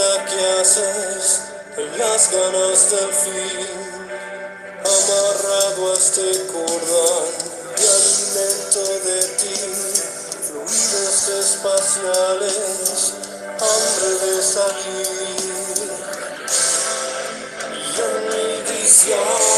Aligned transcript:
que 0.00 0.60
haces 0.60 1.42
en 1.76 1.98
las 1.98 2.32
ganas 2.32 2.90
del 2.90 3.12
fin, 3.12 3.66
amarrado 4.80 5.92
a 5.92 5.94
este 5.94 6.46
cordón 6.46 7.28
y 7.76 7.82
alimento 7.86 8.82
de 9.04 9.20
ti, 9.36 9.58
fluidos 10.48 11.28
espaciales, 11.28 13.12
hambre 13.60 14.10
de 14.24 14.42
salir. 14.42 15.90
Y 17.76 18.00
en 18.00 18.14
mi 18.30 18.72
visión 18.72 19.49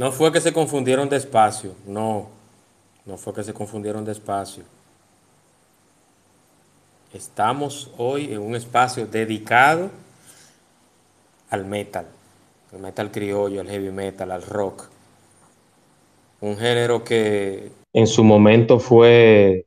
No 0.00 0.12
fue 0.12 0.32
que 0.32 0.40
se 0.40 0.54
confundieron 0.54 1.10
de 1.10 1.18
espacio, 1.18 1.74
no, 1.86 2.30
no 3.04 3.18
fue 3.18 3.34
que 3.34 3.44
se 3.44 3.52
confundieron 3.52 4.02
de 4.02 4.12
espacio. 4.12 4.64
Estamos 7.12 7.92
hoy 7.98 8.32
en 8.32 8.40
un 8.40 8.56
espacio 8.56 9.06
dedicado 9.06 9.90
al 11.50 11.66
metal, 11.66 12.06
al 12.72 12.78
metal 12.78 13.10
criollo, 13.10 13.60
al 13.60 13.68
heavy 13.68 13.90
metal, 13.90 14.30
al 14.30 14.40
rock. 14.40 14.88
Un 16.40 16.56
género 16.56 17.04
que 17.04 17.70
en 17.92 18.06
su 18.06 18.24
momento 18.24 18.78
fue 18.78 19.66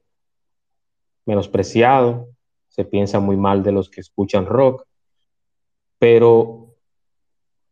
menospreciado, 1.28 2.28
se 2.70 2.86
piensa 2.86 3.20
muy 3.20 3.38
mal 3.38 3.62
de 3.62 3.72
los 3.72 3.88
que 3.88 4.02
escuchan 4.02 4.48
rock, 4.48 4.84
pero 6.00 6.74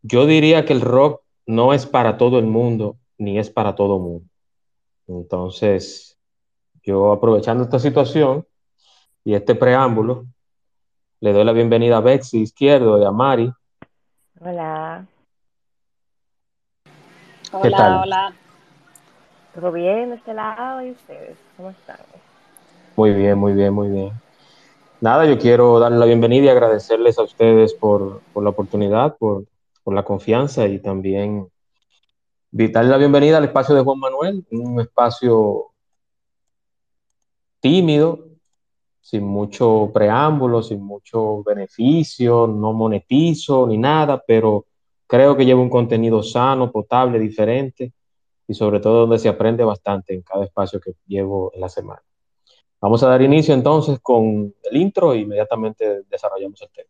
yo 0.03 0.27
diría 0.27 0.63
que 0.63 0.73
el 0.73 0.81
rock 0.81 1.20
no 1.45 1.73
es 1.73 1.85
para 1.85 2.17
todo 2.17 2.39
el 2.39 2.45
mundo, 2.45 2.97
ni 3.17 3.39
es 3.39 3.49
para 3.49 3.75
todo 3.75 3.97
el 3.97 4.01
mundo. 4.01 4.25
Entonces, 5.07 6.17
yo 6.83 7.11
aprovechando 7.11 7.63
esta 7.63 7.79
situación 7.79 8.45
y 9.23 9.33
este 9.35 9.55
preámbulo, 9.55 10.25
le 11.19 11.33
doy 11.33 11.43
la 11.43 11.51
bienvenida 11.51 11.97
a 11.97 12.01
Betsy 12.01 12.41
Izquierdo 12.41 12.99
y 12.99 13.05
a 13.05 13.11
Mari. 13.11 13.51
Hola. 14.39 15.05
¿Qué 16.83 16.91
Hola, 17.51 17.77
tal? 17.77 18.01
hola. 18.03 18.33
¿Todo 19.53 19.71
bien 19.71 20.11
de 20.11 20.15
este 20.15 20.33
lado 20.33 20.81
y 20.81 20.91
ustedes? 20.91 21.37
¿Cómo 21.57 21.69
están? 21.71 21.97
Muy 22.95 23.13
bien, 23.13 23.37
muy 23.37 23.53
bien, 23.53 23.73
muy 23.73 23.89
bien. 23.89 24.11
Nada, 25.01 25.25
yo 25.25 25.37
quiero 25.37 25.79
darle 25.79 25.97
la 25.97 26.05
bienvenida 26.05 26.45
y 26.45 26.49
agradecerles 26.49 27.19
a 27.19 27.23
ustedes 27.23 27.73
por, 27.73 28.21
por 28.33 28.43
la 28.43 28.51
oportunidad, 28.51 29.17
por, 29.17 29.43
por 29.83 29.93
la 29.93 30.03
confianza 30.03 30.67
y 30.67 30.79
también 30.79 31.47
darle 32.51 32.91
la 32.91 32.97
bienvenida 32.97 33.37
al 33.37 33.45
espacio 33.45 33.75
de 33.75 33.81
Juan 33.81 33.99
Manuel, 33.99 34.45
un 34.51 34.79
espacio 34.81 35.71
tímido, 37.59 38.27
sin 38.99 39.23
mucho 39.23 39.89
preámbulo, 39.93 40.61
sin 40.61 40.83
mucho 40.83 41.43
beneficio, 41.43 42.47
no 42.47 42.73
monetizo 42.73 43.65
ni 43.67 43.77
nada, 43.77 44.21
pero 44.25 44.65
creo 45.07 45.35
que 45.35 45.45
lleva 45.45 45.61
un 45.61 45.69
contenido 45.69 46.21
sano, 46.21 46.71
potable, 46.71 47.19
diferente 47.19 47.93
y 48.47 48.53
sobre 48.53 48.79
todo 48.79 49.01
donde 49.01 49.19
se 49.19 49.29
aprende 49.29 49.63
bastante 49.63 50.13
en 50.13 50.21
cada 50.21 50.45
espacio 50.45 50.79
que 50.79 50.93
llevo 51.07 51.51
en 51.53 51.61
la 51.61 51.69
semana. 51.69 52.03
Vamos 52.79 53.03
a 53.03 53.07
dar 53.09 53.21
inicio 53.21 53.53
entonces 53.53 53.99
con 54.01 54.53
el 54.63 54.77
intro 54.77 55.13
e 55.13 55.19
inmediatamente 55.19 56.03
desarrollamos 56.09 56.61
el 56.61 56.69
tema. 56.69 56.89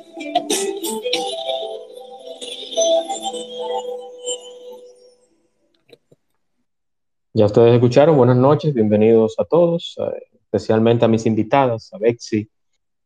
Ya 7.33 7.45
ustedes 7.45 7.73
escucharon, 7.73 8.17
buenas 8.17 8.35
noches, 8.35 8.73
bienvenidos 8.73 9.35
a 9.39 9.45
todos, 9.45 9.95
especialmente 10.33 11.05
a 11.05 11.07
mis 11.07 11.25
invitadas, 11.25 11.93
a 11.93 11.97
Bexy 11.97 12.49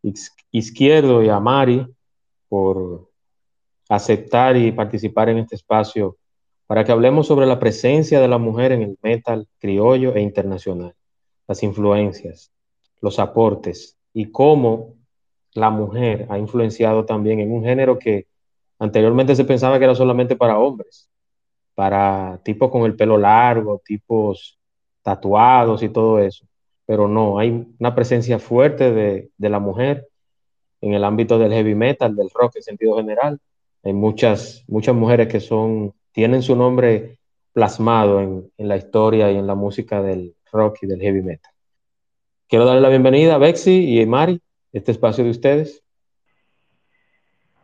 Iz- 0.01 0.31
Izquierdo 0.51 1.21
y 1.21 1.29
a 1.29 1.39
Mari, 1.39 1.85
por 2.49 3.09
aceptar 3.87 4.57
y 4.57 4.71
participar 4.71 5.29
en 5.29 5.39
este 5.39 5.55
espacio 5.55 6.17
para 6.65 6.83
que 6.83 6.91
hablemos 6.91 7.27
sobre 7.27 7.45
la 7.45 7.59
presencia 7.59 8.19
de 8.19 8.27
la 8.27 8.39
mujer 8.39 8.71
en 8.71 8.81
el 8.81 8.97
metal 9.03 9.47
criollo 9.59 10.15
e 10.15 10.21
internacional, 10.21 10.95
las 11.47 11.61
influencias, 11.61 12.51
los 13.01 13.19
aportes 13.19 13.95
y 14.11 14.31
cómo 14.31 14.95
la 15.53 15.69
mujer 15.69 16.25
ha 16.29 16.39
influenciado 16.39 17.05
también 17.05 17.41
en 17.41 17.51
un 17.51 17.63
género 17.63 17.99
que 17.99 18.25
anteriormente 18.79 19.35
se 19.35 19.45
pensaba 19.45 19.77
que 19.77 19.85
era 19.85 19.93
solamente 19.93 20.35
para 20.35 20.57
hombres 20.57 21.09
para 21.75 22.39
tipos 22.43 22.71
con 22.71 22.83
el 22.83 22.95
pelo 22.95 23.17
largo, 23.17 23.81
tipos 23.85 24.57
tatuados 25.03 25.83
y 25.83 25.89
todo 25.89 26.19
eso. 26.19 26.45
Pero 26.85 27.07
no, 27.07 27.37
hay 27.37 27.67
una 27.79 27.93
presencia 27.93 28.39
fuerte 28.39 28.91
de, 28.91 29.29
de 29.37 29.49
la 29.49 29.59
mujer 29.59 30.07
en 30.81 30.93
el 30.93 31.03
ámbito 31.03 31.37
del 31.37 31.51
heavy 31.51 31.75
metal, 31.75 32.15
del 32.15 32.29
rock 32.33 32.55
en 32.57 32.63
sentido 32.63 32.95
general. 32.95 33.39
Hay 33.83 33.93
muchas, 33.93 34.63
muchas 34.67 34.95
mujeres 34.95 35.27
que 35.27 35.39
son, 35.39 35.93
tienen 36.11 36.41
su 36.41 36.55
nombre 36.55 37.19
plasmado 37.53 38.21
en, 38.21 38.51
en 38.57 38.67
la 38.67 38.77
historia 38.77 39.31
y 39.31 39.37
en 39.37 39.47
la 39.47 39.55
música 39.55 40.01
del 40.01 40.35
rock 40.51 40.79
y 40.81 40.87
del 40.87 41.01
heavy 41.01 41.21
metal. 41.21 41.51
Quiero 42.47 42.65
darle 42.65 42.81
la 42.81 42.89
bienvenida 42.89 43.35
a 43.35 43.37
Bexy 43.39 43.99
y 43.99 44.05
Mari, 44.05 44.39
este 44.71 44.91
espacio 44.91 45.23
de 45.23 45.31
ustedes. 45.31 45.83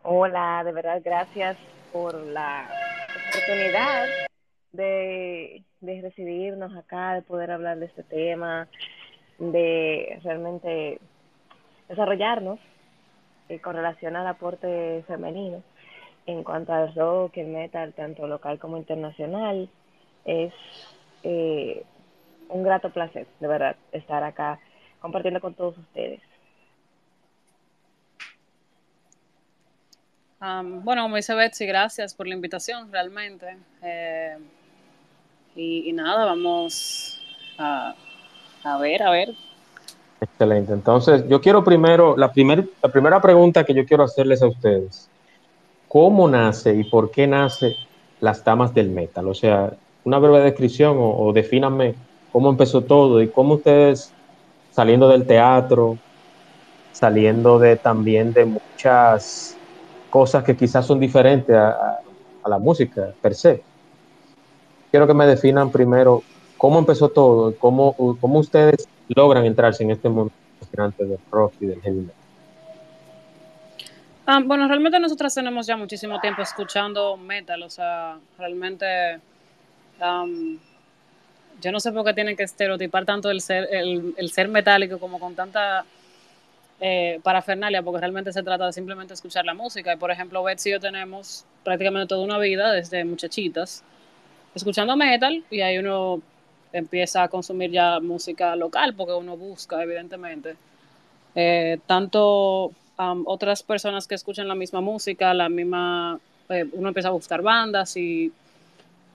Hola, 0.03 0.63
de 0.65 0.71
verdad, 0.71 1.01
gracias 1.03 1.57
por 1.93 2.15
la 2.15 2.67
oportunidad 3.31 4.07
de, 4.73 5.63
de 5.79 6.01
recibirnos 6.01 6.75
acá, 6.75 7.15
de 7.15 7.21
poder 7.21 7.51
hablar 7.51 7.79
de 7.79 7.85
este 7.85 8.03
tema, 8.03 8.67
de 9.39 10.19
realmente 10.23 10.99
desarrollarnos 11.87 12.59
eh, 13.49 13.59
con 13.59 13.75
relación 13.75 14.15
al 14.15 14.27
aporte 14.27 15.03
femenino 15.07 15.63
en 16.25 16.43
cuanto 16.43 16.73
al 16.73 16.93
rock, 16.93 17.37
el 17.37 17.47
metal, 17.47 17.93
tanto 17.93 18.27
local 18.27 18.59
como 18.59 18.77
internacional. 18.77 19.69
Es 20.25 20.53
eh, 21.23 21.83
un 22.49 22.63
grato 22.63 22.91
placer, 22.91 23.27
de 23.39 23.47
verdad, 23.47 23.75
estar 23.91 24.23
acá 24.23 24.59
compartiendo 24.99 25.39
con 25.39 25.53
todos 25.53 25.77
ustedes. 25.77 26.21
Um, 30.41 30.83
bueno, 30.83 31.03
como 31.03 31.17
dice 31.17 31.35
Betsy, 31.35 31.67
gracias 31.67 32.15
por 32.15 32.27
la 32.27 32.33
invitación, 32.33 32.91
realmente. 32.91 33.57
Eh, 33.83 34.37
y, 35.55 35.89
y 35.89 35.93
nada, 35.93 36.25
vamos 36.25 37.21
a, 37.59 37.93
a 38.63 38.77
ver, 38.79 39.03
a 39.03 39.11
ver. 39.11 39.35
Excelente. 40.19 40.73
Entonces, 40.73 41.27
yo 41.27 41.39
quiero 41.41 41.63
primero, 41.63 42.17
la, 42.17 42.31
primer, 42.31 42.67
la 42.81 42.89
primera 42.89 43.21
pregunta 43.21 43.63
que 43.63 43.75
yo 43.75 43.85
quiero 43.85 44.03
hacerles 44.03 44.41
a 44.41 44.47
ustedes, 44.47 45.09
¿cómo 45.87 46.27
nace 46.27 46.73
y 46.73 46.85
por 46.85 47.11
qué 47.11 47.27
nace 47.27 47.75
las 48.19 48.43
damas 48.43 48.73
del 48.73 48.89
metal? 48.89 49.27
O 49.27 49.35
sea, 49.35 49.73
una 50.03 50.17
breve 50.17 50.39
descripción 50.39 50.97
o, 50.97 51.19
o 51.19 51.33
defínanme 51.33 51.93
cómo 52.31 52.49
empezó 52.49 52.81
todo 52.81 53.21
y 53.21 53.27
cómo 53.27 53.55
ustedes, 53.55 54.11
saliendo 54.71 55.07
del 55.07 55.27
teatro, 55.27 55.99
saliendo 56.93 57.59
de 57.59 57.75
también 57.75 58.33
de 58.33 58.45
muchas 58.45 59.57
cosas 60.11 60.43
que 60.43 60.55
quizás 60.55 60.85
son 60.85 60.99
diferentes 60.99 61.55
a, 61.55 61.99
a, 62.43 62.49
la 62.49 62.59
música 62.59 63.13
per 63.21 63.33
se. 63.33 63.63
Quiero 64.91 65.07
que 65.07 65.13
me 65.13 65.25
definan 65.25 65.71
primero 65.71 66.21
cómo 66.57 66.77
empezó 66.77 67.09
todo 67.09 67.55
cómo, 67.55 67.95
cómo 68.19 68.39
ustedes 68.39 68.87
logran 69.07 69.45
entrarse 69.45 69.83
en 69.83 69.91
este 69.91 70.09
mundo 70.09 70.31
fascinante 70.59 71.05
del 71.05 71.17
rock 71.31 71.53
y 71.61 71.65
del 71.65 71.81
heavy 71.81 72.01
metal. 72.01 72.15
Um, 74.27 74.47
bueno, 74.47 74.67
realmente 74.67 74.99
nosotras 74.99 75.33
tenemos 75.33 75.65
ya 75.65 75.77
muchísimo 75.77 76.19
tiempo 76.19 76.41
escuchando 76.41 77.17
metal, 77.17 77.63
o 77.63 77.69
sea, 77.69 78.19
realmente 78.37 79.19
yo 81.61 81.71
no 81.71 81.79
sé 81.79 81.91
por 81.91 82.03
qué 82.03 82.13
tienen 82.13 82.35
que 82.35 82.43
estereotipar 82.43 83.05
tanto 83.05 83.29
el 83.29 83.39
ser, 83.39 83.67
el 83.71 84.31
ser 84.31 84.49
metálico 84.49 84.99
como 84.99 85.19
con 85.19 85.35
tanta 85.35 85.85
eh, 86.83 87.19
parafernalia, 87.21 87.83
porque 87.83 87.99
realmente 87.99 88.33
se 88.33 88.41
trata 88.41 88.65
de 88.65 88.73
simplemente 88.73 89.13
escuchar 89.13 89.45
la 89.45 89.53
música. 89.53 89.93
Y 89.93 89.97
por 89.97 90.09
ejemplo, 90.09 90.43
Betsy 90.43 90.69
y 90.69 90.71
yo 90.73 90.79
tenemos 90.79 91.45
prácticamente 91.63 92.07
toda 92.07 92.25
una 92.25 92.39
vida, 92.39 92.71
desde 92.71 93.05
muchachitas, 93.05 93.83
escuchando 94.55 94.97
metal 94.97 95.43
y 95.51 95.61
ahí 95.61 95.77
uno 95.77 96.21
empieza 96.73 97.23
a 97.23 97.27
consumir 97.27 97.71
ya 97.71 97.99
música 97.99 98.55
local 98.55 98.95
porque 98.95 99.13
uno 99.13 99.37
busca, 99.37 99.81
evidentemente. 99.83 100.55
Eh, 101.35 101.79
tanto 101.85 102.71
otras 103.25 103.63
personas 103.63 104.07
que 104.07 104.15
escuchan 104.15 104.47
la 104.47 104.55
misma 104.55 104.81
música, 104.81 105.33
la 105.33 105.49
misma, 105.49 106.19
eh, 106.49 106.65
uno 106.73 106.87
empieza 106.89 107.09
a 107.09 107.11
buscar 107.11 107.41
bandas 107.41 107.95
y 107.97 108.31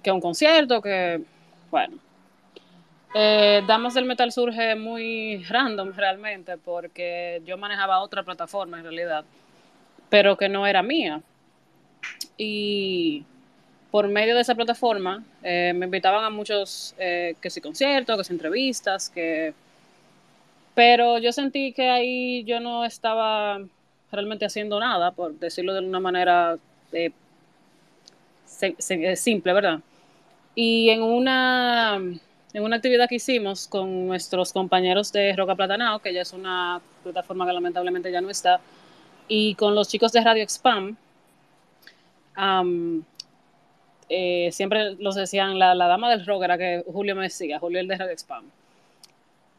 que 0.02 0.10
un 0.12 0.20
concierto, 0.20 0.80
que, 0.80 1.20
bueno. 1.70 1.98
Eh, 3.18 3.62
Damas 3.66 3.94
del 3.94 4.04
Metal 4.04 4.30
surge 4.30 4.74
muy 4.76 5.42
random 5.44 5.94
realmente 5.96 6.58
porque 6.58 7.40
yo 7.46 7.56
manejaba 7.56 8.00
otra 8.00 8.22
plataforma 8.22 8.76
en 8.76 8.82
realidad, 8.82 9.24
pero 10.10 10.36
que 10.36 10.50
no 10.50 10.66
era 10.66 10.82
mía. 10.82 11.22
Y 12.36 13.24
por 13.90 14.08
medio 14.08 14.34
de 14.34 14.42
esa 14.42 14.54
plataforma 14.54 15.24
eh, 15.42 15.72
me 15.74 15.86
invitaban 15.86 16.24
a 16.24 16.28
muchos, 16.28 16.94
eh, 16.98 17.34
que 17.40 17.48
si 17.48 17.62
conciertos, 17.62 18.18
que 18.18 18.24
si 18.24 18.34
entrevistas, 18.34 19.08
que... 19.08 19.54
Pero 20.74 21.16
yo 21.16 21.32
sentí 21.32 21.72
que 21.72 21.88
ahí 21.88 22.44
yo 22.44 22.60
no 22.60 22.84
estaba 22.84 23.62
realmente 24.12 24.44
haciendo 24.44 24.78
nada, 24.78 25.12
por 25.12 25.32
decirlo 25.38 25.72
de 25.72 25.80
una 25.80 26.00
manera 26.00 26.58
simple, 28.44 29.52
¿verdad? 29.54 29.80
Y 30.54 30.90
en 30.90 31.02
una, 31.02 31.98
en 32.56 32.64
una 32.64 32.76
actividad 32.76 33.06
que 33.06 33.16
hicimos 33.16 33.68
con 33.68 34.06
nuestros 34.06 34.50
compañeros 34.54 35.12
de 35.12 35.36
Roca 35.36 35.54
Platanao, 35.54 35.98
que 35.98 36.14
ya 36.14 36.22
es 36.22 36.32
una 36.32 36.80
plataforma 37.02 37.46
que 37.46 37.52
lamentablemente 37.52 38.10
ya 38.10 38.22
no 38.22 38.30
está, 38.30 38.60
y 39.28 39.54
con 39.56 39.74
los 39.74 39.88
chicos 39.88 40.10
de 40.12 40.22
Radio 40.22 40.42
Expam, 40.42 40.96
eh, 44.08 44.48
siempre 44.52 44.94
los 44.94 45.16
decían 45.16 45.58
la, 45.58 45.74
dama 45.74 46.08
del 46.08 46.24
rock, 46.24 46.44
era 46.44 46.56
que 46.56 46.82
Julio 46.90 47.14
me 47.14 47.24
decía, 47.24 47.58
Julio 47.58 47.78
el 47.78 47.88
de 47.88 47.98
Radio 47.98 48.12
Expam. 48.12 48.46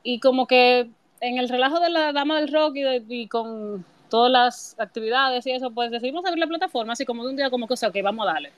Y 0.02 0.20
como 0.20 0.48
que 0.48 0.90
en 1.22 1.38
el 1.38 1.50
relajo 1.50 1.80
de 1.80 1.92
la 1.92 2.14
dama 2.14 2.42
del 2.42 2.52
rock 2.52 2.78
y, 3.10 3.28
con 3.28 3.86
todas 4.10 4.32
las 4.32 4.76
actividades 4.80 5.46
y 5.46 5.52
eso, 5.52 5.70
pues 5.70 5.92
decidimos 5.92 6.26
abrir 6.26 6.40
la 6.40 6.48
plataforma, 6.48 6.94
así 6.94 7.06
como 7.06 7.24
de 7.24 7.30
un 7.30 7.36
día 7.36 7.52
como 7.52 7.68
que, 7.68 7.76
o 7.76 7.78
sea, 7.78 7.90
ok, 7.90 7.98
vamos 8.02 8.28
a 8.28 8.34
darle. 8.34 8.52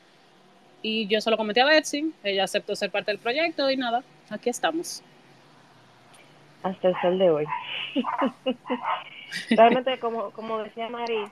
Y 0.81 1.07
yo 1.07 1.19
solo 1.19 1.35
comenté 1.35 1.59
a 1.59 1.65
Betsy, 1.65 2.13
ella 2.23 2.45
aceptó 2.45 2.73
ser 2.73 2.89
parte 2.89 3.11
del 3.11 3.19
proyecto 3.19 3.69
y 3.69 3.75
nada, 3.75 4.01
aquí 4.29 4.49
estamos. 4.49 5.03
Hasta 6.63 6.89
el 6.89 6.95
sol 7.01 7.17
de 7.17 7.29
hoy. 7.29 7.45
Realmente, 9.49 9.99
como, 9.99 10.31
como 10.31 10.59
decía 10.59 10.89
Mari, 10.89 11.25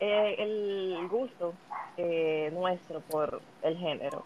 eh, 0.00 0.36
el 0.38 1.08
gusto 1.08 1.54
eh, 1.96 2.50
nuestro 2.52 3.00
por 3.00 3.40
el 3.62 3.76
género 3.76 4.22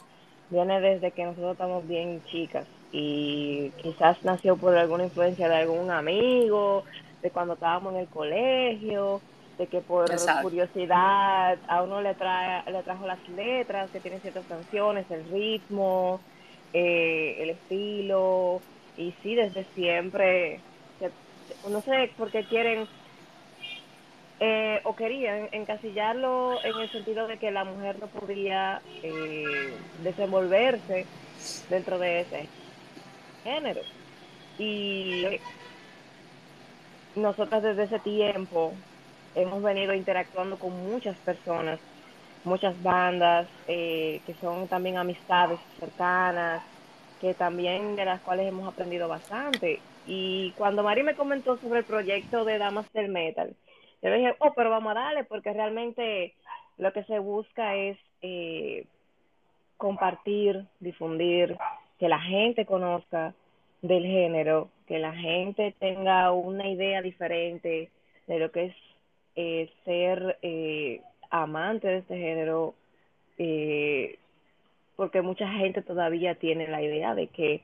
viene 0.51 0.81
desde 0.81 1.11
que 1.11 1.25
nosotros 1.25 1.53
estamos 1.53 1.87
bien 1.87 2.23
chicas 2.25 2.67
y 2.93 3.71
quizás 3.83 4.25
nació 4.25 4.57
por 4.57 4.77
alguna 4.77 5.05
influencia 5.05 5.49
de 5.49 5.57
algún 5.57 5.91
amigo, 5.91 6.85
de 7.23 7.31
cuando 7.31 7.55
estábamos 7.55 7.93
en 7.95 8.01
el 8.01 8.07
colegio, 8.09 9.21
de 9.59 9.67
que 9.67 9.81
por 9.81 10.09
curiosidad 10.41 11.59
a 11.69 11.83
uno 11.83 12.01
le, 12.01 12.15
trae, 12.15 12.63
le 12.71 12.83
trajo 12.83 13.07
las 13.07 13.19
letras 13.29 13.91
que 13.91 14.01
tienen 14.01 14.21
ciertas 14.21 14.47
canciones, 14.47 15.11
el 15.11 15.29
ritmo, 15.29 16.21
eh, 16.73 17.37
el 17.39 17.51
estilo, 17.51 18.61
y 18.97 19.15
sí, 19.23 19.35
desde 19.35 19.65
siempre, 19.75 20.61
no 21.69 21.81
sé 21.81 22.11
por 22.17 22.31
qué 22.31 22.45
quieren 22.45 22.87
eh, 24.41 24.81
o 24.85 24.95
querían 24.95 25.49
encasillarlo 25.51 26.63
en 26.63 26.81
el 26.81 26.89
sentido 26.91 27.27
de 27.27 27.39
que 27.39 27.51
la 27.51 27.65
mujer 27.65 27.99
no 27.99 28.07
podía 28.07 28.81
eh, 29.03 29.73
desenvolverse 30.05 31.07
dentro 31.69 31.99
de 31.99 32.21
ese 32.21 32.49
género. 33.43 33.81
Y 34.59 35.25
nosotras 37.17 37.65
desde 37.65 37.85
ese 37.85 37.99
tiempo 37.99 38.75
hemos 39.35 39.63
venido 39.63 39.93
interactuando 39.93 40.57
con 40.57 40.73
muchas 40.89 41.17
personas, 41.19 41.81
muchas 42.45 42.81
bandas 42.83 43.47
eh, 43.67 44.21
que 44.27 44.35
son 44.35 44.69
también 44.69 44.97
amistades 44.97 45.59
cercanas, 45.79 46.63
que 47.21 47.35
también 47.35 47.97
de 47.97 48.05
las 48.05 48.21
cuales 48.21 48.49
hemos 48.49 48.69
aprendido 48.69 49.09
bastante. 49.09 49.81
Y 50.07 50.53
cuando 50.53 50.83
Mari 50.83 51.03
me 51.03 51.17
comentó 51.17 51.59
sobre 51.59 51.81
el 51.81 51.85
proyecto 51.85 52.45
de 52.45 52.59
Damas 52.59 52.91
del 52.93 53.09
Metal, 53.09 53.55
yo 54.03 54.13
dije, 54.13 54.35
oh, 54.39 54.53
pero 54.55 54.71
vamos 54.71 54.93
a 54.93 55.01
darle, 55.01 55.25
porque 55.25 55.53
realmente 55.53 56.35
lo 56.79 56.93
que 56.93 57.05
se 57.05 57.19
busca 57.19 57.75
es 57.75 57.99
eh, 58.23 58.87
compartir, 59.77 60.65
difundir, 60.81 61.57
que 61.99 62.09
la 62.09 62.21
gente 62.21 62.65
conozca 62.65 63.35
del 63.83 64.05
género, 64.05 64.71
que 64.87 64.99
la 64.99 65.13
gente 65.13 65.75
tenga 65.79 66.31
una 66.33 66.69
idea 66.69 67.03
diferente 67.03 67.91
de 68.27 68.39
lo 68.39 68.51
que 68.51 68.67
es 68.67 68.77
eh, 69.37 69.71
ser 69.85 70.39
eh, 70.43 71.01
amante 71.31 71.89
de 71.89 71.99
este 71.99 72.17
género, 72.17 72.75
eh, 73.39 74.19
porque 74.97 75.23
mucha 75.23 75.49
gente 75.49 75.83
todavía 75.83 76.35
tiene 76.37 76.69
la 76.69 76.83
idea 76.83 77.15
de 77.15 77.29
que 77.29 77.63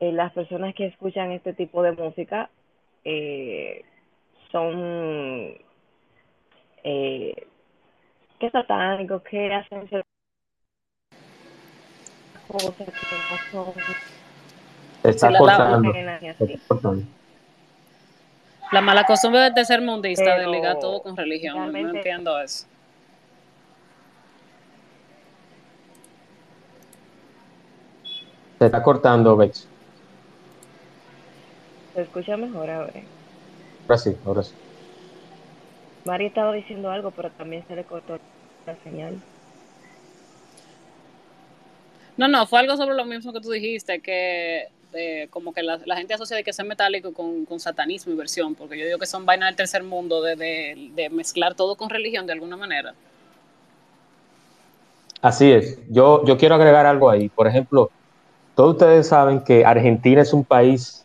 eh, 0.00 0.12
las 0.12 0.32
personas 0.32 0.74
que 0.74 0.86
escuchan 0.86 1.30
este 1.32 1.52
tipo 1.52 1.82
de 1.82 1.92
música 1.92 2.50
eh, 3.04 3.84
son 4.50 5.54
eh, 6.84 7.46
que 8.38 8.50
satánicos, 8.50 9.22
que 9.22 9.52
hacen 9.52 9.88
cosas 12.48 12.74
que 12.76 12.84
no 12.84 13.38
son 13.50 13.72
Está 15.02 15.30
la- 15.30 15.38
cortando. 15.38 15.92
cortando. 16.68 17.02
La 18.72 18.80
mala 18.80 19.04
costumbre 19.04 19.40
del 19.42 19.54
tercer 19.54 19.82
mundista 19.82 20.38
de 20.38 20.46
ligar 20.48 20.78
todo 20.78 21.02
con 21.02 21.16
religión, 21.16 21.70
no 21.72 21.90
entiendo 21.90 22.40
eso. 22.40 22.66
Se 28.64 28.68
está 28.68 28.82
cortando, 28.82 29.36
Bex. 29.36 29.68
Se 31.94 32.00
escucha 32.00 32.34
mejor 32.38 32.70
ahora. 32.70 32.94
Ahora 33.82 33.98
sí, 33.98 34.16
ahora 34.24 34.42
sí. 34.42 34.54
Mari 36.06 36.24
estaba 36.24 36.50
diciendo 36.54 36.90
algo, 36.90 37.10
pero 37.10 37.28
también 37.32 37.62
se 37.68 37.76
le 37.76 37.84
cortó 37.84 38.18
la 38.64 38.74
señal. 38.82 39.20
No, 42.16 42.26
no, 42.26 42.46
fue 42.46 42.60
algo 42.60 42.74
sobre 42.78 42.94
lo 42.94 43.04
mismo 43.04 43.34
que 43.34 43.40
tú 43.42 43.50
dijiste, 43.50 44.00
que 44.00 44.68
de, 44.92 45.28
como 45.28 45.52
que 45.52 45.62
la, 45.62 45.78
la 45.84 45.96
gente 45.98 46.14
asocia 46.14 46.38
de 46.38 46.42
que 46.42 46.54
ser 46.54 46.64
metálico 46.64 47.12
con, 47.12 47.44
con 47.44 47.60
satanismo 47.60 48.14
y 48.14 48.16
versión, 48.16 48.54
porque 48.54 48.78
yo 48.78 48.86
digo 48.86 48.98
que 48.98 49.04
son 49.04 49.26
vainas 49.26 49.50
del 49.50 49.56
tercer 49.56 49.82
mundo 49.82 50.22
de, 50.22 50.36
de, 50.36 50.90
de 50.94 51.10
mezclar 51.10 51.54
todo 51.54 51.76
con 51.76 51.90
religión 51.90 52.26
de 52.26 52.32
alguna 52.32 52.56
manera. 52.56 52.94
Así 55.20 55.52
es. 55.52 55.78
Yo, 55.90 56.24
yo 56.24 56.38
quiero 56.38 56.54
agregar 56.54 56.86
algo 56.86 57.10
ahí. 57.10 57.28
Por 57.28 57.46
ejemplo, 57.46 57.90
todos 58.54 58.72
ustedes 58.74 59.08
saben 59.08 59.40
que 59.40 59.64
Argentina 59.64 60.22
es 60.22 60.32
un 60.32 60.44
país 60.44 61.04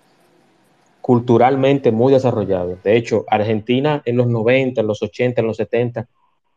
culturalmente 1.02 1.92
muy 1.92 2.14
desarrollado. 2.14 2.78
De 2.84 2.96
hecho, 2.96 3.26
Argentina 3.28 4.02
en 4.06 4.18
los 4.18 4.28
90, 4.28 4.82
en 4.82 4.88
los 4.88 5.02
80, 5.02 5.42
en 5.42 5.48
los 5.48 5.58
70 5.58 6.08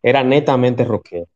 era 0.03 0.23
netamente 0.23 0.85
rockero. 0.85 1.27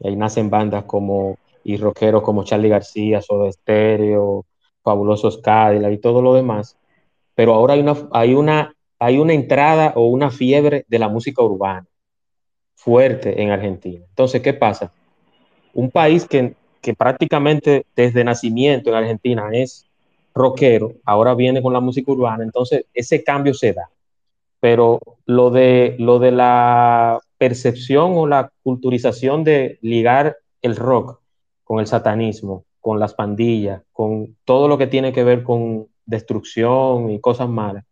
Y 0.00 0.08
ahí 0.08 0.16
nacen 0.16 0.50
bandas 0.50 0.84
como 0.84 1.36
y 1.62 1.76
rockeros 1.76 2.22
como 2.22 2.44
Charlie 2.44 2.68
García, 2.68 3.20
Soda 3.20 3.52
Stereo, 3.52 4.46
Fabulosos 4.82 5.38
Cadillac 5.38 5.92
y 5.92 5.98
todo 5.98 6.22
lo 6.22 6.34
demás. 6.34 6.76
Pero 7.34 7.54
ahora 7.54 7.74
hay 7.74 7.80
una, 7.80 7.96
hay 8.12 8.34
una, 8.34 8.74
hay 8.98 9.18
una 9.18 9.32
entrada 9.32 9.92
o 9.94 10.06
una 10.08 10.30
fiebre 10.30 10.84
de 10.88 10.98
la 10.98 11.08
música 11.08 11.42
urbana 11.42 11.86
fuerte 12.74 13.42
en 13.42 13.50
Argentina. 13.50 14.04
Entonces, 14.08 14.40
¿qué 14.40 14.54
pasa? 14.54 14.92
Un 15.74 15.90
país 15.90 16.26
que, 16.26 16.56
que 16.80 16.94
prácticamente 16.94 17.86
desde 17.94 18.24
nacimiento 18.24 18.90
en 18.90 18.96
Argentina 18.96 19.48
es 19.52 19.86
rockero, 20.34 20.94
ahora 21.04 21.34
viene 21.34 21.62
con 21.62 21.72
la 21.72 21.80
música 21.80 22.12
urbana, 22.12 22.44
entonces 22.44 22.86
ese 22.94 23.22
cambio 23.22 23.54
se 23.54 23.72
da. 23.72 23.90
Pero 24.60 25.00
lo 25.26 25.50
de, 25.50 25.96
lo 25.98 26.18
de 26.18 26.32
la 26.32 27.20
percepción 27.38 28.12
o 28.16 28.26
la 28.26 28.52
culturización 28.62 29.44
de 29.44 29.78
ligar 29.80 30.36
el 30.62 30.76
rock 30.76 31.20
con 31.64 31.80
el 31.80 31.86
satanismo, 31.86 32.64
con 32.80 32.98
las 32.98 33.14
pandillas, 33.14 33.82
con 33.92 34.36
todo 34.44 34.68
lo 34.68 34.76
que 34.76 34.86
tiene 34.86 35.12
que 35.12 35.24
ver 35.24 35.42
con 35.42 35.86
destrucción 36.04 37.10
y 37.10 37.20
cosas 37.20 37.48
malas, 37.48 37.84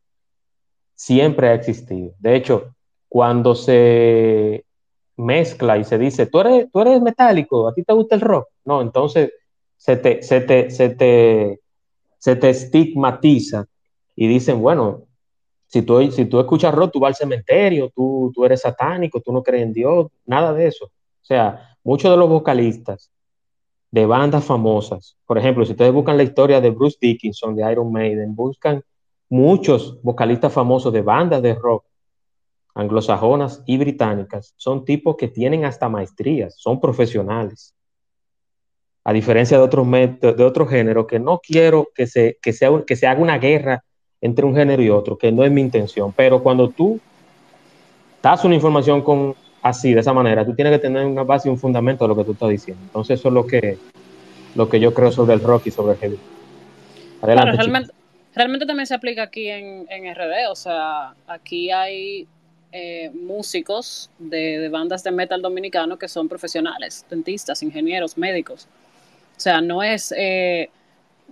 siempre 0.94 1.48
ha 1.48 1.54
existido. 1.54 2.12
De 2.18 2.34
hecho, 2.36 2.74
cuando 3.08 3.54
se 3.54 4.64
mezcla 5.18 5.76
y 5.76 5.84
se 5.84 5.98
dice, 5.98 6.26
tú 6.26 6.40
eres, 6.40 6.70
tú 6.72 6.80
eres 6.80 7.02
metálico, 7.02 7.68
a 7.68 7.74
ti 7.74 7.82
te 7.82 7.92
gusta 7.92 8.14
el 8.14 8.20
rock, 8.20 8.48
no, 8.64 8.80
entonces 8.80 9.32
se 9.76 9.96
te, 9.96 10.22
se 10.22 10.40
te, 10.40 10.70
se 10.70 10.90
te, 10.90 11.60
se 12.18 12.36
te 12.36 12.50
estigmatiza 12.50 13.66
y 14.16 14.28
dicen, 14.28 14.60
bueno, 14.60 15.02
si 15.66 15.82
tú, 15.82 16.10
si 16.10 16.24
tú 16.24 16.40
escuchas 16.40 16.74
rock, 16.74 16.92
tú 16.92 17.00
vas 17.00 17.10
al 17.10 17.14
cementerio, 17.16 17.90
tú, 17.94 18.32
tú 18.34 18.44
eres 18.44 18.62
satánico, 18.62 19.20
tú 19.20 19.32
no 19.32 19.42
crees 19.42 19.64
en 19.64 19.72
Dios, 19.72 20.06
nada 20.24 20.52
de 20.52 20.66
eso. 20.66 20.86
O 20.86 21.24
sea, 21.24 21.76
muchos 21.84 22.10
de 22.10 22.16
los 22.16 22.28
vocalistas 22.28 23.10
de 23.90 24.06
bandas 24.06 24.44
famosas, 24.44 25.16
por 25.26 25.36
ejemplo, 25.36 25.64
si 25.64 25.72
ustedes 25.72 25.92
buscan 25.92 26.16
la 26.16 26.22
historia 26.22 26.60
de 26.60 26.70
Bruce 26.70 26.96
Dickinson, 27.00 27.54
de 27.54 27.70
Iron 27.70 27.92
Maiden, 27.92 28.34
buscan 28.34 28.82
muchos 29.28 30.00
vocalistas 30.02 30.52
famosos 30.52 30.92
de 30.92 31.02
bandas 31.02 31.42
de 31.42 31.54
rock 31.54 31.84
anglosajonas 32.78 33.60
y 33.66 33.76
británicas, 33.76 34.54
son 34.56 34.84
tipos 34.84 35.16
que 35.16 35.26
tienen 35.26 35.64
hasta 35.64 35.88
maestrías, 35.88 36.54
son 36.56 36.80
profesionales. 36.80 37.74
A 39.02 39.12
diferencia 39.12 39.58
de 39.58 39.64
otros 39.64 39.90
de 39.90 40.44
otro 40.44 40.64
género, 40.64 41.04
que 41.04 41.18
no 41.18 41.40
quiero 41.40 41.88
que 41.92 42.06
se, 42.06 42.38
que, 42.40 42.52
sea, 42.52 42.70
que 42.86 42.94
se 42.94 43.08
haga 43.08 43.20
una 43.20 43.38
guerra 43.38 43.82
entre 44.20 44.44
un 44.44 44.54
género 44.54 44.80
y 44.80 44.90
otro, 44.90 45.18
que 45.18 45.32
no 45.32 45.44
es 45.44 45.50
mi 45.50 45.60
intención, 45.60 46.12
pero 46.12 46.40
cuando 46.40 46.68
tú 46.68 47.00
das 48.22 48.44
una 48.44 48.54
información 48.54 49.02
con, 49.02 49.34
así, 49.60 49.92
de 49.92 50.00
esa 50.00 50.12
manera, 50.12 50.46
tú 50.46 50.54
tienes 50.54 50.72
que 50.74 50.78
tener 50.78 51.04
una 51.04 51.24
base 51.24 51.48
y 51.48 51.50
un 51.50 51.58
fundamento 51.58 52.04
de 52.04 52.08
lo 52.08 52.16
que 52.16 52.24
tú 52.24 52.32
estás 52.32 52.48
diciendo. 52.48 52.80
Entonces 52.84 53.18
eso 53.18 53.26
es 53.26 53.34
lo 53.34 53.44
que, 53.44 53.76
lo 54.54 54.68
que 54.68 54.78
yo 54.78 54.94
creo 54.94 55.10
sobre 55.10 55.34
el 55.34 55.40
rock 55.40 55.66
y 55.66 55.72
sobre 55.72 55.94
el 55.94 55.98
heavy. 55.98 56.18
Adelante, 57.22 57.56
realmente, 57.56 57.92
realmente, 58.36 58.66
también 58.66 58.86
se 58.86 58.94
aplica 58.94 59.24
aquí 59.24 59.48
en, 59.48 59.84
en 59.90 60.14
RD, 60.14 60.48
o 60.48 60.54
sea, 60.54 61.14
aquí 61.26 61.72
hay 61.72 62.28
eh, 62.72 63.10
músicos 63.14 64.10
de, 64.18 64.68
bandas 64.68 65.02
de 65.02 65.10
metal 65.10 65.40
dominicano 65.40 65.98
que 65.98 66.08
son 66.08 66.28
profesionales, 66.28 67.04
dentistas, 67.08 67.62
ingenieros, 67.62 68.18
médicos. 68.18 68.66
O 69.36 69.40
sea, 69.40 69.60
no 69.60 69.82
es... 69.82 70.12
Eh, 70.16 70.70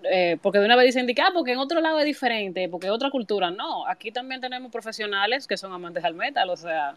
eh, 0.03 0.37
porque 0.43 0.59
de 0.59 0.67
una 0.67 0.77
vez 0.77 0.95
dicen, 0.95 1.07
ah, 1.23 1.31
porque 1.33 1.53
en 1.53 1.59
otro 1.59 1.81
lado 1.81 1.99
es 1.99 2.05
diferente, 2.05 2.69
porque 2.69 2.87
es 2.87 2.93
otra 2.93 3.11
cultura. 3.11 3.51
No, 3.51 3.87
aquí 3.87 4.13
también 4.13 4.41
tenemos 4.41 4.71
profesionales 4.71 5.47
que 5.47 5.57
son 5.57 5.73
amantes 5.73 6.03
del 6.03 6.15
metal, 6.15 6.51
o 6.51 6.57
sea, 6.57 6.95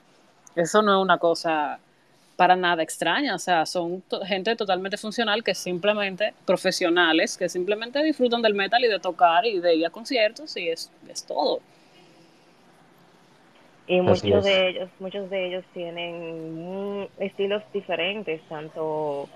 eso 0.56 0.82
no 0.82 1.00
es 1.00 1.04
una 1.04 1.18
cosa 1.18 1.80
para 2.36 2.56
nada 2.56 2.84
extraña, 2.84 3.36
o 3.36 3.40
sea, 3.40 3.66
son 3.66 4.02
gente 4.26 4.56
totalmente 4.56 4.98
funcional 4.98 5.44
que 5.44 5.54
simplemente, 5.54 6.34
profesionales, 6.46 7.38
que 7.38 7.50
simplemente 7.50 8.02
disfrutan 8.02 8.42
del 8.42 8.54
metal 8.54 8.84
y 8.84 8.88
de 8.88 9.00
tocar 9.00 9.46
y 9.46 9.60
de 9.60 9.76
ir 9.76 9.86
a 9.86 9.90
conciertos 9.90 10.56
y 10.56 10.70
es, 10.70 10.90
es 11.10 11.26
todo. 11.26 11.60
Y 13.90 14.02
muchos 14.02 14.44
de 14.44 14.70
ellos, 14.70 14.90
muchos 15.00 15.32
de 15.32 15.48
ellos 15.48 15.66
tienen 15.74 17.10
estilos 17.18 17.64
diferentes, 17.74 18.40
tanto 18.48 19.28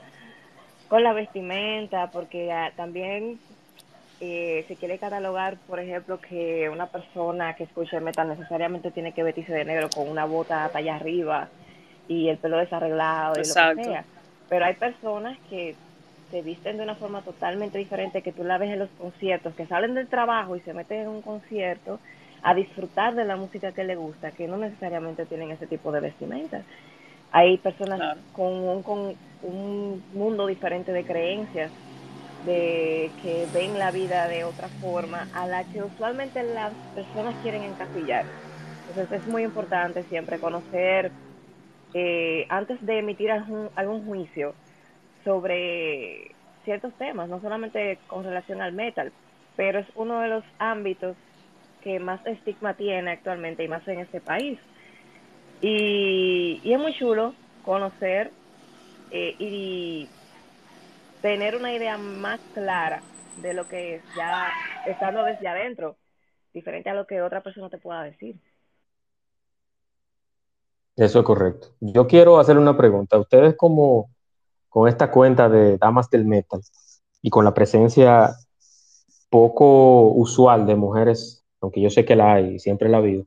con 0.87 1.01
la 1.01 1.11
vestimenta, 1.11 2.11
porque 2.11 2.51
ah, 2.51 2.71
también 2.75 3.39
eh, 4.21 4.63
se 4.67 4.75
quiere 4.75 4.99
catalogar, 4.99 5.57
por 5.67 5.79
ejemplo, 5.79 6.19
que 6.19 6.69
una 6.69 6.85
persona 6.85 7.55
que 7.55 7.63
escucha 7.63 7.99
metal 7.99 8.27
necesariamente 8.27 8.91
tiene 8.91 9.11
que 9.11 9.23
vestirse 9.23 9.53
de 9.53 9.65
negro 9.65 9.89
con 9.89 10.07
una 10.07 10.25
bota 10.25 10.69
allá 10.71 10.97
arriba 10.97 11.49
y 12.07 12.29
el 12.29 12.37
pelo 12.37 12.57
desarreglado 12.57 13.33
y 13.33 13.47
lo 13.47 13.75
que 13.75 13.83
sea. 13.83 14.05
Pero 14.49 14.65
hay 14.65 14.75
personas 14.75 15.35
que 15.49 15.73
se 16.29 16.43
visten 16.43 16.77
de 16.77 16.83
una 16.83 16.93
forma 16.93 17.23
totalmente 17.23 17.79
diferente, 17.79 18.21
que 18.21 18.31
tú 18.31 18.43
la 18.43 18.59
ves 18.59 18.69
en 18.69 18.77
los 18.77 18.89
conciertos, 18.99 19.55
que 19.55 19.65
salen 19.65 19.95
del 19.95 20.07
trabajo 20.07 20.55
y 20.55 20.59
se 20.59 20.75
meten 20.75 21.01
en 21.01 21.07
un 21.07 21.23
concierto 21.23 21.99
a 22.43 22.53
disfrutar 22.55 23.15
de 23.15 23.25
la 23.25 23.37
música 23.37 23.73
que 23.73 23.83
les 23.85 23.97
gusta, 23.97 24.31
que 24.33 24.47
no 24.47 24.57
necesariamente 24.57 25.25
tienen 25.25 25.51
ese 25.51 25.67
tipo 25.67 25.91
de 25.91 26.01
vestimenta. 26.01 26.65
Hay 27.31 27.57
personas 27.59 28.03
con, 28.33 28.83
con 28.83 29.17
un 29.41 30.05
mundo 30.13 30.47
diferente 30.47 30.91
de 30.91 31.05
creencias 31.05 31.73
de 32.41 33.13
que 33.21 33.47
ven 33.47 33.79
la 33.79 33.91
vida 33.91 34.27
de 34.27 34.43
otra 34.43 34.69
forma 34.81 35.27
a 35.33 35.47
la 35.47 35.65
que 35.65 35.83
usualmente 35.83 36.43
las 36.43 36.75
personas 36.93 37.37
quieren 37.41 37.63
encasillar. 37.63 38.27
Entonces 38.87 39.21
es 39.21 39.27
muy 39.27 39.43
importante 39.43 40.03
siempre 40.05 40.39
conocer, 40.39 41.13
eh, 41.93 42.45
antes 42.49 42.81
de 42.85 42.99
emitir 42.99 43.31
algún, 43.31 43.69
algún 43.75 44.05
juicio 44.05 44.55
sobre 45.23 46.35
ciertos 46.65 46.93
temas, 46.95 47.29
no 47.29 47.41
solamente 47.41 47.99
con 48.07 48.23
relación 48.23 48.61
al 48.61 48.73
metal, 48.73 49.13
pero 49.55 49.79
es 49.79 49.87
uno 49.95 50.21
de 50.21 50.29
los 50.29 50.43
ámbitos 50.59 51.17
que 51.83 51.99
más 51.99 52.25
estigma 52.25 52.75
tiene 52.75 53.11
actualmente 53.11 53.63
y 53.63 53.67
más 53.67 53.85
en 53.87 53.99
este 53.99 54.21
país. 54.21 54.59
Y, 55.61 56.61
es 56.63 56.79
muy 56.79 56.93
chulo 56.97 57.33
conocer 57.63 58.31
eh, 59.11 59.35
y 59.37 60.09
tener 61.21 61.55
una 61.55 61.73
idea 61.73 61.97
más 61.97 62.39
clara 62.53 63.01
de 63.41 63.53
lo 63.53 63.67
que 63.67 63.95
es, 63.95 64.03
ya 64.15 64.49
estando 64.85 65.23
desde 65.23 65.47
adentro, 65.47 65.97
diferente 66.53 66.89
a 66.89 66.93
lo 66.93 67.05
que 67.05 67.21
otra 67.21 67.41
persona 67.41 67.69
te 67.69 67.77
pueda 67.77 68.03
decir. 68.03 68.35
Eso 70.95 71.19
es 71.19 71.25
correcto. 71.25 71.69
Yo 71.79 72.07
quiero 72.07 72.39
hacerle 72.39 72.61
una 72.61 72.77
pregunta. 72.77 73.17
Ustedes 73.17 73.55
como 73.55 74.11
con 74.69 74.87
esta 74.87 75.09
cuenta 75.09 75.49
de 75.49 75.77
Damas 75.77 76.09
del 76.09 76.25
Metal 76.25 76.61
y 77.21 77.29
con 77.29 77.45
la 77.45 77.53
presencia 77.53 78.35
poco 79.29 80.11
usual 80.11 80.67
de 80.67 80.75
mujeres, 80.75 81.42
aunque 81.63 81.81
yo 81.81 81.89
sé 81.89 82.05
que 82.05 82.15
la 82.15 82.33
hay, 82.33 82.59
siempre 82.59 82.89
la 82.89 82.97
ha 82.97 82.99
habido, 82.99 83.25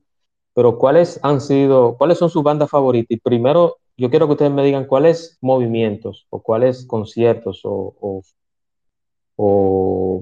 pero 0.55 0.79
¿cuáles 0.79 1.19
han 1.23 1.41
sido, 1.41 1.97
cuáles 1.97 2.19
son 2.19 2.31
sus 2.31 2.43
bandas 2.43 2.71
favoritas? 2.71 3.09
Y 3.11 3.21
primero, 3.21 3.79
yo 3.97 4.11
quiero 4.11 4.27
que 4.27 4.33
ustedes 4.33 4.53
me 4.53 4.65
digan 4.65 4.87
cuáles 4.87 5.39
movimientos 5.41 6.27
o 6.31 6.43
cuáles 6.43 6.87
conciertos 6.87 7.63
o, 7.65 8.23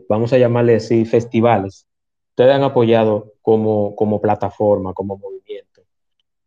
vamos 0.09 0.33
a 0.33 0.39
llamarle 0.39 0.77
así, 0.77 1.05
festivales, 1.05 1.87
ustedes 2.31 2.55
han 2.55 2.63
apoyado 2.63 3.33
como, 3.43 3.95
como 3.97 4.21
plataforma, 4.21 4.93
como 4.93 5.17
movimiento 5.19 5.83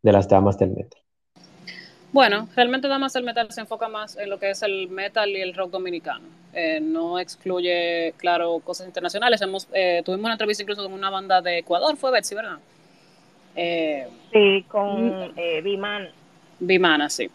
de 0.02 0.12
las 0.12 0.28
damas 0.28 0.58
del 0.58 0.70
metal. 0.70 1.00
Bueno, 2.12 2.48
realmente 2.56 2.88
Damas 2.88 3.12
del 3.12 3.24
Metal 3.24 3.50
se 3.50 3.60
enfoca 3.60 3.88
más 3.88 4.16
en 4.16 4.30
lo 4.30 4.38
que 4.38 4.50
es 4.50 4.62
el 4.62 4.88
metal 4.88 5.28
y 5.30 5.40
el 5.40 5.54
rock 5.54 5.70
dominicano. 5.70 6.26
Eh, 6.54 6.80
no 6.80 7.18
excluye, 7.18 8.14
claro, 8.16 8.58
cosas 8.60 8.86
internacionales. 8.86 9.42
Hemos, 9.42 9.68
eh, 9.72 10.02
tuvimos 10.04 10.24
una 10.24 10.34
entrevista 10.34 10.62
incluso 10.62 10.82
con 10.82 10.92
una 10.92 11.10
banda 11.10 11.42
de 11.42 11.58
Ecuador, 11.58 11.96
fue 11.96 12.10
Betsy, 12.10 12.34
¿verdad? 12.34 12.58
Eh, 13.54 14.06
sí, 14.32 14.64
con 14.68 15.32
eh, 15.36 15.60
Biman. 15.62 16.08
Vimana, 16.60 17.08
sí. 17.08 17.30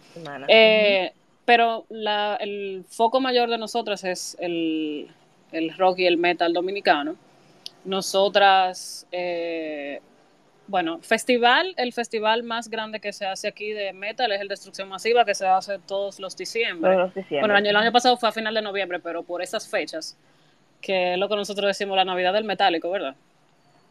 Eh, 0.47 1.11
pero 1.45 1.85
la, 1.89 2.37
el 2.39 2.85
foco 2.87 3.19
mayor 3.19 3.49
de 3.49 3.57
nosotras 3.57 4.03
es 4.03 4.37
el, 4.39 5.09
el, 5.51 5.77
rock 5.77 5.99
y 5.99 6.05
el 6.05 6.17
metal 6.17 6.53
dominicano. 6.53 7.15
Nosotras, 7.85 9.07
eh, 9.11 10.01
bueno, 10.73 10.97
festival, 11.03 11.75
el 11.77 11.93
festival 11.93 12.41
más 12.41 12.67
grande 12.67 12.99
que 12.99 13.13
se 13.13 13.27
hace 13.27 13.47
aquí 13.47 13.73
de 13.73 13.93
metal 13.93 14.31
es 14.31 14.41
el 14.41 14.47
Destrucción 14.47 14.89
Masiva, 14.89 15.23
que 15.23 15.35
se 15.35 15.45
hace 15.45 15.77
todos 15.77 16.19
los 16.19 16.35
diciembre. 16.35 16.89
Todos 16.89 17.03
los 17.03 17.13
diciembre. 17.13 17.41
Bueno, 17.41 17.53
el 17.53 17.57
año, 17.57 17.69
el 17.69 17.75
año 17.75 17.91
pasado 17.91 18.17
fue 18.17 18.29
a 18.29 18.31
final 18.31 18.55
de 18.55 18.63
noviembre, 18.63 18.99
pero 18.99 19.21
por 19.21 19.43
esas 19.43 19.69
fechas, 19.69 20.17
que 20.81 21.13
es 21.13 21.19
lo 21.19 21.29
que 21.29 21.35
nosotros 21.35 21.67
decimos 21.67 21.95
la 21.95 22.05
Navidad 22.05 22.33
del 22.33 22.45
Metálico, 22.45 22.89
¿verdad? 22.89 23.15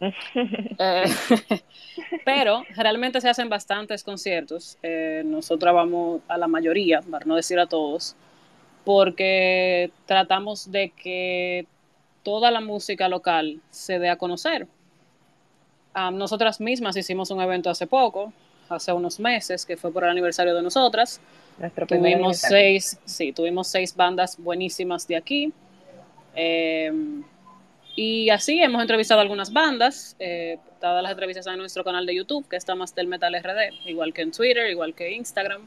Eh, 0.34 1.04
pero 2.24 2.64
realmente 2.74 3.20
se 3.20 3.28
hacen 3.28 3.48
bastantes 3.48 4.02
conciertos. 4.02 4.76
Eh, 4.82 5.22
nosotros 5.24 5.72
vamos 5.72 6.22
a 6.26 6.36
la 6.36 6.48
mayoría, 6.48 7.00
para 7.00 7.24
no 7.26 7.36
decir 7.36 7.60
a 7.60 7.66
todos, 7.66 8.16
porque 8.84 9.92
tratamos 10.06 10.72
de 10.72 10.90
que 10.90 11.64
toda 12.24 12.50
la 12.50 12.60
música 12.60 13.08
local 13.08 13.60
se 13.70 14.00
dé 14.00 14.08
a 14.08 14.16
conocer. 14.16 14.66
Nosotras 15.94 16.61
mismas 16.61 16.96
hicimos 16.96 17.30
un 17.30 17.40
evento 17.40 17.70
hace 17.70 17.87
poco, 17.87 18.32
hace 18.68 18.92
unos 18.92 19.20
meses, 19.20 19.66
que 19.66 19.76
fue 19.76 19.92
por 19.92 20.04
el 20.04 20.11
aniversario 20.11 20.54
de 20.54 20.62
nosotras. 20.62 21.20
tuvimos 21.87 22.38
seis, 22.38 22.99
sí, 23.04 23.32
tuvimos 23.32 23.68
seis 23.68 23.94
bandas 23.94 24.38
buenísimas 24.38 25.06
de 25.06 25.16
aquí. 25.16 25.52
Eh, 26.34 26.90
y 27.94 28.30
así 28.30 28.62
hemos 28.62 28.80
entrevistado 28.80 29.20
algunas 29.20 29.52
bandas, 29.52 30.16
eh, 30.18 30.58
todas 30.80 31.02
las 31.02 31.12
entrevistas 31.12 31.46
en 31.46 31.58
nuestro 31.58 31.84
canal 31.84 32.06
de 32.06 32.14
YouTube, 32.14 32.49
que 32.49 32.56
está 32.56 32.75
más 32.75 32.94
del 32.94 33.06
Metal 33.06 33.34
RD, 33.34 33.87
igual 33.87 34.14
que 34.14 34.22
en 34.22 34.32
Twitter, 34.32 34.70
igual 34.70 34.94
que 34.94 35.12
Instagram. 35.12 35.66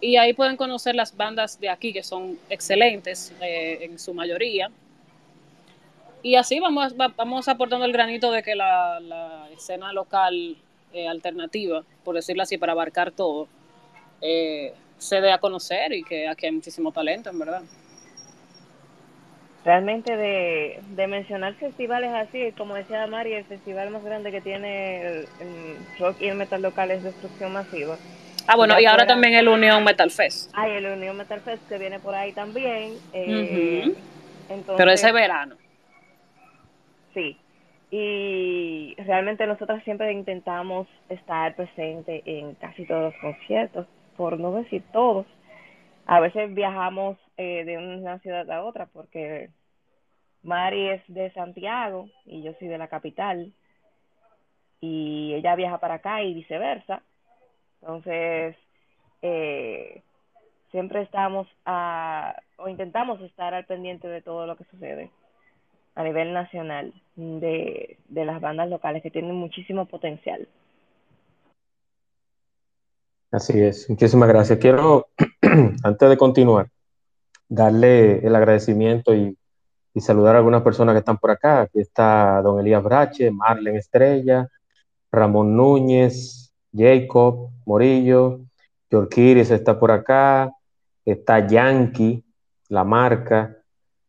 Y 0.00 0.16
ahí 0.16 0.32
pueden 0.32 0.56
conocer 0.56 0.94
las 0.94 1.16
bandas 1.16 1.60
de 1.60 1.68
aquí, 1.68 1.92
que 1.92 2.02
son 2.02 2.38
excelentes 2.50 3.32
eh, 3.40 3.78
en 3.82 3.98
su 3.98 4.14
mayoría. 4.14 4.70
Y 6.22 6.34
así 6.34 6.60
vamos, 6.60 6.94
vamos 6.96 7.48
aportando 7.48 7.84
el 7.84 7.92
granito 7.92 8.30
de 8.32 8.42
que 8.42 8.54
la, 8.54 9.48
escena 9.52 9.92
local 9.92 10.56
eh, 10.92 11.08
alternativa, 11.08 11.84
por 12.04 12.14
decirlo 12.14 12.42
así, 12.42 12.58
para 12.58 12.72
abarcar 12.72 13.12
todo, 13.12 13.48
se 14.20 15.20
dé 15.20 15.32
a 15.32 15.38
conocer 15.38 15.92
y 15.92 16.02
que 16.02 16.28
aquí 16.28 16.46
hay 16.46 16.52
muchísimo 16.52 16.92
talento, 16.92 17.30
en 17.30 17.38
verdad 17.38 17.62
realmente 19.68 20.16
de, 20.16 20.80
de, 20.96 21.06
mencionar 21.08 21.52
festivales 21.54 22.10
así, 22.14 22.52
como 22.56 22.74
decía 22.74 23.06
Mari, 23.06 23.34
el 23.34 23.44
festival 23.44 23.90
más 23.90 24.02
grande 24.02 24.30
que 24.30 24.40
tiene 24.40 25.20
el, 25.20 25.26
rock 25.98 26.22
y 26.22 26.28
el 26.28 26.36
metal 26.36 26.62
local 26.62 26.90
es 26.90 27.02
Destrucción 27.02 27.52
Masiva. 27.52 27.98
Ah, 28.46 28.56
bueno, 28.56 28.80
y 28.80 28.86
ahora 28.86 29.06
también 29.06 29.34
el 29.34 29.46
Unión 29.46 29.84
Metal 29.84 30.10
Fest. 30.10 30.50
Ah, 30.54 30.66
el 30.68 30.86
Unión 30.86 31.18
Metal 31.18 31.40
Fest 31.40 31.68
que 31.68 31.76
viene 31.76 32.00
por 32.00 32.14
ahí 32.14 32.32
también. 32.32 32.94
Eh, 33.12 33.94
Pero 34.78 34.90
ese 34.90 35.12
verano. 35.12 35.56
Sí. 37.18 37.36
Y 37.90 38.94
realmente 38.98 39.46
nosotros 39.46 39.82
siempre 39.82 40.12
intentamos 40.12 40.86
estar 41.08 41.56
presente 41.56 42.22
en 42.26 42.54
casi 42.54 42.86
todos 42.86 43.12
los 43.12 43.20
conciertos, 43.20 43.86
por 44.16 44.38
no 44.38 44.52
decir 44.52 44.82
todos. 44.92 45.26
a 46.06 46.20
veces 46.20 46.54
viajamos 46.54 47.18
eh, 47.36 47.64
de 47.64 47.76
una 47.76 48.18
ciudad 48.20 48.50
a 48.50 48.64
otra 48.64 48.86
porque 48.86 49.50
Mari 50.42 50.88
es 50.90 51.02
de 51.08 51.30
Santiago 51.32 52.08
y 52.24 52.42
yo 52.42 52.52
soy 52.58 52.68
de 52.68 52.78
la 52.78 52.88
capital 52.88 53.52
y 54.80 55.34
ella 55.34 55.56
viaja 55.56 55.78
para 55.78 55.94
acá 55.94 56.22
y 56.22 56.34
viceversa. 56.34 57.02
Entonces, 57.80 58.56
eh, 59.22 60.02
siempre 60.70 61.02
estamos 61.02 61.48
a, 61.64 62.40
o 62.58 62.68
intentamos 62.68 63.20
estar 63.22 63.54
al 63.54 63.64
pendiente 63.64 64.08
de 64.08 64.22
todo 64.22 64.46
lo 64.46 64.56
que 64.56 64.64
sucede 64.64 65.10
a 65.98 66.04
nivel 66.04 66.32
nacional 66.32 66.94
de, 67.18 67.98
de 68.08 68.24
las 68.24 68.40
bandas 68.40 68.70
locales 68.70 69.02
que 69.02 69.10
tienen 69.10 69.34
muchísimo 69.34 69.86
potencial. 69.86 70.48
Así 73.30 73.60
es, 73.60 73.90
muchísimas 73.90 74.28
gracias. 74.28 74.58
Quiero, 74.58 75.08
antes 75.82 76.08
de 76.08 76.16
continuar, 76.16 76.70
darle 77.48 78.26
el 78.26 78.34
agradecimiento 78.34 79.14
y, 79.14 79.36
y, 79.92 80.00
saludar 80.00 80.36
a 80.36 80.38
algunas 80.38 80.62
personas 80.62 80.94
que 80.94 81.00
están 81.00 81.18
por 81.18 81.32
acá. 81.32 81.62
Aquí 81.62 81.80
está 81.80 82.40
don 82.40 82.60
Elías 82.60 82.82
Brache, 82.82 83.30
Marlen 83.30 83.76
Estrella, 83.76 84.48
Ramón 85.10 85.56
Núñez, 85.56 86.54
Jacob 86.72 87.50
Morillo, 87.66 88.40
Yorkiris 88.90 89.50
está 89.50 89.78
por 89.78 89.90
acá, 89.90 90.52
está 91.04 91.46
Yankee, 91.46 92.24
la 92.68 92.84
marca, 92.84 93.56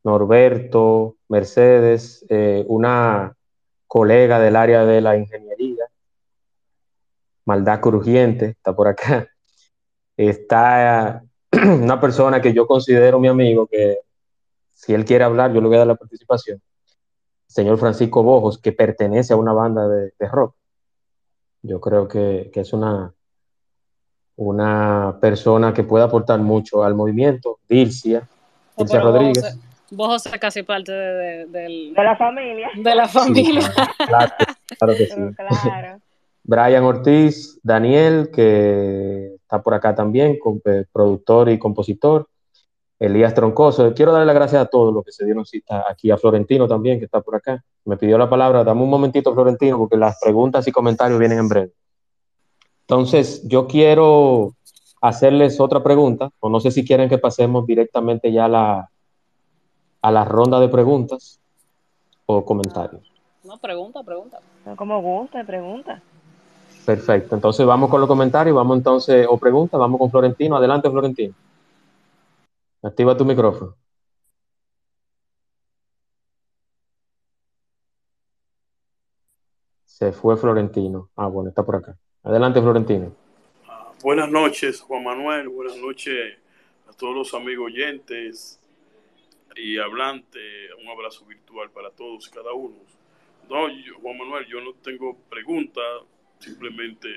Norberto, 0.04 1.18
Mercedes, 1.30 2.26
eh, 2.28 2.66
una 2.68 3.36
colega 3.88 4.40
del 4.40 4.56
área 4.56 4.86
de 4.86 5.00
la 5.00 5.16
ingeniería, 5.16 5.86
Maldad 7.46 7.80
Crujiente, 7.80 8.46
está 8.50 8.76
por 8.76 8.88
acá. 8.88 9.28
Está 10.18 11.24
una 11.82 12.00
persona 12.00 12.42
que 12.42 12.54
yo 12.54 12.68
considero 12.68 13.20
mi 13.20 13.28
amigo, 13.28 13.68
que 13.68 14.00
si 14.74 14.94
él 14.94 15.06
quiere 15.06 15.24
hablar, 15.24 15.54
yo 15.54 15.62
le 15.62 15.68
voy 15.68 15.76
a 15.76 15.80
dar 15.80 15.88
la 15.88 15.96
participación. 15.96 16.62
señor 17.48 17.78
Francisco 17.78 18.22
Bojos, 18.24 18.58
que 18.58 18.72
pertenece 18.72 19.34
a 19.34 19.38
una 19.38 19.54
banda 19.54 19.88
de, 19.88 20.14
de 20.18 20.28
rock. 20.28 20.56
Yo 21.62 21.80
creo 21.80 22.08
que, 22.08 22.50
que, 22.54 22.62
es 22.62 22.74
una, 22.74 23.14
una 24.36 25.18
persona 25.20 25.74
que 25.74 25.84
puede 25.84 26.06
aportar 26.06 26.40
mucho 26.40 26.84
al 26.84 26.96
movimiento. 26.96 27.60
Dilcia, 27.68 28.28
Dilcia 28.78 29.00
Rodríguez. 29.00 29.60
Vos 29.92 30.24
sos 30.24 30.32
casi 30.40 30.64
parte 30.64 30.92
de, 30.92 31.14
de, 31.14 31.46
del, 31.48 31.94
de, 31.94 32.04
la 32.04 32.16
familia. 32.16 32.70
De 32.76 32.96
la 32.96 33.08
familia. 33.08 33.62
Sí, 33.62 34.06
claro, 34.08 34.34
claro, 34.78 34.94
que 34.96 35.06
sí. 35.06 35.22
Claro. 35.36 36.00
Brian 36.44 36.84
Ortiz, 36.84 37.60
Daniel, 37.62 38.30
que 38.34 39.36
está 39.36 39.62
por 39.62 39.74
acá 39.74 39.94
también, 39.94 40.40
productor 40.92 41.50
y 41.50 41.60
compositor. 41.60 42.28
Elías 42.98 43.34
Troncoso. 43.34 43.94
Quiero 43.94 44.12
darle 44.12 44.26
las 44.26 44.36
gracias 44.36 44.62
a 44.62 44.66
todos 44.66 44.94
los 44.94 45.06
que 45.06 45.12
se 45.12 45.26
dieron 45.26 45.46
cita 45.46 45.86
aquí, 45.90 46.12
a 46.12 46.18
Florentino 46.18 46.68
también, 46.68 47.00
que 47.00 47.06
está 47.06 47.22
por 47.22 47.36
acá. 47.36 47.64
Me 47.86 47.98
pidió 47.98 48.18
la 48.18 48.30
palabra. 48.30 48.64
Dame 48.64 48.82
un 48.82 48.90
momentito, 48.90 49.34
Florentino, 49.34 49.78
porque 49.78 49.96
las 49.96 50.20
preguntas 50.20 50.68
y 50.68 50.72
comentarios 50.72 51.18
vienen 51.18 51.40
en 51.40 51.48
breve. 51.48 51.72
Entonces, 52.82 53.48
yo 53.48 53.68
quiero 53.68 54.56
hacerles 55.02 55.60
otra 55.60 55.82
pregunta, 55.82 56.30
o 56.40 56.50
no 56.50 56.60
sé 56.60 56.72
si 56.72 56.86
quieren 56.86 57.08
que 57.08 57.18
pasemos 57.18 57.66
directamente 57.66 58.32
ya 58.32 58.46
a 58.46 58.50
la, 58.50 58.90
a 60.02 60.12
la 60.12 60.26
ronda 60.26 60.60
de 60.60 60.70
preguntas 60.70 61.40
o 62.26 62.46
comentarios. 62.46 63.12
No, 63.44 63.58
pregunta, 63.58 64.04
pregunta. 64.04 64.40
Como 64.76 65.02
gusta, 65.02 65.44
pregunta. 65.44 66.02
Perfecto, 66.86 67.36
entonces 67.36 67.66
vamos 67.66 67.90
con 67.90 68.00
los 68.00 68.08
comentarios, 68.08 68.56
vamos 68.56 68.78
entonces, 68.78 69.26
o 69.30 69.38
preguntas, 69.38 69.80
vamos 69.80 70.00
con 70.00 70.10
Florentino. 70.10 70.58
Adelante, 70.58 70.90
Florentino. 70.90 71.34
Activa 72.82 73.16
tu 73.18 73.26
micrófono. 73.26 73.76
Se 79.84 80.14
fue 80.14 80.38
Florentino. 80.38 81.10
Ah, 81.16 81.28
bueno, 81.28 81.50
está 81.50 81.64
por 81.64 81.76
acá. 81.76 81.98
Adelante, 82.24 82.62
Florentino. 82.62 83.08
Uh, 83.68 84.02
buenas 84.02 84.30
noches, 84.30 84.80
Juan 84.82 85.04
Manuel. 85.04 85.50
Buenas 85.50 85.76
noches 85.78 86.38
a 86.88 86.94
todos 86.94 87.16
los 87.16 87.34
amigos 87.34 87.66
oyentes 87.66 88.59
y 89.62 89.78
hablante. 89.78 90.40
Un 90.82 90.90
abrazo 90.90 91.26
virtual 91.26 91.70
para 91.72 91.92
todos 91.92 92.28
y 92.28 92.32
cada 92.32 92.54
uno. 92.54 92.76
No, 93.50 93.68
Juan 94.02 94.18
Manuel, 94.18 94.46
yo 94.48 94.62
no 94.62 94.74
tengo 94.76 95.18
preguntas, 95.30 95.84
simplemente 96.40 97.10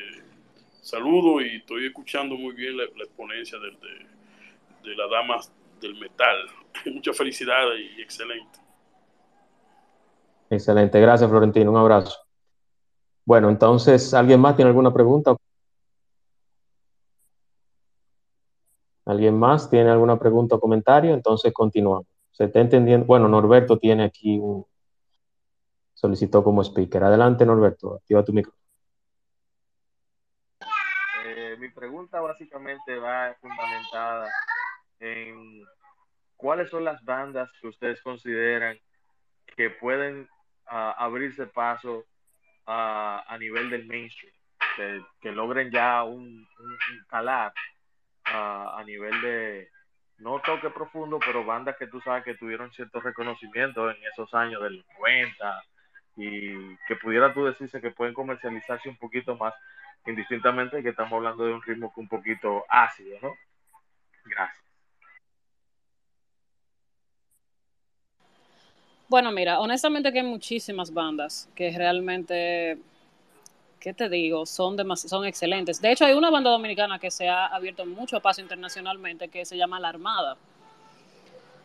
saludo 0.81 1.40
y 1.40 1.57
estoy 1.57 1.87
escuchando 1.87 2.35
muy 2.37 2.55
bien 2.55 2.76
la, 2.76 2.85
exponencia 2.85 3.59
de, 3.59 3.70
de 3.70 4.96
la 4.96 5.07
dama 5.09 5.40
del 5.81 5.94
metal. 5.98 6.37
Muchas 6.92 7.16
felicidades 7.16 7.81
y 7.96 8.00
excelente. 8.00 8.59
Excelente, 10.50 11.00
gracias 11.00 11.31
Florentino, 11.31 11.70
un 11.70 11.76
abrazo. 11.76 12.16
Bueno, 13.24 13.48
entonces, 13.48 14.12
¿alguien 14.14 14.40
más 14.40 14.57
tiene 14.57 14.70
alguna 14.70 14.92
pregunta? 14.92 15.37
¿Alguien 19.05 19.38
más 19.38 19.68
tiene 19.68 19.90
alguna 19.90 20.18
pregunta 20.18 20.57
o 20.57 20.61
comentario? 20.61 21.14
Entonces 21.14 21.52
continuamos. 21.52 22.07
¿Se 22.32 22.44
está 22.44 22.60
entendiendo? 22.60 23.06
Bueno, 23.06 23.28
Norberto 23.28 23.78
tiene 23.78 24.04
aquí 24.04 24.38
un... 24.38 24.66
solicitó 25.94 26.42
como 26.42 26.62
speaker. 26.62 27.04
Adelante, 27.04 27.44
Norberto, 27.44 27.96
activa 27.96 28.24
tu 28.24 28.32
micrófono. 28.32 28.62
Eh, 31.26 31.56
mi 31.58 31.68
pregunta 31.68 32.20
básicamente 32.20 32.96
va 32.96 33.36
fundamentada 33.40 34.28
en 34.98 35.62
cuáles 36.36 36.70
son 36.70 36.84
las 36.84 37.04
bandas 37.04 37.50
que 37.60 37.68
ustedes 37.68 38.00
consideran 38.02 38.78
que 39.54 39.68
pueden 39.68 40.22
uh, 40.70 40.94
abrirse 40.96 41.46
paso 41.46 42.06
a 42.64 43.36
nivel 43.40 43.70
del 43.70 43.86
mainstream, 43.86 44.32
que, 45.20 45.32
logren 45.32 45.70
ya 45.70 46.04
un, 46.04 46.22
un, 46.22 46.78
calar 47.08 47.52
uh, 48.32 48.78
a 48.78 48.82
nivel 48.86 49.20
de, 49.20 49.68
no 50.22 50.40
toque 50.40 50.70
profundo, 50.70 51.18
pero 51.24 51.44
bandas 51.44 51.76
que 51.76 51.88
tú 51.88 52.00
sabes 52.00 52.24
que 52.24 52.37
tuvieron 52.37 52.72
cierto 52.72 53.00
reconocimiento 53.00 53.90
en 53.90 53.96
esos 54.04 54.32
años 54.35 54.62
del 54.62 54.85
90 54.98 55.62
y 56.16 56.76
que 56.87 56.96
pudiera 56.96 57.35
tú 57.35 57.44
decirse 57.44 57.80
que 57.80 57.90
pueden 57.90 58.14
comercializarse 58.14 58.88
un 58.88 58.96
poquito 58.96 59.37
más, 59.37 59.52
indistintamente 60.06 60.82
que 60.82 60.90
estamos 60.90 61.12
hablando 61.12 61.44
de 61.44 61.54
un 61.54 61.62
ritmo 61.62 61.92
un 61.96 62.08
poquito 62.08 62.64
ácido, 62.68 63.18
¿no? 63.20 63.35
Gracias. 64.24 64.62
Bueno, 69.08 69.30
mira, 69.30 69.61
honestamente 69.61 70.11
que 70.12 70.20
hay 70.20 70.26
muchísimas 70.26 70.92
bandas 70.92 71.48
que 71.54 71.70
realmente, 71.76 72.78
¿qué 73.82 73.92
te 73.92 74.08
digo? 74.08 74.46
Son, 74.46 74.76
son 74.96 75.24
excelentes. 75.24 75.82
De 75.82 75.90
hecho, 75.90 76.04
hay 76.04 76.14
una 76.14 76.30
banda 76.30 76.50
dominicana 76.50 77.00
que 77.00 77.10
se 77.10 77.28
ha 77.28 77.46
abierto 77.46 77.84
mucho 77.84 78.20
paso 78.20 78.40
internacionalmente 78.40 79.28
que 79.28 79.44
se 79.44 79.56
llama 79.56 79.80
La 79.80 79.88
Armada. 79.88 80.36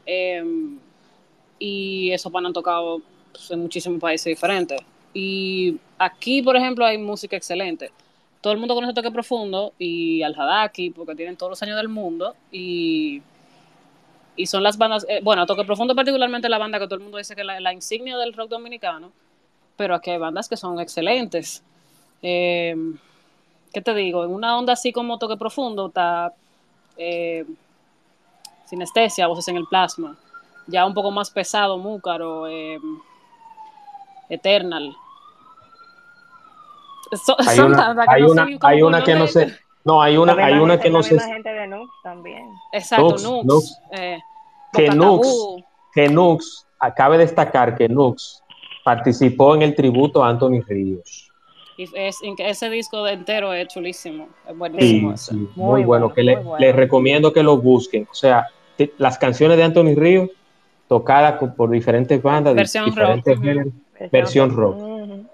Eh, 0.08 0.44
y 1.60 2.12
esos 2.12 2.32
van 2.32 2.48
han 2.48 2.54
tocado 2.54 3.02
pues, 3.32 3.52
en 3.52 3.60
muchísimos 3.60 4.02
países 4.02 4.26
diferentes. 4.26 4.80
Y 5.14 5.78
aquí, 6.00 6.42
por 6.42 6.58
ejemplo, 6.58 6.86
hay 6.86 6.98
música 6.98 7.36
excelente. 7.38 7.92
Todo 8.42 8.52
el 8.52 8.60
mundo 8.60 8.74
conoce 8.74 8.94
Toque 8.94 9.12
Profundo 9.12 9.74
y 9.78 10.24
Al 10.24 10.34
Hadaki, 10.34 10.90
porque 10.90 11.14
tienen 11.14 11.38
todos 11.38 11.52
los 11.52 11.62
años 11.62 11.78
del 11.78 11.88
mundo. 11.88 12.36
Y 12.52 13.22
y 14.36 14.46
son 14.46 14.62
las 14.62 14.78
bandas, 14.78 15.06
eh, 15.10 15.20
bueno, 15.24 15.46
Toque 15.48 15.66
Profundo 15.66 15.96
particularmente 15.96 16.48
la 16.48 16.60
banda 16.60 16.80
que 16.80 16.86
todo 16.86 16.96
el 16.96 17.02
mundo 17.02 17.18
dice 17.18 17.36
que 17.36 17.42
es 17.42 17.48
la, 17.48 17.60
la, 17.60 17.74
insignia 17.74 18.18
del 18.18 18.34
rock 18.34 18.50
dominicano, 18.50 19.12
pero 19.76 19.96
aquí 19.96 20.12
hay 20.12 20.20
bandas 20.20 20.48
que 20.48 20.56
son 20.56 20.80
excelentes. 20.80 21.64
Eh, 22.22 22.76
¿Qué 23.74 23.82
te 23.82 23.94
digo? 23.94 24.24
En 24.24 24.32
una 24.32 24.58
onda 24.58 24.74
así 24.74 24.92
como 24.92 25.18
Toque 25.20 25.38
Profundo 25.38 25.88
está 25.88 26.34
eh, 26.98 27.46
Sinestesia, 28.66 29.28
Voces 29.28 29.48
en 29.50 29.58
el 29.58 29.68
Plasma, 29.68 30.16
ya 30.68 30.86
un 30.86 30.94
poco 30.94 31.12
más 31.12 31.30
pesado, 31.30 31.78
Múcaro, 31.78 32.48
eh, 32.48 32.80
Eternal. 34.30 34.96
So, 37.26 37.38
hay, 37.40 37.60
una, 37.60 37.96
hay, 38.08 38.22
no 38.22 38.32
una, 38.32 38.48
hay 38.62 38.82
una 38.82 39.04
que 39.04 39.16
no 39.16 39.28
sé 39.28 39.58
no, 39.88 40.02
hay 40.02 40.18
una, 40.18 40.34
hay 40.34 40.56
una 40.56 40.78
que 40.78 40.90
no 40.90 41.02
sé. 41.02 41.18
gente 41.18 41.48
de 41.48 41.66
Nux 41.66 41.90
también. 42.04 42.46
Exacto, 42.74 43.12
Nux. 43.12 43.22
Nux. 43.22 43.46
Nux. 43.46 43.82
Eh, 43.92 44.20
que, 44.74 44.90
Nux 44.90 45.64
que 45.94 46.10
Nux, 46.10 46.68
acabe 46.78 47.18
de 47.18 47.24
destacar 47.24 47.78
que 47.78 47.88
Nux 47.88 48.44
participó 48.84 49.56
en 49.56 49.62
el 49.62 49.76
tributo 49.76 50.26
a 50.26 50.28
Anthony 50.28 50.62
Ríos. 50.68 51.27
Y 51.78 51.84
es, 51.94 52.20
ese 52.40 52.70
disco 52.72 53.04
de 53.04 53.14
entero 53.14 53.54
es 53.54 53.68
chulísimo. 53.68 54.30
Es 54.50 54.58
buenísimo. 54.58 55.16
Sí, 55.16 55.32
sí, 55.32 55.36
muy, 55.36 55.50
muy, 55.56 55.84
bueno. 55.84 55.88
bueno 55.88 56.14
que 56.14 56.24
muy 56.24 56.34
le, 56.34 56.36
bueno. 56.38 56.60
les 56.60 56.76
recomiendo 56.76 57.32
que 57.32 57.44
lo 57.44 57.58
busquen. 57.58 58.08
O 58.12 58.16
sea, 58.16 58.48
las 58.98 59.18
canciones 59.18 59.58
de 59.58 59.64
Anthony 59.64 59.96
Ríos 59.96 60.30
tocadas 60.88 61.40
por 61.56 61.70
diferentes 61.70 62.22
bandas, 62.22 62.56
versión 62.56 62.86
diferentes 62.86 63.36
rock. 63.36 63.46
géneros, 63.46 63.74
versión 64.12 64.56
rock. 64.56 64.78
Uh 64.78 64.98
-huh. 65.06 65.28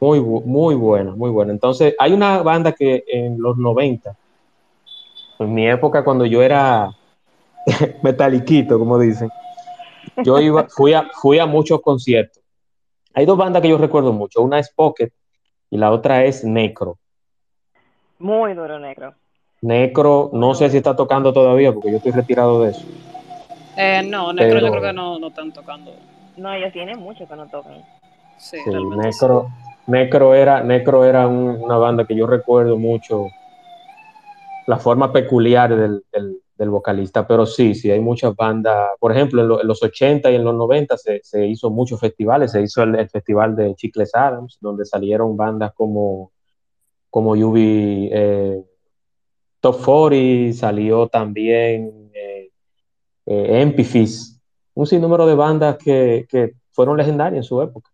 Muy, 0.00 0.20
muy 0.20 0.74
buena, 0.74 1.12
muy 1.12 1.30
buena. 1.30 1.52
Entonces, 1.52 1.94
hay 1.98 2.12
una 2.12 2.42
banda 2.42 2.72
que 2.72 3.04
en 3.06 3.40
los 3.40 3.56
90, 3.56 4.16
en 5.38 5.54
mi 5.54 5.68
época 5.68 6.04
cuando 6.04 6.26
yo 6.26 6.42
era 6.42 6.90
metaliquito, 8.02 8.78
como 8.78 8.98
dicen. 8.98 9.30
Yo 10.22 10.38
iba, 10.38 10.66
fui 10.68 10.92
a, 10.92 11.08
fui 11.14 11.38
a 11.38 11.46
muchos 11.46 11.80
conciertos. 11.80 12.42
Hay 13.14 13.24
dos 13.26 13.38
bandas 13.38 13.62
que 13.62 13.68
yo 13.68 13.78
recuerdo 13.78 14.12
mucho. 14.12 14.42
Una 14.42 14.58
es 14.58 14.70
Pocket 14.70 15.10
y 15.70 15.76
la 15.78 15.90
otra 15.90 16.24
es 16.24 16.44
Necro. 16.44 16.98
Muy 18.18 18.54
duro, 18.54 18.78
negro. 18.78 19.14
Necro, 19.62 20.30
no 20.32 20.54
sé 20.54 20.70
si 20.70 20.76
está 20.76 20.94
tocando 20.94 21.32
todavía 21.32 21.72
porque 21.72 21.90
yo 21.90 21.96
estoy 21.96 22.12
retirado 22.12 22.62
de 22.62 22.70
eso. 22.70 22.84
Eh, 23.76 24.02
no, 24.06 24.32
Necro 24.32 24.54
Pero- 24.60 24.66
yo 24.66 24.70
creo 24.72 24.82
que 24.82 24.92
no, 24.92 25.18
no 25.18 25.28
están 25.28 25.52
tocando. 25.52 25.92
No, 26.36 26.52
ellos 26.52 26.72
tienen 26.72 26.98
mucho 26.98 27.26
que 27.26 27.36
no 27.36 27.46
tocan. 27.48 27.82
Sí, 28.38 28.58
Sí. 28.64 28.70
Necro, 28.96 29.48
Necro 29.86 30.34
era, 30.34 30.62
Necro 30.62 31.04
era 31.04 31.26
un- 31.26 31.60
una 31.62 31.76
banda 31.76 32.04
que 32.06 32.14
yo 32.14 32.26
recuerdo 32.26 32.76
mucho 32.76 33.26
la 34.66 34.76
forma 34.78 35.12
peculiar 35.12 35.74
del, 35.74 36.02
del- 36.12 36.38
del 36.56 36.70
vocalista, 36.70 37.26
pero 37.26 37.46
sí, 37.46 37.74
sí, 37.74 37.90
hay 37.90 38.00
muchas 38.00 38.34
bandas, 38.36 38.90
por 39.00 39.12
ejemplo, 39.12 39.42
en, 39.42 39.48
lo- 39.48 39.60
en 39.60 39.66
los 39.68 39.82
80 39.82 40.30
y 40.30 40.36
en 40.36 40.44
los 40.44 40.54
90 40.54 40.96
se, 40.96 41.20
se 41.22 41.46
hizo 41.46 41.70
muchos 41.70 41.98
festivales, 42.00 42.52
se 42.52 42.62
hizo 42.62 42.82
el, 42.82 43.08
festival 43.08 43.56
de 43.56 43.74
Chicles 43.74 44.14
Adams, 44.14 44.58
donde 44.60 44.84
salieron 44.84 45.36
bandas 45.36 45.72
como, 45.74 46.32
como 47.10 47.32
UB 47.32 47.56
eh, 48.12 48.64
Top 49.60 49.82
40, 49.84 50.52
salió 50.58 51.08
también 51.08 52.10
eh, 52.14 52.50
eh, 53.26 53.62
Empifis, 53.62 54.40
un 54.74 54.86
sinnúmero 54.86 55.26
de 55.26 55.34
bandas 55.34 55.78
que, 55.78 56.26
que 56.28 56.54
fueron 56.72 56.96
legendarias 56.96 57.38
en 57.38 57.44
su 57.44 57.62
época 57.62 57.90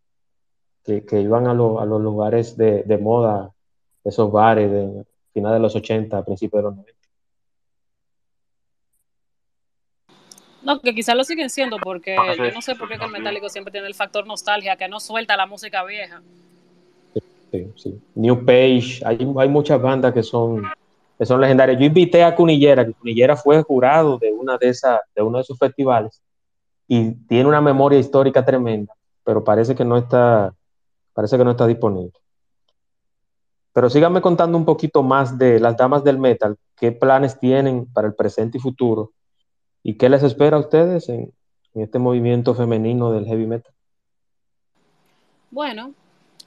que, 0.85 1.05
que 1.05 1.21
iban 1.21 1.47
a, 1.47 1.55
lo- 1.55 1.81
a 1.81 1.87
los 1.87 2.01
lugares 2.01 2.57
de, 2.57 2.83
de 2.85 2.99
moda, 2.99 3.53
esos 4.05 4.31
bares 4.33 4.71
de 4.71 5.05
finales 5.33 5.59
de 5.59 5.63
los 5.63 5.77
80, 5.77 6.25
principios 6.25 6.61
de 6.63 6.69
los 6.69 6.77
90. 6.77 7.00
No, 10.63 10.81
que 10.81 10.95
quizás 10.95 11.17
lo 11.17 11.25
siguen 11.25 11.49
siendo 11.51 11.79
porque 11.79 12.17
Ah, 12.19 12.35
yo 12.37 12.53
no 12.53 12.61
sé 12.61 12.75
por 12.75 12.87
qué 12.89 12.93
que 12.93 12.95
el 12.95 13.01
también. 13.01 13.23
metálico 13.23 13.49
siempre 13.49 13.73
tiene 13.73 13.87
el 13.87 13.95
factor 13.95 14.27
nostalgia, 14.27 14.77
que 14.77 14.89
no 14.89 15.01
suelta 15.01 15.37
la 15.37 15.47
música 15.47 15.83
vieja. 15.85 16.21
Sí, 17.51 17.67
sí. 17.77 18.01
New 18.15 18.45
Page, 18.45 19.01
hay, 19.05 19.19
hay 19.39 19.49
muchas 19.49 19.81
bandas 19.81 20.13
que 20.13 20.23
son, 20.23 20.63
que 21.19 21.27
son 21.27 21.41
legendarias. 21.41 21.79
Yo 21.81 21.87
invité 21.87 22.23
a 22.23 22.35
Cunillera, 22.35 22.87
que 22.87 22.93
Cunillera 22.93 23.37
fue 23.37 23.63
jurado 23.63 24.19
de, 24.19 24.33
una 24.33 24.57
de, 24.59 24.69
esas, 24.69 25.01
de 25.15 25.23
uno 25.23 25.39
de 25.39 25.43
esos 25.43 25.59
festivales 25.59 26.21
y 26.87 27.13
tiene 27.27 27.49
una 27.49 27.61
memoria 27.61 27.99
histórica 27.99 28.45
tremenda, 28.45 28.95
pero 29.25 29.43
parece 29.43 29.75
que 29.75 29.85
no 29.85 29.97
está, 29.97 30.53
parece 31.15 31.39
que 31.39 31.45
no 31.45 31.53
está 31.53 31.67
disponible. 31.67 32.13
Pero 33.73 33.89
síganme 33.89 34.21
contando 34.21 34.59
un 34.59 34.65
poquito 34.65 35.03
más 35.03 35.39
de 35.39 35.59
las 35.61 35.77
damas 35.77 36.03
del 36.05 36.19
metal, 36.19 36.57
qué 36.77 36.93
planes 36.93 37.39
tienen 37.39 37.87
para 37.87 38.09
el 38.09 38.15
presente 38.15 38.59
y 38.59 38.61
futuro 38.61 39.13
y 39.83 39.97
qué 39.97 40.09
les 40.09 40.23
espera 40.23 40.57
a 40.57 40.61
ustedes 40.61 41.09
en, 41.09 41.33
en 41.75 41.83
este 41.83 41.99
movimiento 41.99 42.55
femenino 42.55 43.13
del 43.13 43.27
heavy 43.27 43.47
metal. 43.47 43.73
Bueno, 45.51 45.95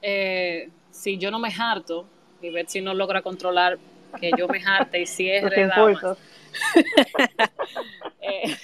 eh, 0.02 0.70
si 0.90 1.18
yo 1.18 1.30
no 1.30 1.38
me 1.38 1.50
harto 1.56 2.06
y 2.40 2.50
ver 2.50 2.68
si 2.68 2.80
no 2.80 2.94
logra 2.94 3.22
controlar 3.22 3.78
que 4.20 4.30
yo 4.38 4.48
me 4.48 4.60
jarte 4.60 5.00
y 5.00 5.06
cierre 5.06 5.66
damas, 5.74 6.18
eh, 8.20 8.56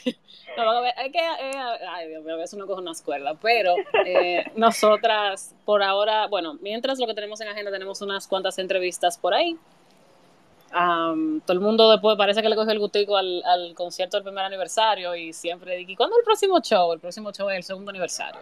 no, 0.56 0.84
es 0.84 0.94
que, 1.12 1.18
eh, 1.18 1.52
ay 1.88 2.08
Dios 2.08 2.24
mío, 2.24 2.34
a 2.34 2.38
veces 2.38 2.54
uno 2.54 2.66
coge 2.66 2.80
una 2.82 2.92
escuela, 2.92 3.34
pero 3.40 3.74
eh, 4.04 4.44
nosotras 4.56 5.54
por 5.64 5.82
ahora, 5.82 6.26
bueno, 6.28 6.58
mientras 6.60 6.98
lo 6.98 7.06
que 7.06 7.14
tenemos 7.14 7.40
en 7.40 7.48
agenda 7.48 7.70
tenemos 7.70 8.00
unas 8.02 8.26
cuantas 8.26 8.58
entrevistas 8.58 9.18
por 9.18 9.34
ahí. 9.34 9.56
Am, 10.72 11.40
todo 11.40 11.52
el 11.52 11.60
mundo 11.60 11.90
después 11.90 12.16
parece 12.16 12.42
que 12.42 12.48
le 12.48 12.54
cogió 12.54 12.70
el 12.70 12.78
gustico 12.78 13.16
al, 13.16 13.42
al 13.44 13.74
concierto 13.74 14.16
del 14.16 14.24
primer 14.24 14.44
aniversario 14.44 15.16
y 15.16 15.32
siempre 15.32 15.76
dije, 15.76 15.92
¿y 15.92 15.96
cuándo 15.96 16.16
es 16.16 16.20
el 16.20 16.24
próximo 16.24 16.60
show? 16.60 16.92
El 16.92 17.00
próximo 17.00 17.32
show 17.32 17.50
es 17.50 17.56
el 17.56 17.62
segundo 17.64 17.90
aniversario. 17.90 18.40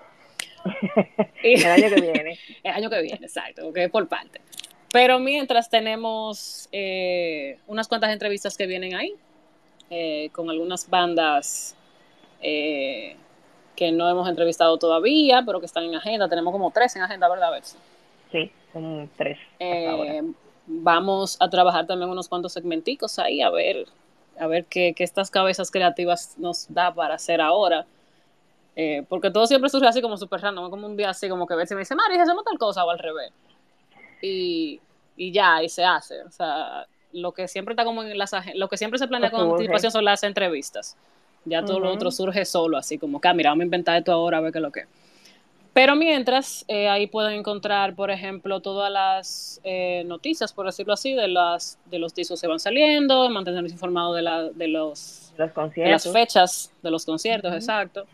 El 1.43 1.64
año 1.67 1.88
que 1.88 2.01
viene. 2.01 2.38
el 2.62 2.73
año 2.73 2.91
que 2.91 3.01
viene, 3.03 3.27
exacto, 3.27 3.62
porque 3.62 3.85
es 3.85 3.91
por 3.91 4.07
parte. 4.09 4.41
Pero 4.93 5.19
mientras 5.19 5.69
tenemos 5.69 6.69
eh, 6.73 7.59
unas 7.67 7.88
cuantas 7.88 8.11
entrevistas 8.11 8.57
que 8.57 8.67
vienen 8.67 8.95
ahí, 8.95 9.14
eh, 9.91 10.31
con 10.33 10.51
algunas 10.51 10.88
bandas 10.88 11.77
eh, 12.41 13.17
que 13.77 13.93
no 13.93 14.09
hemos 14.09 14.29
entrevistado 14.29 14.79
todavía, 14.79 15.43
pero 15.45 15.61
que 15.61 15.67
están 15.67 15.85
en 15.85 15.95
agenda. 15.95 16.29
Tenemos 16.29 16.53
como 16.53 16.71
tres 16.71 16.97
en 16.97 17.03
agenda, 17.03 17.29
¿verdad, 17.29 17.51
Bercy? 17.51 17.77
Sí, 18.33 18.51
son 18.73 19.11
tres. 19.17 19.38
hasta 19.61 19.91
ahora. 19.91 20.23
Vamos 20.71 21.39
a 21.41 21.49
trabajar 21.49 21.87
también 21.87 22.11
unos 22.11 22.29
cuantos 22.29 22.53
segmenticos 22.53 23.19
ahí, 23.19 23.41
a 23.41 23.49
ver, 23.49 23.87
a 24.39 24.47
ver 24.47 24.67
qué, 24.67 24.93
qué 24.95 25.03
estas 25.03 25.31
cabezas 25.31 25.71
creativas 25.71 26.35
nos 26.39 26.73
da 26.73 26.93
para 26.95 27.15
hacer 27.15 27.41
ahora. 27.41 27.87
Eh, 28.77 29.03
porque 29.09 29.31
todo 29.31 29.47
siempre 29.47 29.71
surge 29.71 29.89
así 29.89 30.03
como 30.03 30.17
súper 30.17 30.41
random, 30.41 30.71
como 30.71 30.87
un 30.87 30.97
día 30.97 31.11
así 31.11 31.29
como 31.29 31.47
que 31.47 31.55
Betsy 31.55 31.75
me 31.75 31.81
dice, 31.81 31.95
Mari, 31.95 32.17
hacemos 32.19 32.45
tal 32.45 32.59
cosa 32.59 32.85
o 32.85 32.91
al 32.91 32.99
revés. 32.99 33.33
Y, 34.21 34.81
y 35.17 35.33
ya, 35.33 35.63
y 35.63 35.69
se 35.69 35.85
hace. 35.85 36.23
O 36.23 36.31
sea, 36.31 36.87
lo 37.13 37.33
que 37.33 37.49
siempre 37.49 37.73
está 37.73 37.85
como 37.85 38.03
en 38.03 38.17
las 38.17 38.33
lo 38.55 38.69
que 38.69 38.77
siempre 38.77 38.99
se 38.99 39.09
planea 39.09 39.31
con 39.31 39.51
anticipación 39.51 39.91
son 39.91 40.05
las 40.05 40.23
entrevistas. 40.23 40.97
Ya 41.45 41.65
todo 41.65 41.81
lo 41.81 41.89
Ujú. 41.89 41.97
otro 41.97 42.11
surge 42.11 42.45
solo, 42.45 42.77
así 42.77 42.99
como 42.99 43.21
que, 43.21 43.33
mira, 43.33 43.51
vamos 43.51 43.63
a 43.63 43.65
inventar 43.65 43.97
esto 43.97 44.13
ahora, 44.13 44.39
a 44.39 44.41
ver 44.43 44.53
qué 44.53 44.59
es 44.59 44.63
lo 44.63 44.71
que. 44.71 44.81
es. 44.81 44.89
Pero 45.79 45.95
mientras, 45.95 46.64
eh, 46.67 46.88
ahí 46.88 47.07
pueden 47.07 47.35
encontrar, 47.38 47.95
por 47.95 48.11
ejemplo, 48.11 48.59
todas 48.59 48.91
las 48.91 49.61
eh, 49.62 50.03
noticias, 50.07 50.53
por 50.53 50.67
decirlo 50.67 50.93
así, 50.93 51.14
de, 51.14 51.29
las, 51.29 51.79
de 51.85 52.01
los 52.01 52.12
discos 52.12 52.41
que 52.41 52.49
van 52.49 52.59
saliendo, 52.59 53.31
mantenernos 53.31 53.71
informados 53.71 54.17
de, 54.17 54.23
la, 54.23 54.43
de, 54.43 54.67
los, 54.67 55.31
Los 55.31 55.37
de 55.37 55.45
las 55.45 55.53
conciertos. 55.53 56.12
fechas 56.12 56.73
de 56.83 56.91
los 56.91 57.07
conciertos, 57.07 57.55
exacto. 57.55 58.07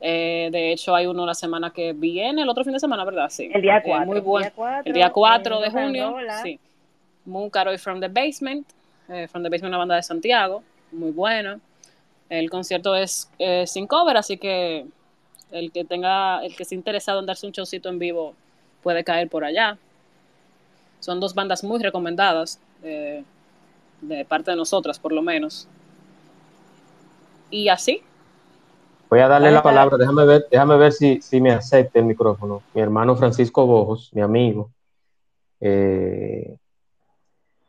Eh, 0.00 0.50
de 0.52 0.70
hecho, 0.70 0.94
hay 0.94 1.06
uno 1.06 1.26
la 1.26 1.34
semana 1.34 1.72
que 1.72 1.94
viene, 1.94 2.42
el 2.42 2.48
otro 2.48 2.62
fin 2.62 2.72
de 2.74 2.78
semana, 2.78 3.04
¿verdad? 3.04 3.28
Sí. 3.28 3.50
El 3.52 3.62
día 3.62 3.78
Eh, 3.78 3.82
4. 3.86 4.06
muy 4.06 4.20
bueno. 4.20 4.52
El 4.84 4.92
día 4.92 5.10
4 5.10 5.60
de 5.62 5.70
junio, 5.72 6.14
sí. 6.44 6.60
Moon 7.24 7.50
Caro 7.50 7.74
y 7.74 7.78
From 7.78 7.98
the 7.98 8.06
Basement. 8.06 8.68
From 9.08 9.42
the 9.42 9.48
Basement, 9.48 9.64
una 9.64 9.78
banda 9.78 9.96
de 9.96 10.02
Santiago, 10.04 10.62
muy 10.92 11.10
buena. 11.10 11.58
El 12.28 12.48
concierto 12.50 12.94
es 12.94 13.28
sin 13.66 13.88
cover, 13.88 14.16
así 14.16 14.36
que 14.36 14.86
el 15.54 15.72
que 15.72 15.84
tenga, 15.84 16.44
el 16.44 16.54
que 16.56 16.64
esté 16.64 16.74
interesado 16.74 17.20
en 17.20 17.26
darse 17.26 17.46
un 17.46 17.52
showcito 17.52 17.88
en 17.88 17.98
vivo 17.98 18.34
puede 18.82 19.04
caer 19.04 19.28
por 19.28 19.44
allá. 19.44 19.78
Son 21.00 21.20
dos 21.20 21.34
bandas 21.34 21.64
muy 21.64 21.82
recomendadas, 21.82 22.60
eh, 22.82 23.24
de 24.00 24.24
parte 24.24 24.50
de 24.50 24.56
nosotras, 24.56 24.98
por 24.98 25.12
lo 25.12 25.22
menos. 25.22 25.68
Y 27.50 27.68
así, 27.68 28.02
Voy 29.14 29.20
a 29.20 29.28
darle 29.28 29.52
la 29.52 29.62
palabra, 29.62 29.96
déjame 29.96 30.24
ver, 30.24 30.46
déjame 30.50 30.76
ver 30.76 30.92
si, 30.92 31.20
si 31.20 31.40
me 31.40 31.52
acepta 31.52 32.00
el 32.00 32.04
micrófono. 32.04 32.62
Mi 32.74 32.80
hermano 32.80 33.14
Francisco 33.14 33.64
Bojos, 33.64 34.10
mi 34.12 34.22
amigo, 34.22 34.70
eh, 35.60 36.56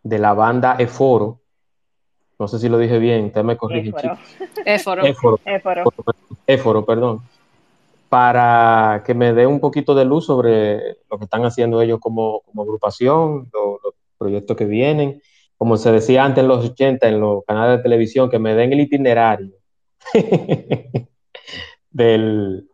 de 0.01 0.17
la 0.17 0.33
banda 0.33 0.75
Eforo. 0.79 1.39
No 2.39 2.47
sé 2.47 2.57
si 2.57 2.67
lo 2.67 2.79
dije 2.79 2.97
bien, 2.97 3.25
usted 3.25 3.43
me 3.43 3.57
corrige. 3.57 3.89
Éforo. 3.89 4.17
Éforo. 4.65 5.05
Éforo, 5.05 5.39
Éforo. 5.45 5.91
Éforo, 6.47 6.85
perdón. 6.85 7.21
Para 8.15 9.03
que 9.05 9.13
me 9.13 9.33
dé 9.33 9.45
un 9.45 9.59
poquito 9.59 9.93
de 9.93 10.05
luz 10.05 10.25
sobre 10.25 10.99
lo 11.11 11.17
que 11.17 11.25
están 11.25 11.43
haciendo 11.43 11.81
ellos 11.81 11.99
como, 11.99 12.41
como 12.45 12.61
agrupación, 12.63 13.49
lo- 13.53 13.79
los 13.83 13.93
proyectos 14.17 14.55
que 14.55 14.63
vienen. 14.65 15.21
Como 15.57 15.75
se 15.75 15.91
decía 15.91 16.23
antes 16.23 16.41
en 16.41 16.47
los 16.47 16.63
80 16.65 17.09
en 17.09 17.19
los 17.19 17.43
canales 17.45 17.77
de 17.77 17.83
televisión, 17.83 18.29
que 18.29 18.39
me 18.39 18.55
den 18.55 18.71
el 18.71 18.79
itinerario 18.79 19.51
del, 21.91 22.69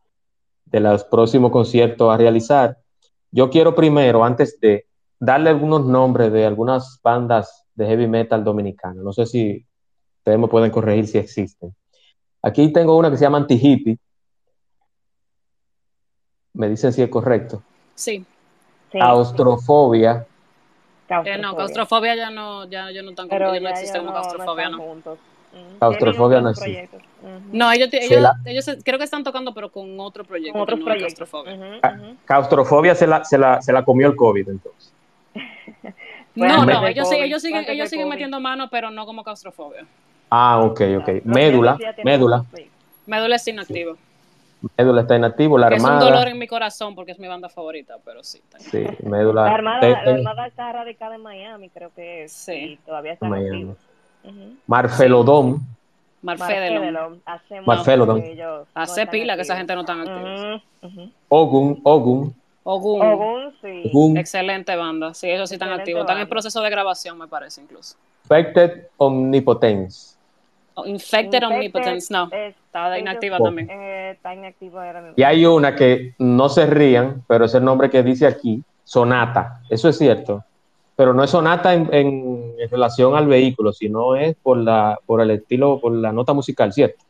de 0.65 0.79
los 0.79 1.03
próximos 1.05 1.51
conciertos 1.51 2.13
a 2.13 2.17
realizar. 2.17 2.77
Yo 3.31 3.49
quiero 3.49 3.75
primero, 3.75 4.23
antes 4.25 4.59
de 4.59 4.85
darle 5.19 5.49
algunos 5.51 5.85
nombres 5.85 6.31
de 6.33 6.45
algunas 6.45 6.99
bandas 7.03 7.65
de 7.75 7.87
heavy 7.87 8.07
metal 8.07 8.43
dominicanas. 8.43 9.03
No 9.03 9.13
sé 9.13 9.25
si 9.25 9.65
ustedes 10.19 10.39
me 10.39 10.47
pueden 10.49 10.71
corregir 10.71 11.07
si 11.07 11.17
existen. 11.19 11.75
Aquí 12.43 12.73
tengo 12.73 12.97
una 12.97 13.11
que 13.11 13.17
se 13.17 13.23
llama 13.25 13.39
Anti-Hippie. 13.39 13.97
Me 16.61 16.69
dicen 16.69 16.93
si 16.93 17.01
es 17.01 17.09
correcto. 17.09 17.63
Sí. 17.95 18.23
Sí. 18.91 18.99
Austrofobia. 19.01 20.27
Eh, 21.25 21.37
no, 21.39 21.55
claustrofobia 21.55 22.15
ya 22.15 22.29
no, 22.29 22.65
ya, 22.69 22.91
ya 22.91 23.01
no 23.01 23.13
Pero 23.27 23.55
ya 23.55 23.59
no 23.61 23.69
existe 23.69 23.97
como 23.97 24.11
no, 24.11 24.19
claustrofobia, 24.19 24.69
no 24.69 24.77
no. 24.77 24.93
Mm. 24.93 25.79
Claustrofobia 25.79 26.39
no 26.39 26.49
existe. 26.51 26.87
No, 27.51 27.71
ellos, 27.71 27.89
Se 27.89 28.05
ellos, 28.05 28.21
la- 28.21 28.35
ellos 28.45 28.63
se- 28.63 28.77
creo 28.83 28.99
que 28.99 29.05
están 29.05 29.23
tocando, 29.23 29.55
pero 29.55 29.69
con 29.71 29.99
otro 29.99 30.23
proyecto. 30.23 30.53
Con 30.53 30.67
no 30.67 30.75
es 30.75 30.83
proyectos. 30.83 31.15
claustrofobia. 31.29 31.55
Ujú, 31.55 31.79
Ah. 31.81 31.97
Claustrofobia 32.25 32.93
se 32.93 33.07
la, 33.07 33.23
se 33.25 33.39
la, 33.39 33.59
se 33.59 33.73
la 33.73 33.83
comió 33.83 34.05
el 34.07 34.15
COVID, 34.15 34.47
entonces. 34.49 34.93
No, 36.35 36.63
no, 36.63 36.85
ellos, 36.87 37.09
sí- 37.09 37.15
COVID, 37.15 37.25
ellos 37.25 37.41
siguen, 37.41 37.65
ellos 37.67 37.89
siguen 37.89 38.07
metiendo 38.07 38.39
mano, 38.39 38.69
pero 38.69 38.91
no 38.91 39.05
como 39.07 39.23
claustrofobia. 39.23 39.85
Ah, 40.29 40.59
ok, 40.61 40.81
ok. 40.99 41.09
Médula, 41.25 41.77
médula. 42.03 42.45
Médula 43.07 43.35
es 43.35 43.47
inactivo. 43.47 43.97
Médula 44.77 45.01
está 45.01 45.15
inactivo, 45.15 45.57
la 45.57 45.69
Que 45.69 45.75
es 45.75 45.83
un 45.83 45.89
dolor 45.89 46.07
Armada. 46.13 46.29
en 46.29 46.37
mi 46.37 46.47
corazón 46.47 46.93
porque 46.93 47.11
es 47.13 47.19
mi 47.19 47.27
banda 47.27 47.49
favorita, 47.49 47.97
pero 48.05 48.23
sí. 48.23 48.39
está 48.39 48.59
Sí, 48.59 48.85
Médula. 49.03 49.45
La 49.45 49.53
Armada, 49.55 49.89
la 49.89 50.11
Armada 50.11 50.47
está 50.47 50.71
radicada 50.71 51.15
en 51.15 51.21
Miami, 51.21 51.69
creo 51.69 51.91
que 51.95 52.23
es. 52.25 52.31
Sí. 52.31 52.53
Y 52.53 52.77
todavía 52.77 53.13
está 53.13 53.27
Miami. 53.27 53.49
activo. 53.71 53.75
Ujú. 54.23 54.55
Marfelodón. 54.67 55.61
Marfedelon. 56.21 57.21
Hace 57.25 59.05
no 59.05 59.11
pila 59.11 59.35
que 59.35 59.41
esa 59.41 59.57
gente 59.57 59.73
no 59.73 59.81
están 59.81 60.01
activos. 60.01 60.61
Ujú, 60.83 60.87
ujú. 61.01 61.11
Ogun, 61.29 61.81
Ogun, 61.83 62.35
Ogun. 62.63 63.01
Ogun, 63.01 63.53
sí. 63.61 63.83
Ogun, 63.91 64.17
Excelente 64.17 64.75
banda. 64.75 65.13
Sí, 65.15 65.29
ellos 65.29 65.49
sí 65.49 65.55
están 65.55 65.69
Excelente 65.69 65.81
activos. 65.81 66.01
Están 66.01 66.17
en 66.17 66.21
banda. 66.23 66.29
proceso 66.29 66.61
de 66.61 66.69
grabación, 66.69 67.17
me 67.17 67.27
parece, 67.27 67.61
incluso. 67.61 67.95
Infected 68.25 68.83
Omnipotence. 68.97 70.10
Oh, 70.73 70.85
Infected 70.85 71.25
Infected 71.25 71.43
Omnipotence, 71.47 72.13
no. 72.13 72.29
es- 72.31 72.55
Está 72.71 72.97
inactiva 72.97 73.37
también. 73.37 73.69
Eh, 73.69 74.11
está 74.11 74.33
inactiva 74.33 74.85
ahora 74.87 75.01
mismo. 75.01 75.15
Y 75.17 75.23
hay 75.23 75.45
una 75.45 75.75
que 75.75 76.15
no 76.19 76.47
se 76.47 76.65
rían, 76.65 77.23
pero 77.27 77.43
es 77.45 77.53
el 77.53 77.65
nombre 77.65 77.89
que 77.89 78.01
dice 78.01 78.25
aquí, 78.25 78.63
Sonata. 78.85 79.59
Eso 79.69 79.89
es 79.89 79.97
cierto. 79.97 80.45
Pero 80.95 81.13
no 81.13 81.23
es 81.23 81.29
Sonata 81.31 81.73
en, 81.73 81.93
en- 81.93 82.53
en 82.57 82.69
relación 82.69 83.15
al 83.15 83.27
vehículo, 83.27 83.73
sino 83.73 84.15
es 84.15 84.35
por 84.37 84.57
la 84.57 84.97
por 85.05 85.19
el 85.21 85.31
estilo, 85.31 85.79
por 85.81 85.91
la 85.93 86.13
nota 86.13 86.31
musical, 86.33 86.71
¿cierto? 86.71 87.03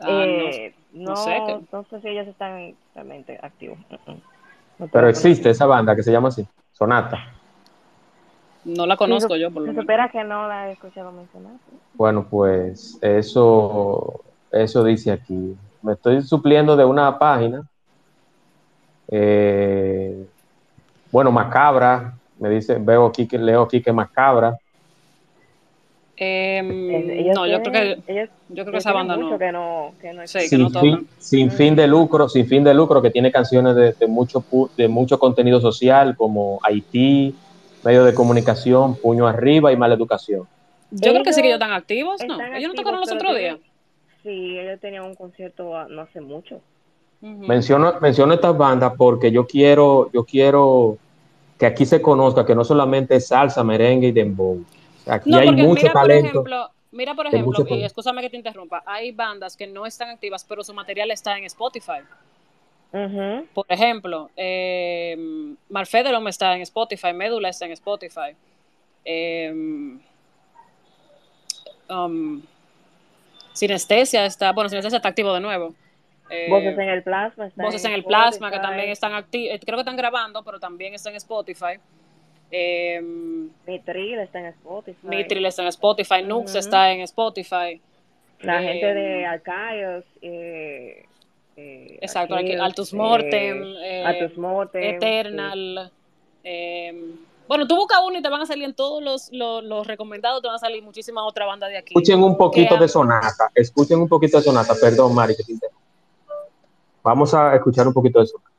Ah, 0.00 0.08
no- 0.26 0.48
Eh, 0.48 0.74
no, 0.94 1.10
no 1.10 1.16
sé 1.16 1.38
no, 1.70 1.84
sé 1.88 2.00
si 2.00 2.08
ellos 2.08 2.26
están 2.26 2.74
realmente 2.94 3.38
activos. 3.40 3.78
No 4.78 4.86
te 4.86 4.92
Pero 4.92 5.08
existe 5.08 5.50
esa 5.50 5.66
banda 5.66 5.94
que 5.94 6.02
se 6.02 6.10
llama 6.10 6.28
así, 6.28 6.44
Sonata. 6.72 7.18
No 8.64 8.86
la 8.86 8.96
conozco 8.96 9.36
yo, 9.36 9.50
por 9.50 9.62
lo 9.62 9.72
menos. 9.72 10.10
que 10.12 10.24
no 10.24 10.46
la 10.48 10.68
he 10.68 10.72
escuchado 10.72 11.12
mencionar. 11.12 11.52
Bueno, 11.94 12.26
pues 12.28 12.98
eso, 13.00 14.20
eso 14.50 14.84
dice 14.84 15.12
aquí. 15.12 15.56
Me 15.82 15.92
estoy 15.94 16.22
supliendo 16.22 16.76
de 16.76 16.84
una 16.84 17.18
página. 17.18 17.62
Eh, 19.08 20.26
bueno, 21.10 21.30
Macabra. 21.32 22.14
Me 22.38 22.48
dice, 22.50 22.76
veo 22.80 23.06
aquí 23.06 23.26
que 23.28 23.38
leo 23.38 23.62
aquí 23.62 23.80
que 23.82 23.92
Macabra. 23.92 24.56
Em, 26.16 27.32
no, 27.34 27.46
yo 27.46 27.60
creo 27.62 27.72
tienen- 27.72 28.02
que 28.02 28.12
ellos- 28.12 28.28
yo 28.48 28.62
creo 28.64 28.72
que 28.72 28.78
esa 28.78 28.92
banda 28.92 29.16
no. 29.16 29.38
que 29.38 29.50
no, 29.50 29.92
que 30.00 30.12
no 30.12 30.26
Sí, 30.26 30.38
que 30.40 30.48
sin, 30.48 30.62
no 30.72 30.80
fin, 30.80 31.08
sin 31.18 31.50
fin 31.50 31.74
de 31.74 31.86
lucro, 31.86 32.28
sin 32.28 32.46
fin 32.46 32.62
de 32.62 32.74
lucro, 32.74 33.00
que 33.02 33.10
tiene 33.10 33.32
canciones 33.32 33.74
de, 33.74 33.92
de 33.92 34.06
mucho 34.06 34.40
pu- 34.40 34.70
de 34.76 34.88
mucho 34.88 35.18
contenido 35.18 35.60
social, 35.60 36.14
como 36.16 36.60
Haití, 36.62 37.34
medio 37.82 38.04
de 38.04 38.14
comunicación, 38.14 38.96
puño 38.96 39.26
arriba 39.26 39.72
y 39.72 39.76
mala 39.76 39.94
educación. 39.94 40.46
Yo 40.90 41.12
creo 41.12 41.22
que 41.24 41.32
sí 41.32 41.40
que 41.40 41.48
Ellos 41.48 41.56
están 41.56 41.72
activos, 41.72 42.20
¿no? 42.26 42.34
están 42.34 42.56
Ellos 42.56 42.72
no 42.72 42.74
tocaron 42.74 43.00
los 43.00 43.10
otros 43.10 43.36
días. 43.36 43.58
Sí, 44.22 44.58
ellos 44.58 44.80
tenían 44.80 45.04
un 45.04 45.14
concierto 45.14 45.88
no 45.88 46.02
hace 46.02 46.20
mucho. 46.20 46.60
Ujú. 47.20 47.46
Menciono, 47.46 47.94
menciono 48.00 48.34
estas 48.34 48.56
bandas 48.56 48.92
porque 48.96 49.30
yo 49.32 49.46
quiero, 49.46 50.10
yo 50.12 50.24
quiero 50.24 50.98
que 51.58 51.66
aquí 51.66 51.86
se 51.86 52.02
conozca 52.02 52.44
que 52.44 52.54
no 52.54 52.64
solamente 52.64 53.16
es 53.16 53.28
salsa, 53.28 53.62
merengue 53.64 54.08
y 54.08 54.12
dembow. 54.12 54.64
Aquí 55.06 55.30
No, 55.30 55.38
hay 55.38 55.46
porque 55.46 55.62
mucho 55.62 55.82
mira, 55.82 55.92
por 55.92 56.02
talento. 56.02 56.28
ejemplo, 56.28 56.70
mira, 56.90 57.14
por 57.14 57.26
ejemplo, 57.26 57.64
y 57.68 57.84
escúchame 57.84 58.22
que 58.22 58.30
te 58.30 58.36
interrumpa, 58.36 58.82
hay 58.86 59.12
bandas 59.12 59.56
que 59.56 59.66
no 59.66 59.86
están 59.86 60.10
activas, 60.10 60.44
pero 60.44 60.62
su 60.62 60.74
material 60.74 61.10
está 61.10 61.38
en 61.38 61.44
Spotify. 61.44 62.00
Por 63.54 63.66
ejemplo, 63.68 64.30
eh, 64.36 65.16
Marfedelom 65.70 66.28
está 66.28 66.54
en 66.54 66.62
Spotify, 66.62 67.12
Médula 67.12 67.48
está 67.48 67.64
en 67.66 67.72
Spotify. 67.72 68.36
Eh, 69.04 69.50
um, 71.90 72.42
Sinestesia 73.52 74.24
está, 74.26 74.52
bueno, 74.52 74.68
Sinestesia 74.68 74.96
está 74.98 75.08
activo 75.08 75.32
de 75.34 75.40
nuevo. 75.40 75.74
Eh, 76.30 76.46
Voces 76.48 76.78
en 76.78 76.88
el 76.88 77.02
plasma. 77.02 77.46
está 77.46 77.62
Voces 77.62 77.84
en 77.84 77.92
el 77.92 78.04
plasma, 78.04 78.50
que 78.50 78.58
también 78.58 78.88
están 78.88 79.12
activos, 79.14 79.58
creo 79.64 79.76
que 79.76 79.82
están 79.82 79.96
grabando, 79.96 80.42
pero 80.42 80.58
también 80.58 80.94
están 80.94 81.12
en 81.12 81.18
Spotify. 81.18 81.78
Eh, 82.50 83.00
Mitril 83.66 84.18
está 84.18 84.38
en 84.40 84.46
Spotify. 84.46 85.06
Mitril 85.06 85.46
está 85.46 85.62
en 85.62 85.68
Spotify, 85.68 86.22
Nux 86.22 86.54
está 86.54 86.92
en 86.92 87.00
Spotify. 87.02 87.80
La 88.40 88.62
Eh, 88.62 88.66
gente 88.66 88.94
de 88.94 89.26
Arcaios. 89.26 90.04
Eh, 90.20 91.04
eh, 91.56 91.98
Exacto, 92.00 92.34
Arceus, 92.34 92.60
Altus 92.60 92.92
eh, 92.92 92.96
Mortem, 92.96 93.62
eh, 93.82 94.04
Altus 94.04 94.38
Mortem. 94.38 94.82
Eternal. 94.82 95.92
eh, 96.44 97.14
bueno, 97.48 97.66
tú 97.66 97.76
buscas 97.76 97.98
uno 98.06 98.18
y 98.18 98.22
te 98.22 98.28
van 98.30 98.40
a 98.40 98.46
salir 98.46 98.64
en 98.64 98.72
todos 98.74 99.02
los, 99.02 99.30
los, 99.32 99.62
los 99.62 99.86
recomendados, 99.86 100.40
te 100.40 100.48
van 100.48 100.56
a 100.56 100.58
salir 100.58 100.82
muchísimas 100.82 101.24
otras 101.26 101.46
bandas 101.46 101.68
de 101.68 101.76
aquí. 101.78 101.92
Escuchen 101.94 102.22
un 102.22 102.36
poquito 102.36 102.76
de 102.78 102.88
sonata. 102.88 103.50
Escuchen 103.54 103.98
un 104.00 104.08
poquito 104.08 104.38
de 104.38 104.44
sonata. 104.44 104.74
Perdón, 104.80 105.14
Mari, 105.14 105.36
que 105.36 105.42
te. 105.44 105.66
Vamos 107.02 107.34
a 107.34 107.54
escuchar 107.54 107.86
un 107.86 107.92
poquito 107.92 108.20
de 108.20 108.26
sonata. 108.26 108.52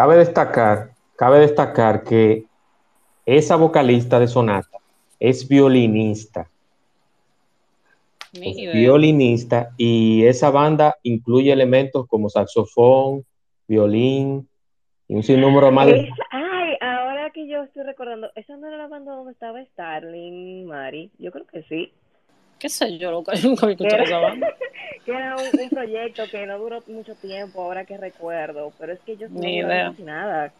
Cabe 0.00 0.16
destacar, 0.16 0.94
cabe 1.14 1.40
destacar 1.40 2.04
que 2.04 2.46
esa 3.26 3.56
vocalista 3.56 4.18
de 4.18 4.28
sonata 4.28 4.78
es 5.18 5.46
violinista. 5.46 6.48
Es 8.32 8.56
violinista 8.56 9.74
y 9.76 10.24
esa 10.24 10.50
banda 10.50 10.96
incluye 11.02 11.52
elementos 11.52 12.06
como 12.08 12.30
saxofón, 12.30 13.26
violín 13.68 14.48
y 15.06 15.16
un 15.16 15.22
sinnúmero 15.22 15.70
más 15.70 15.88
de... 15.88 16.08
Ay, 16.30 16.78
ahora 16.80 17.28
que 17.34 17.46
yo 17.46 17.64
estoy 17.64 17.82
recordando, 17.82 18.30
¿esa 18.36 18.56
no 18.56 18.68
era 18.68 18.78
la 18.78 18.86
banda 18.86 19.14
donde 19.14 19.32
estaba 19.32 19.62
Starling, 19.62 20.64
Mari? 20.64 21.10
Yo 21.18 21.30
creo 21.30 21.46
que 21.46 21.62
sí. 21.64 21.92
¿Qué 22.60 22.68
sé 22.68 22.98
yo? 22.98 23.10
Loca? 23.10 23.32
Yo 23.34 23.48
nunca 23.48 23.66
había 23.66 23.74
escuchado 23.74 24.02
esa 24.04 24.16
era, 24.18 24.28
banda. 24.28 24.48
que 25.04 25.10
era 25.12 25.34
un, 25.36 25.60
un 25.60 25.70
proyecto 25.70 26.22
que 26.30 26.46
no 26.46 26.58
duró 26.58 26.80
mucho 26.86 27.14
tiempo, 27.16 27.62
ahora 27.62 27.84
que 27.84 27.96
recuerdo, 27.96 28.72
pero 28.78 28.92
es 28.92 29.00
que 29.00 29.12
ellos 29.12 29.30
no 29.30 29.40
Ni 29.40 29.60
duraron 29.62 29.76
idea. 29.80 29.90
casi 29.90 30.02
nada. 30.04 30.52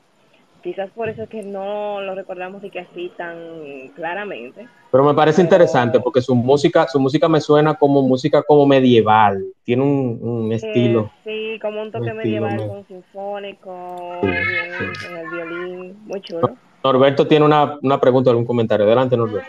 Quizás 0.62 0.90
por 0.90 1.08
eso 1.08 1.22
es 1.22 1.28
que 1.30 1.42
no 1.42 2.02
lo 2.02 2.14
recordamos 2.14 2.62
y 2.64 2.68
que 2.68 2.80
así 2.80 3.10
tan 3.16 3.88
claramente. 3.96 4.68
Pero 4.90 5.04
me 5.04 5.14
parece 5.14 5.36
Pero- 5.36 5.44
interesante 5.46 6.00
porque 6.00 6.20
su 6.20 6.34
música, 6.34 6.86
su 6.86 7.00
música 7.00 7.28
me 7.30 7.40
suena 7.40 7.74
como 7.74 8.02
música 8.02 8.42
como 8.42 8.66
medieval. 8.66 9.42
Tiene 9.64 9.82
un, 9.82 10.18
un 10.20 10.52
estilo. 10.52 11.10
Eh, 11.24 11.54
sí, 11.54 11.58
como 11.60 11.80
un 11.80 11.90
toque 11.90 12.10
Un 12.10 12.20
estilo, 12.20 12.42
medieval 12.46 12.56
¿no? 12.56 12.72
con 12.74 12.86
sinfónico, 12.88 14.18
Sí, 14.20 14.26
bien, 14.26 14.94
sí. 14.98 15.06
con 15.06 15.16
el 15.16 15.30
violín, 15.30 15.96
muy 16.06 16.20
chulo. 16.20 16.50
Norberto 16.84 17.26
tiene 17.26 17.44
una, 17.46 17.78
una 17.82 17.98
pregunta, 18.00 18.28
algún 18.30 18.44
comentario. 18.46 18.84
Adelante, 18.86 19.16
Norberto. 19.16 19.48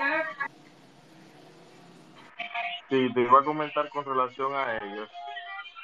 Sí, 2.91 3.11
te 3.13 3.21
iba 3.21 3.39
a 3.39 3.43
comentar 3.43 3.87
con 3.89 4.03
relación 4.03 4.53
a 4.53 4.75
ellos, 4.75 5.09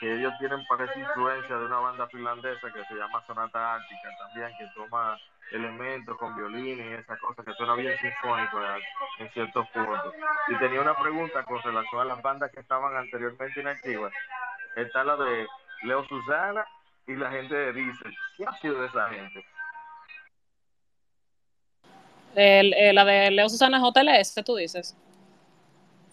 que 0.01 0.13
ellos 0.13 0.33
tienen 0.39 0.59
parece 0.67 0.99
influencia 0.99 1.55
de 1.57 1.65
una 1.65 1.77
banda 1.79 2.05
finlandesa 2.07 2.67
que 2.73 2.83
se 2.83 2.95
llama 2.95 3.23
Sonata 3.25 3.75
Ártica 3.75 4.09
también, 4.19 4.51
que 4.59 4.67
toma 4.75 5.17
elementos 5.53 6.17
con 6.17 6.35
violines 6.35 6.85
y 6.85 6.93
esas 7.01 7.17
cosas, 7.21 7.45
que 7.45 7.53
suena 7.53 7.75
bien 7.75 7.97
sinfónico 7.99 8.59
en- 9.19 9.31
ciertos 9.31 9.67
puntos. 9.69 10.13
Y 10.49 10.55
tenía 10.59 10.81
una 10.81 10.95
pregunta 10.99 11.43
con 11.45 11.61
relación 11.63 12.01
a 12.01 12.05
las 12.05 12.21
bandas 12.21 12.51
que 12.51 12.59
estaban 12.59 12.95
anteriormente 12.97 13.61
inactivas. 13.61 14.11
Está 14.75 15.05
la 15.05 15.15
de 15.15 15.47
Leo 15.83 16.05
Susana 16.09 16.65
y 17.07 17.15
la 17.15 17.31
gente 17.31 17.55
de 17.55 17.71
Diesel. 17.73 18.13
¿Qué 18.35 18.45
ha 18.45 18.51
sido 18.59 18.81
de 18.81 18.87
esa 18.87 19.07
gente? 19.09 19.45
El- 22.35 22.73
eh, 22.73 22.91
la 22.93 23.05
de 23.05 23.31
Leo 23.31 23.47
Susana 23.49 23.79
JLS, 23.79 24.43
tú 24.43 24.57
dices. 24.57 24.95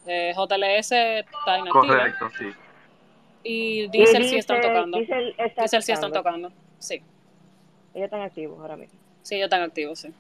Eh, 0.06 0.32
JLS 0.36 0.92
está 0.92 1.58
inactiva. 1.58 1.72
Correcto, 1.72 2.26
sí. 2.38 2.46
Y 3.42 3.88
Diesel, 3.88 4.22
y 4.22 4.28
sí 4.28 4.36
están 4.36 4.60
tocando. 4.60 4.98
Diesel, 4.98 5.82
sí 5.82 5.92
están 5.92 6.12
tocando, 6.12 6.52
sí. 6.78 7.02
Ellos 7.94 8.06
están 8.06 8.22
activos 8.22 8.58
ahora 8.60 8.76
mismo. 8.76 8.98
Sí, 9.22 9.36
ellos 9.36 9.46
están 9.46 9.62
activos, 9.62 9.98
sí. 9.98 10.12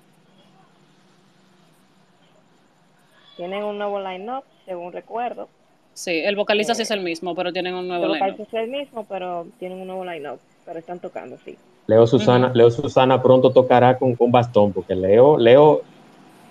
Tienen 3.36 3.64
un 3.64 3.78
nuevo 3.78 4.00
line-up, 4.00 4.44
según 4.64 4.92
recuerdo. 4.92 5.48
Sí, 5.92 6.20
el 6.24 6.36
vocalista 6.36 6.74
sí 6.74 6.82
eh, 6.82 6.84
es 6.84 6.90
el 6.90 7.00
mismo, 7.00 7.34
pero 7.34 7.52
tienen 7.52 7.74
un 7.74 7.88
nuevo 7.88 8.06
line-up. 8.06 8.24
El 8.24 8.32
vocalista 8.32 8.60
line 8.60 8.76
es 8.76 8.82
el 8.82 8.86
mismo, 8.86 9.04
pero 9.08 9.46
tienen 9.58 9.80
un 9.80 9.86
nuevo 9.86 10.04
line-up, 10.04 10.38
pero 10.64 10.78
están 10.78 11.00
tocando, 11.00 11.38
sí. 11.44 11.56
Leo 11.86 12.06
Susana. 12.06 12.50
Leo 12.54 12.70
Susana 12.70 13.22
pronto 13.22 13.50
tocará 13.50 13.98
con, 13.98 14.14
con 14.14 14.30
bastón, 14.30 14.72
porque 14.72 14.94
Leo, 14.94 15.36
Leo 15.36 15.82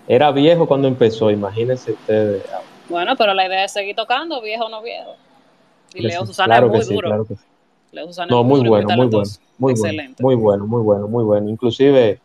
era 0.08 0.32
viejo 0.32 0.68
cuando 0.68 0.88
empezó, 0.88 1.32
imagínense 1.32 1.92
ustedes. 1.92 2.44
Bueno, 2.90 3.16
pero 3.18 3.34
la 3.34 3.48
idea 3.48 3.66
es 3.66 3.72
seguir 3.72 3.96
tocando, 3.96 4.42
viejo 4.42 4.66
o 4.66 4.70
no 4.70 4.82
viejo. 4.82 5.16
Y 5.94 6.02
Leo 6.02 6.22
Sí, 6.22 6.28
Susana 6.28 6.56
claro 6.56 6.68
es 6.68 6.72
muy 6.72 6.80
que 6.80 6.86
sí, 6.86 6.94
duro. 6.96 7.08
claro 7.08 7.26
que 7.26 7.36
sí. 7.36 7.44
Leo 7.92 8.08
Susana 8.08 8.28
No, 8.32 8.42
es 8.42 8.46
muy 8.48 8.60
duro 8.60 8.68
y 8.68 8.70
bueno, 8.70 8.88
muy 8.96 9.08
bueno, 9.08 9.30
muy 9.58 9.74
bueno, 9.74 9.86
Excelente. 9.88 10.24
muy 10.24 10.36
bueno, 10.36 10.66
muy 10.68 10.82
bueno, 10.82 11.08
muy 11.08 11.24
bueno. 11.24 11.50
Inclusive 11.50 12.20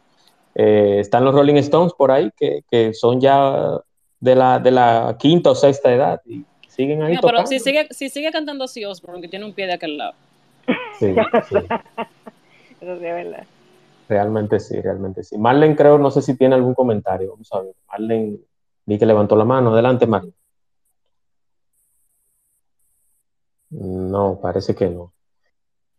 eh, 0.54 0.96
están 1.00 1.24
los 1.24 1.34
Rolling 1.34 1.56
Stones 1.56 1.92
por 1.92 2.10
ahí 2.10 2.30
que, 2.36 2.64
que 2.70 2.94
son 2.94 3.20
ya 3.20 3.78
de 4.20 4.34
la, 4.34 4.58
de 4.58 4.70
la 4.70 5.16
quinta 5.18 5.50
o 5.50 5.54
sexta 5.54 5.92
edad 5.92 6.20
y 6.26 6.44
siguen 6.68 7.02
ahí 7.02 7.14
pero 7.16 7.28
tocando. 7.28 7.46
si 7.50 7.60
sigue, 7.60 7.86
si 7.90 8.08
sigue 8.08 8.32
cantando 8.32 8.64
así 8.64 8.84
Osborne, 8.84 9.20
que 9.20 9.28
tiene 9.28 9.44
un 9.44 9.52
pie 9.52 9.66
de 9.66 9.74
aquel 9.74 9.98
lado. 9.98 10.14
Sí, 10.98 11.14
sí, 11.48 11.54
Eso 12.80 12.96
sí 12.98 13.04
es 13.06 13.14
verdad. 13.14 13.46
realmente 14.08 14.60
sí, 14.60 14.80
realmente 14.80 15.22
sí. 15.22 15.36
Marlen 15.38 15.74
creo, 15.74 15.98
no 15.98 16.10
sé 16.10 16.22
si 16.22 16.36
tiene 16.36 16.54
algún 16.54 16.74
comentario, 16.74 17.30
vamos 17.32 17.52
a 17.52 17.60
ver. 17.60 17.74
Marlen, 17.90 18.40
vi 18.86 18.98
que 18.98 19.06
levantó 19.06 19.36
la 19.36 19.44
mano, 19.44 19.72
adelante 19.72 20.06
Marlen. 20.06 20.34
No, 23.70 24.38
parece 24.40 24.74
que 24.74 24.88
no. 24.88 25.12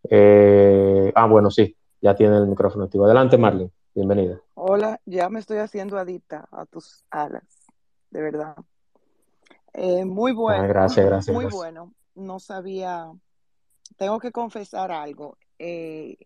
Eh, 0.09 1.11
ah, 1.15 1.27
bueno, 1.27 1.51
sí, 1.51 1.75
ya 2.01 2.15
tiene 2.15 2.37
el 2.37 2.47
micrófono 2.47 2.85
activo. 2.85 3.05
Adelante 3.05 3.37
Marlen, 3.37 3.71
bienvenida. 3.93 4.41
Hola, 4.55 4.99
ya 5.05 5.29
me 5.29 5.39
estoy 5.39 5.57
haciendo 5.57 5.97
adicta 5.97 6.47
a 6.51 6.65
tus 6.65 7.03
alas, 7.11 7.43
de 8.09 8.21
verdad. 8.21 8.55
Eh, 9.73 10.05
muy 10.05 10.31
bueno, 10.31 10.63
Ah, 10.63 10.67
gracias, 10.67 11.05
gracias, 11.05 11.33
muy 11.33 11.45
gracias. 11.45 11.59
bueno. 11.59 11.93
No 12.15 12.39
sabía, 12.39 13.11
tengo 13.97 14.19
que 14.19 14.31
confesar 14.31 14.91
algo. 14.91 15.37
Eh, 15.57 16.17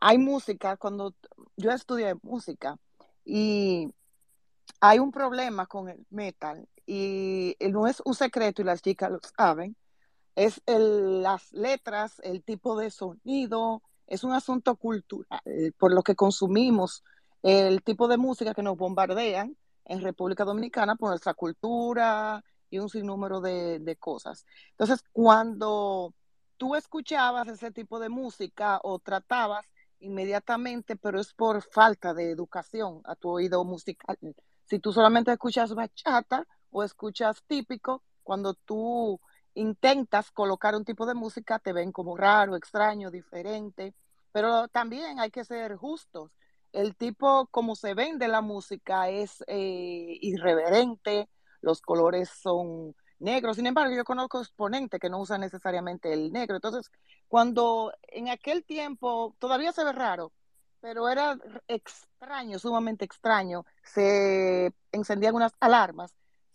hay 0.00 0.18
música, 0.18 0.76
cuando 0.76 1.14
yo 1.56 1.70
estudié 1.70 2.14
música 2.22 2.76
y 3.24 3.88
hay 4.80 4.98
un 4.98 5.12
problema 5.12 5.66
con 5.66 5.88
el 5.88 6.04
metal 6.10 6.68
y 6.84 7.56
no 7.70 7.86
es 7.86 8.02
un 8.04 8.14
secreto 8.14 8.60
y 8.60 8.66
las 8.66 8.82
chicas 8.82 9.10
lo 9.10 9.20
saben, 9.38 9.76
es 10.36 10.60
el- 10.66 11.22
las 11.22 11.52
letras, 11.52 12.20
el 12.24 12.42
tipo 12.42 12.76
de 12.78 12.90
sonido, 12.90 13.82
es 14.06 14.24
un 14.24 14.32
asunto 14.32 14.76
cultural, 14.76 15.40
por 15.78 15.92
lo 15.92 16.02
que 16.02 16.14
consumimos, 16.14 17.02
el 17.42 17.82
tipo 17.82 18.08
de 18.08 18.16
música 18.16 18.54
que 18.54 18.62
nos 18.62 18.76
bombardean 18.76 19.56
en 19.86 20.00
República 20.02 20.44
Dominicana 20.44 20.96
por 20.96 21.10
nuestra 21.10 21.34
cultura 21.34 22.42
y 22.70 22.78
un 22.78 22.88
sinnúmero 22.88 23.40
de, 23.40 23.78
de 23.80 23.96
cosas. 23.96 24.46
Entonces, 24.70 25.02
cuando 25.12 26.14
tú 26.56 26.74
escuchabas 26.74 27.48
ese 27.48 27.70
tipo 27.70 27.98
de 28.00 28.08
música 28.08 28.80
o 28.82 28.98
tratabas 28.98 29.66
inmediatamente, 30.00 30.96
pero 30.96 31.20
es 31.20 31.32
por 31.32 31.62
falta 31.62 32.14
de 32.14 32.30
educación 32.30 33.00
a 33.04 33.14
tu 33.14 33.30
oído 33.30 33.64
musical. 33.64 34.18
Si 34.64 34.78
tú 34.78 34.92
solamente 34.92 35.32
escuchas 35.32 35.74
bachata 35.74 36.46
o 36.70 36.82
escuchas 36.82 37.42
típico, 37.46 38.02
cuando 38.22 38.54
tú 38.54 39.20
intentas 39.54 40.30
colocar 40.30 40.74
un 40.74 40.84
tipo 40.84 41.06
de 41.06 41.14
música, 41.14 41.58
te 41.58 41.72
ven 41.72 41.92
como 41.92 42.16
raro, 42.16 42.56
extraño, 42.56 43.10
diferente, 43.10 43.94
pero 44.32 44.68
también 44.68 45.20
hay 45.20 45.30
que 45.30 45.44
ser 45.44 45.76
justos. 45.76 46.32
El 46.72 46.96
tipo 46.96 47.46
como 47.52 47.76
se 47.76 47.94
vende 47.94 48.26
la 48.28 48.40
música 48.40 49.08
es 49.08 49.44
eh, 49.46 50.18
irreverente, 50.20 51.28
los 51.60 51.80
colores 51.80 52.30
son 52.30 52.94
negros. 53.18 53.56
Sin 53.56 53.66
embargo, 53.66 53.94
yo 53.94 54.04
conozco 54.04 54.40
exponentes 54.40 55.00
que 55.00 55.08
no 55.08 55.20
usan 55.20 55.40
necesariamente 55.40 56.12
el 56.12 56.32
negro. 56.32 56.56
Entonces, 56.56 56.90
cuando 57.28 57.92
en 58.02 58.28
aquel 58.28 58.64
tiempo 58.64 59.34
todavía 59.38 59.72
se 59.72 59.84
ve 59.84 59.92
raro, 59.92 60.32
pero 60.80 61.08
era 61.08 61.38
extraño, 61.66 62.58
sumamente 62.58 63.04
extraño, 63.04 63.64
se 63.82 64.72
encendían 64.92 65.34
unas 65.34 65.52
alarmas. 65.60 66.14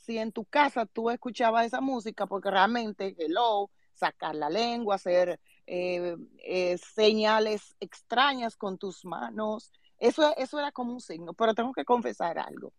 Si 0.09 0.17
en 0.17 0.31
tu 0.31 0.43
casa 0.45 0.87
tú 0.87 1.11
escuchabas 1.11 1.67
esa 1.67 1.81
música, 1.81 2.25
porque 2.25 2.49
realmente, 2.49 3.15
hello, 3.19 3.69
sacar 3.93 4.33
la 4.33 4.49
lengua, 4.49 4.95
hacer 4.95 5.39
eh, 5.67 6.17
eh, 6.43 6.79
señales 6.79 7.75
extrañas 7.79 8.55
con 8.55 8.79
tus 8.79 9.05
manos, 9.05 9.71
eso, 9.99 10.35
eso 10.35 10.57
era 10.57 10.71
como 10.71 10.93
un 10.93 10.99
signo. 10.99 11.33
Pero 11.33 11.53
tengo 11.53 11.73
que 11.73 11.85
confesar 11.85 12.39
algo. 12.39 12.73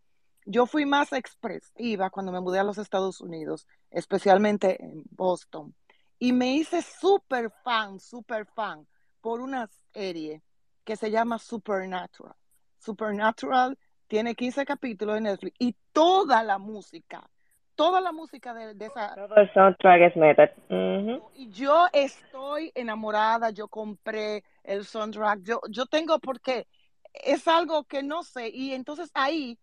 Yo 0.45 0.67
fui 0.67 0.87
más 0.87 1.13
expresiva 1.13 2.11
cuando 2.11 2.33
me 2.33 2.41
mudé 2.41 2.59
a 2.59 2.65
los 2.65 2.79
Estados 2.79 3.21
Unidos, 3.21 3.69
especialmente 3.93 4.83
en 4.83 5.05
Boston, 5.13 5.73
y 6.19 6.33
me 6.33 6.53
hice 6.57 6.83
súper 6.83 7.53
fan, 7.63 8.01
súper 8.01 8.45
fan 8.45 8.89
por 9.21 9.41
una 9.41 9.71
serie 9.93 10.43
que 10.83 10.97
se 10.97 11.13
llama 11.13 11.39
Supernatural. 11.39 12.35
Supernatural 12.81 13.79
tiene 14.11 14.35
15 14.35 14.67
capítulos 14.67 15.19
en 15.19 15.23
Netflix 15.23 15.55
y 15.61 15.77
toda 15.93 16.43
la 16.43 16.59
música, 16.59 17.31
toda 17.77 18.01
la 18.01 18.11
música 18.11 18.53
de, 18.53 18.75
de 18.75 18.87
esa... 18.87 19.15
Todo 19.15 19.37
el 19.37 19.53
soundtrack 19.55 20.03
es 20.03 20.17
metal. 20.17 20.53
Ujú. 20.69 21.31
Y 21.37 21.49
yo 21.51 21.87
estoy 21.93 22.73
enamorada, 22.75 23.51
yo 23.51 23.69
compré 23.69 24.43
el 24.65 24.85
soundtrack, 24.85 25.43
yo, 25.45 25.61
yo 25.71 25.87
tengo 25.87 26.19
porque 26.19 26.67
es 27.15 27.47
algo 27.47 27.85
que 27.85 28.03
no 28.03 28.25
sé, 28.25 28.49
y 28.49 28.75
entonces 28.75 29.13
ahí 29.15 29.57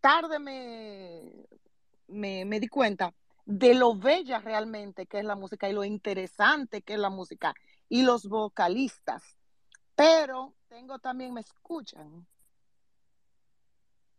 tarde 0.00 0.38
me, 0.38 1.48
me, 2.06 2.44
me 2.44 2.60
di 2.60 2.68
cuenta 2.68 3.12
de 3.46 3.74
lo 3.74 3.96
bella 3.96 4.38
realmente 4.38 5.06
que 5.06 5.18
es 5.18 5.24
la 5.24 5.34
música 5.34 5.68
y 5.68 5.72
lo 5.72 5.82
interesante 5.82 6.82
que 6.82 6.94
es 6.94 7.00
la 7.00 7.10
música 7.10 7.52
y 7.88 8.02
los 8.02 8.28
vocalistas. 8.28 9.24
Pero 9.96 10.54
tengo 10.68 11.00
también, 11.00 11.34
me 11.34 11.40
escuchan. 11.40 12.28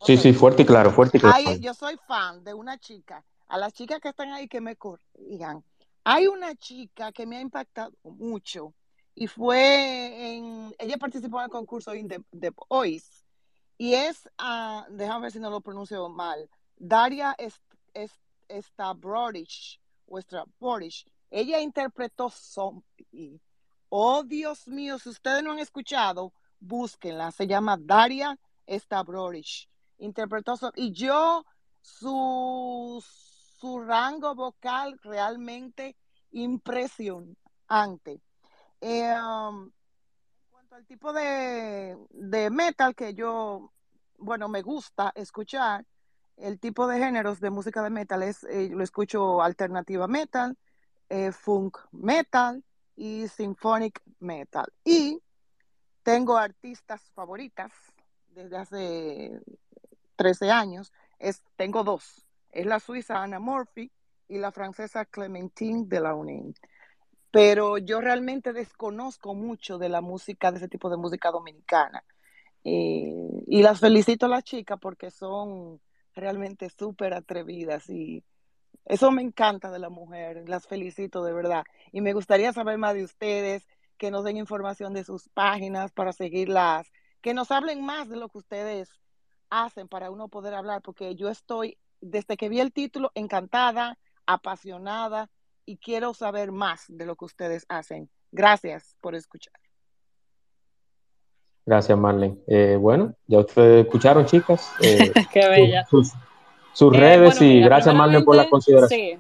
Sí, 0.01 0.17
sí, 0.17 0.33
fuerte 0.33 0.63
y 0.63 0.65
claro, 0.65 0.91
fuerte 0.91 1.17
y 1.17 1.21
claro. 1.21 1.55
Yo 1.59 1.73
soy 1.73 1.97
fan 2.07 2.43
de 2.43 2.53
una 2.53 2.77
chica. 2.77 3.23
A 3.47 3.57
las 3.57 3.73
chicas 3.73 3.99
que 3.99 4.09
están 4.09 4.31
ahí 4.31 4.47
que 4.47 4.61
me 4.61 4.75
corrijan. 4.75 5.63
Hay 6.03 6.27
una 6.27 6.55
chica 6.55 7.11
que 7.11 7.25
me 7.25 7.37
ha 7.37 7.41
impactado 7.41 7.91
mucho 8.03 8.73
y 9.15 9.27
fue 9.27 10.35
en, 10.35 10.73
ella 10.79 10.97
participó 10.97 11.39
en 11.39 11.45
el 11.45 11.49
concurso 11.49 11.91
the, 11.91 12.23
The 12.31 12.51
Voice 12.69 13.25
y 13.77 13.93
es, 13.93 14.29
ah, 14.37 14.85
déjame 14.89 15.23
ver 15.23 15.31
si 15.31 15.39
no 15.39 15.49
lo 15.49 15.61
pronuncio 15.61 16.07
mal, 16.09 16.49
Daria 16.77 17.35
Stavrodich, 18.49 19.79
o 20.07 20.19
Stavrodich. 20.19 21.05
Ella 21.29 21.59
interpretó 21.59 22.29
Zombie. 22.29 23.39
Oh, 23.89 24.23
Dios 24.23 24.67
mío, 24.67 24.97
si 24.99 25.09
ustedes 25.09 25.43
no 25.43 25.51
han 25.51 25.59
escuchado, 25.59 26.33
búsquenla. 26.59 27.31
Se 27.31 27.47
llama 27.47 27.77
Daria 27.79 28.37
Stavrodich. 28.67 29.69
Interpretó. 29.99 30.55
Y 30.75 30.91
yo, 30.91 31.45
su, 31.81 33.03
su 33.59 33.79
rango 33.81 34.35
vocal 34.35 34.99
realmente 35.03 35.95
impresionante. 36.31 38.21
Eh, 38.81 39.13
um, 39.13 39.63
en 39.65 39.71
cuanto 40.51 40.75
al 40.75 40.85
tipo 40.85 41.13
de, 41.13 41.97
de 42.11 42.49
metal 42.49 42.95
que 42.95 43.13
yo, 43.13 43.71
bueno, 44.17 44.47
me 44.47 44.61
gusta 44.61 45.11
escuchar, 45.15 45.85
el 46.37 46.59
tipo 46.59 46.87
de 46.87 46.99
géneros 46.99 47.39
de 47.41 47.49
música 47.49 47.83
de 47.83 47.89
metal 47.89 48.23
es, 48.23 48.43
eh, 48.45 48.69
lo 48.71 48.83
escucho 48.83 49.41
alternativa 49.41 50.07
metal, 50.07 50.57
eh, 51.09 51.31
funk 51.31 51.77
metal 51.91 52.63
y 52.95 53.27
symphonic 53.27 54.01
metal. 54.19 54.71
Y 54.85 55.21
tengo 56.03 56.37
artistas 56.37 57.01
favoritas 57.13 57.71
desde 58.29 58.57
hace 58.57 59.41
13 60.19 60.51
años. 60.51 60.91
Es, 61.17 61.41
tengo 61.55 61.85
dos. 61.85 62.25
Es 62.51 62.65
la 62.65 62.81
suiza 62.81 63.23
Anna 63.23 63.39
Murphy 63.39 63.89
y 64.27 64.37
la 64.37 64.51
francesa 64.51 65.05
Clementine 65.05 65.85
Delaunay. 65.87 66.53
Pero 67.31 67.77
yo 67.77 68.01
realmente 68.01 68.51
desconozco 68.51 69.33
mucho 69.33 69.77
de 69.77 69.87
la 69.87 70.01
música, 70.01 70.51
de 70.51 70.57
ese 70.57 70.67
tipo 70.67 70.89
de 70.89 70.97
música 70.97 71.31
dominicana. 71.31 72.03
Eh, 72.65 73.43
y 73.47 73.63
las 73.63 73.79
felicito 73.79 74.25
a 74.25 74.29
las 74.29 74.43
chicas 74.43 74.77
porque 74.81 75.09
son 75.09 75.79
realmente 76.13 76.69
súper 76.69 77.13
atrevidas 77.13 77.89
y 77.89 78.21
eso 78.83 79.11
me 79.11 79.21
encanta 79.21 79.71
de 79.71 79.79
la 79.79 79.89
mujer, 79.89 80.49
las 80.49 80.67
felicito 80.67 81.23
de 81.23 81.31
verdad. 81.31 81.63
Y 81.93 82.01
me 82.01 82.11
gustaría 82.11 82.51
saber 82.51 82.77
más 82.77 82.93
de 82.93 83.05
ustedes, 83.05 83.65
que 83.97 84.11
nos 84.11 84.25
den 84.25 84.35
información 84.35 84.93
de 84.93 85.05
sus 85.05 85.29
páginas 85.29 85.93
para 85.93 86.11
seguirlas, 86.11 86.91
que 87.21 87.33
nos 87.33 87.51
hablen 87.51 87.85
más 87.85 88.09
de 88.09 88.17
lo 88.17 88.27
que 88.27 88.39
ustedes 88.39 88.99
hacen 89.49 89.87
para 89.87 90.11
uno 90.11 90.27
poder 90.27 90.53
hablar, 90.53 90.81
porque 90.81 91.15
yo 91.15 91.29
estoy, 91.29 91.77
desde 92.01 92.37
que 92.37 92.49
vi 92.49 92.59
el 92.59 92.71
título, 92.71 93.11
encantada, 93.15 93.97
apasionada 94.25 95.29
y 95.65 95.77
quiero 95.77 96.13
saber 96.13 96.51
más 96.51 96.85
de 96.87 97.05
lo 97.05 97.15
que 97.15 97.25
ustedes 97.25 97.65
hacen. 97.69 98.09
Gracias 98.31 98.95
por 99.01 99.15
escuchar. 99.15 99.53
Gracias, 101.65 101.97
Marlene. 101.97 102.37
Eh, 102.47 102.77
bueno, 102.79 103.13
ya 103.27 103.39
ustedes 103.39 103.85
escucharon, 103.85 104.25
chicas. 104.25 104.71
Eh, 104.81 105.11
Qué 105.33 105.47
bella. 105.47 105.85
sus, 105.87 106.11
sus 106.73 106.93
Eh, 106.95 106.99
redes 106.99 107.37
bueno, 107.39 107.53
y 107.53 107.61
gracias 107.61 107.93
Marlene 107.93 108.23
por 108.23 108.35
la 108.35 108.49
consideración. 108.49 108.99
Sí. 108.99 109.19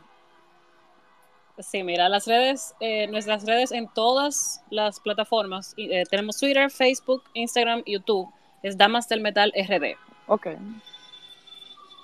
Sí, 1.59 1.83
mira, 1.83 2.07
las 2.07 2.25
redes, 2.25 2.73
eh, 2.79 3.07
nuestras 3.07 3.45
redes 3.45 3.73
en 3.73 3.89
todas 3.93 4.63
las 4.69 5.01
plataformas, 5.01 5.73
eh, 5.75 6.05
tenemos 6.09 6.37
Twitter, 6.39 6.71
Facebook, 6.71 7.21
Instagram, 7.33 7.83
YouTube, 7.85 8.29
es 8.63 8.77
Damas 8.77 9.09
del 9.09 9.19
Metal 9.19 9.51
RD. 9.53 9.97
Ok. 10.29 10.47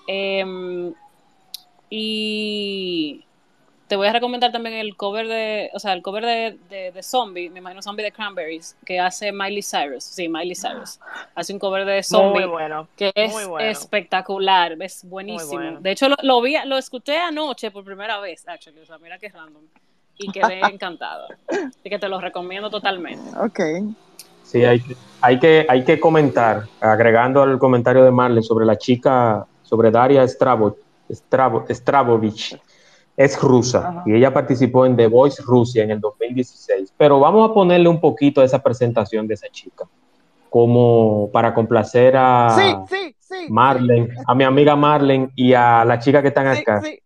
Em, 0.08 0.94
y 1.90 3.24
te 3.88 3.96
voy 3.96 4.08
a 4.08 4.14
recomendar 4.14 4.52
también 4.52 4.76
el 4.76 4.96
cover 4.98 5.28
de, 5.28 5.70
o 5.74 5.80
sea, 5.80 5.94
el 5.94 6.02
cover 6.02 6.26
de, 6.26 6.58
de, 6.70 6.92
de 6.92 7.04
Zombie, 7.04 7.50
me 7.50 7.60
imagino 7.60 7.82
Zombie 7.82 8.04
de 8.04 8.12
Cranberries, 8.12 8.76
que 8.84 9.00
hace 9.00 9.32
Miley 9.32 9.62
Cyrus, 9.62 10.04
sí, 10.04 10.28
Miley 10.28 10.56
Cyrus. 10.56 11.00
Hace 11.36 11.54
un 11.54 11.60
cover 11.60 11.86
de 11.86 12.02
Zombie 12.02 12.42
Muy 12.42 12.50
bueno. 12.50 12.88
que 12.96 13.12
es 13.14 13.32
muy 13.32 13.46
bueno. 13.46 13.70
espectacular, 13.70 14.76
es 14.82 15.08
buenísimo. 15.08 15.54
bueno. 15.54 15.80
De 15.82 15.92
hecho, 15.92 16.10
lo, 16.10 16.16
lo 16.24 16.42
vi, 16.42 16.56
lo 16.66 16.78
escuché 16.78 17.18
anoche 17.18 17.70
por 17.70 17.84
primera 17.84 18.20
vez, 18.20 18.48
actually, 18.48 18.80
o 18.80 18.86
sea, 18.86 18.98
mira 18.98 19.20
qué 19.20 19.30
random. 19.30 19.64
Y 20.18 20.32
quedé 20.32 20.60
encantada. 20.72 21.28
Así 21.48 21.90
que 21.90 22.00
te 22.00 22.10
lo 22.10 22.20
recomiendo 22.20 22.70
totalmente. 22.70 23.38
Ok. 23.38 23.60
Sí, 24.46 24.64
hay, 24.64 24.80
que- 24.80 24.96
hay, 25.22 25.40
que, 25.40 25.66
hay 25.68 25.84
que 25.84 26.00
comentar, 26.00 26.64
agregando 26.80 27.42
al 27.42 27.58
comentario 27.60 28.04
de 28.04 28.12
Marlene 28.12 28.42
sobre 28.44 28.66
la 28.66 28.78
chica, 28.78 29.46
sobre 29.64 29.92
Daria 29.92 30.26
Stravo, 30.28 30.78
Stravo, 31.12 31.66
Stravovich. 31.70 32.58
Es 33.18 33.42
rusa 33.42 33.80
Ajá. 33.90 34.04
y 34.06 34.14
ella 34.14 34.34
participó 34.34 34.86
en 34.86 34.98
The 34.98 35.08
Voice 35.08 35.42
Rusia 35.42 35.84
en 35.84 35.92
el 35.92 36.00
2016. 36.02 36.94
Pero 36.98 37.20
vamos 37.20 37.50
a 37.50 37.54
ponerle 37.54 37.88
un 37.88 38.00
poquito 38.02 38.42
a 38.42 38.44
esa 38.46 38.62
presentación 38.62 39.26
de 39.26 39.36
esa 39.36 39.48
chica, 39.50 39.86
como 40.50 41.30
para 41.32 41.54
complacer 41.54 42.16
a 42.18 42.50
Sí, 42.50 42.76
sí, 42.90 43.16
sí. 43.20 43.36
Marlene, 43.50 44.10
a 44.28 44.36
mi 44.36 44.44
amiga 44.44 44.76
Marlene 44.76 45.30
y 45.36 45.54
a 45.54 45.84
la 45.86 45.98
chica 46.00 46.22
que 46.22 46.28
están 46.30 46.48
acá. 46.48 46.82
sí. 46.82 47.00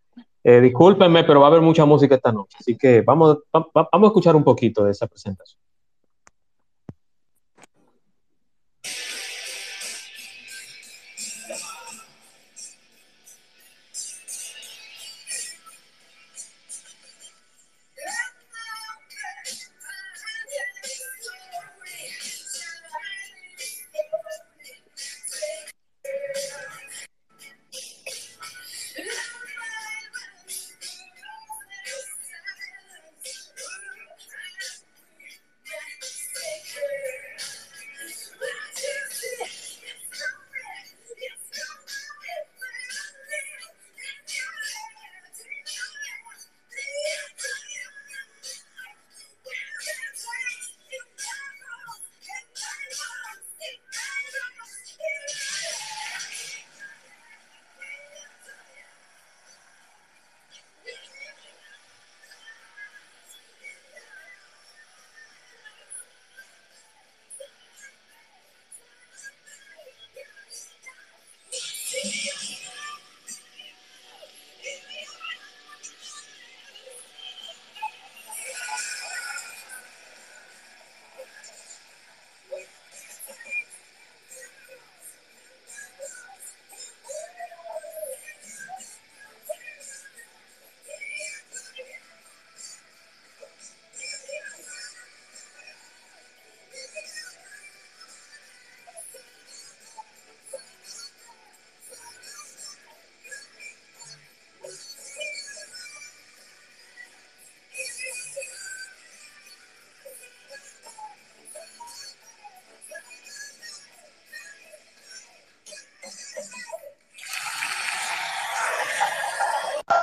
Eh, 0.43 0.61
discúlpenme, 0.61 1.25
pero 1.25 1.41
va 1.41 1.47
a 1.47 1.49
haber 1.49 1.61
mucha 1.61 1.83
música 1.85 2.15
esta 2.15 2.31
noche, 2.31 2.55
así 2.59 2.77
que 2.77 3.01
vamos, 3.01 3.39
va- 3.55 3.67
va- 3.75 3.89
vamos 3.91 4.07
a 4.07 4.09
escuchar 4.09 4.35
un 4.37 4.43
poquito 4.43 4.85
de 4.85 4.91
esa 4.91 5.05
presentación. 5.05 5.59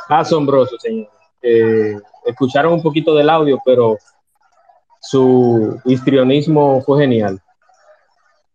Asombroso, 0.08 0.76
señor. 0.78 1.08
Eh, 1.42 1.98
escucharon 2.24 2.72
un 2.72 2.82
poquito 2.82 3.14
del 3.14 3.30
audio, 3.30 3.60
pero 3.64 3.98
su 5.00 5.80
histrionismo 5.84 6.82
fue 6.82 7.00
genial. 7.00 7.40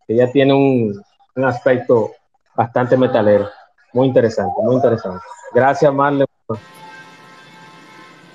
Ella 0.08 0.30
tiene 0.32 0.54
un, 0.54 1.02
aspecto 1.44 2.12
bastante 2.56 2.98
metalero. 2.98 3.50
Muy 3.94 4.08
interesante, 4.08 4.54
muy 4.62 4.76
interesante. 4.76 5.24
Gracias, 5.54 5.94
Marle, 5.94 6.26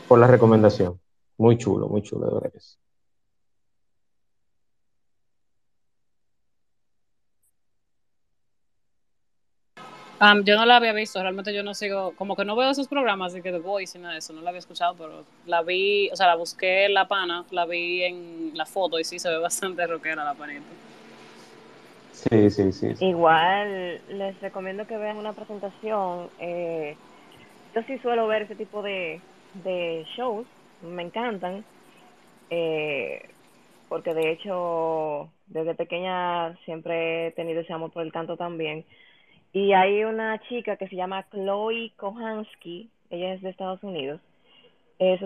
por, 0.08 0.18
la 0.18 0.26
recomendación. 0.26 0.98
Muy 1.36 1.58
chulo, 1.58 1.88
muy 1.88 2.02
chulo, 2.02 2.26
de 2.26 2.34
verdad. 2.34 2.60
Um, 10.18 10.44
yo 10.44 10.56
no 10.56 10.64
la 10.64 10.76
había 10.76 10.94
visto, 10.94 11.20
realmente 11.20 11.52
yo 11.52 11.62
no 11.62 11.74
sigo, 11.74 12.12
como 12.16 12.36
que 12.36 12.44
no 12.44 12.56
veo 12.56 12.70
esos 12.70 12.88
programas, 12.88 13.32
así 13.34 13.42
que 13.42 13.52
The 13.52 13.58
Voice 13.58 13.98
y 13.98 14.00
nada 14.00 14.14
de 14.14 14.20
eso, 14.20 14.32
no 14.32 14.40
la 14.40 14.48
había 14.48 14.60
escuchado, 14.60 14.94
pero 14.96 15.24
la 15.44 15.62
vi, 15.62 16.08
o 16.10 16.16
sea, 16.16 16.26
la 16.26 16.36
busqué 16.36 16.86
en 16.86 16.94
la 16.94 17.06
pana, 17.06 17.44
la 17.50 17.66
vi 17.66 18.02
en 18.02 18.52
la 18.54 18.64
foto 18.64 18.98
y 18.98 19.04
sí 19.04 19.18
se 19.18 19.28
ve 19.28 19.38
bastante 19.40 19.86
rockera 19.86 20.24
la 20.24 20.34
panita. 20.34 20.64
Sí, 22.12 22.50
sí, 22.50 22.72
sí. 22.72 22.94
sí. 22.94 23.04
Igual 23.04 24.00
les 24.08 24.40
recomiendo 24.40 24.86
que 24.86 24.96
vean 24.96 25.18
una 25.18 25.34
presentación. 25.34 26.30
Eh, 26.40 26.96
yo 27.74 27.82
sí 27.82 27.98
suelo 27.98 28.26
ver 28.26 28.42
ese 28.42 28.56
tipo 28.56 28.80
de, 28.80 29.20
de 29.64 30.06
shows, 30.16 30.46
me 30.80 31.02
encantan, 31.02 31.62
eh, 32.48 33.28
porque 33.90 34.14
de 34.14 34.32
hecho 34.32 35.28
desde 35.46 35.74
pequeña 35.74 36.56
siempre 36.64 37.26
he 37.28 37.30
tenido 37.32 37.60
ese 37.60 37.74
amor 37.74 37.90
por 37.90 38.02
el 38.02 38.12
canto 38.12 38.38
también. 38.38 38.86
Y 39.52 39.72
hay 39.72 40.04
una 40.04 40.38
chica 40.48 40.76
que 40.76 40.88
se 40.88 40.96
llama 40.96 41.26
Chloe 41.30 41.92
Kohansky, 41.96 42.90
ella 43.10 43.34
es 43.34 43.42
de 43.42 43.50
Estados 43.50 43.82
Unidos. 43.82 44.20
Eh, 44.98 45.18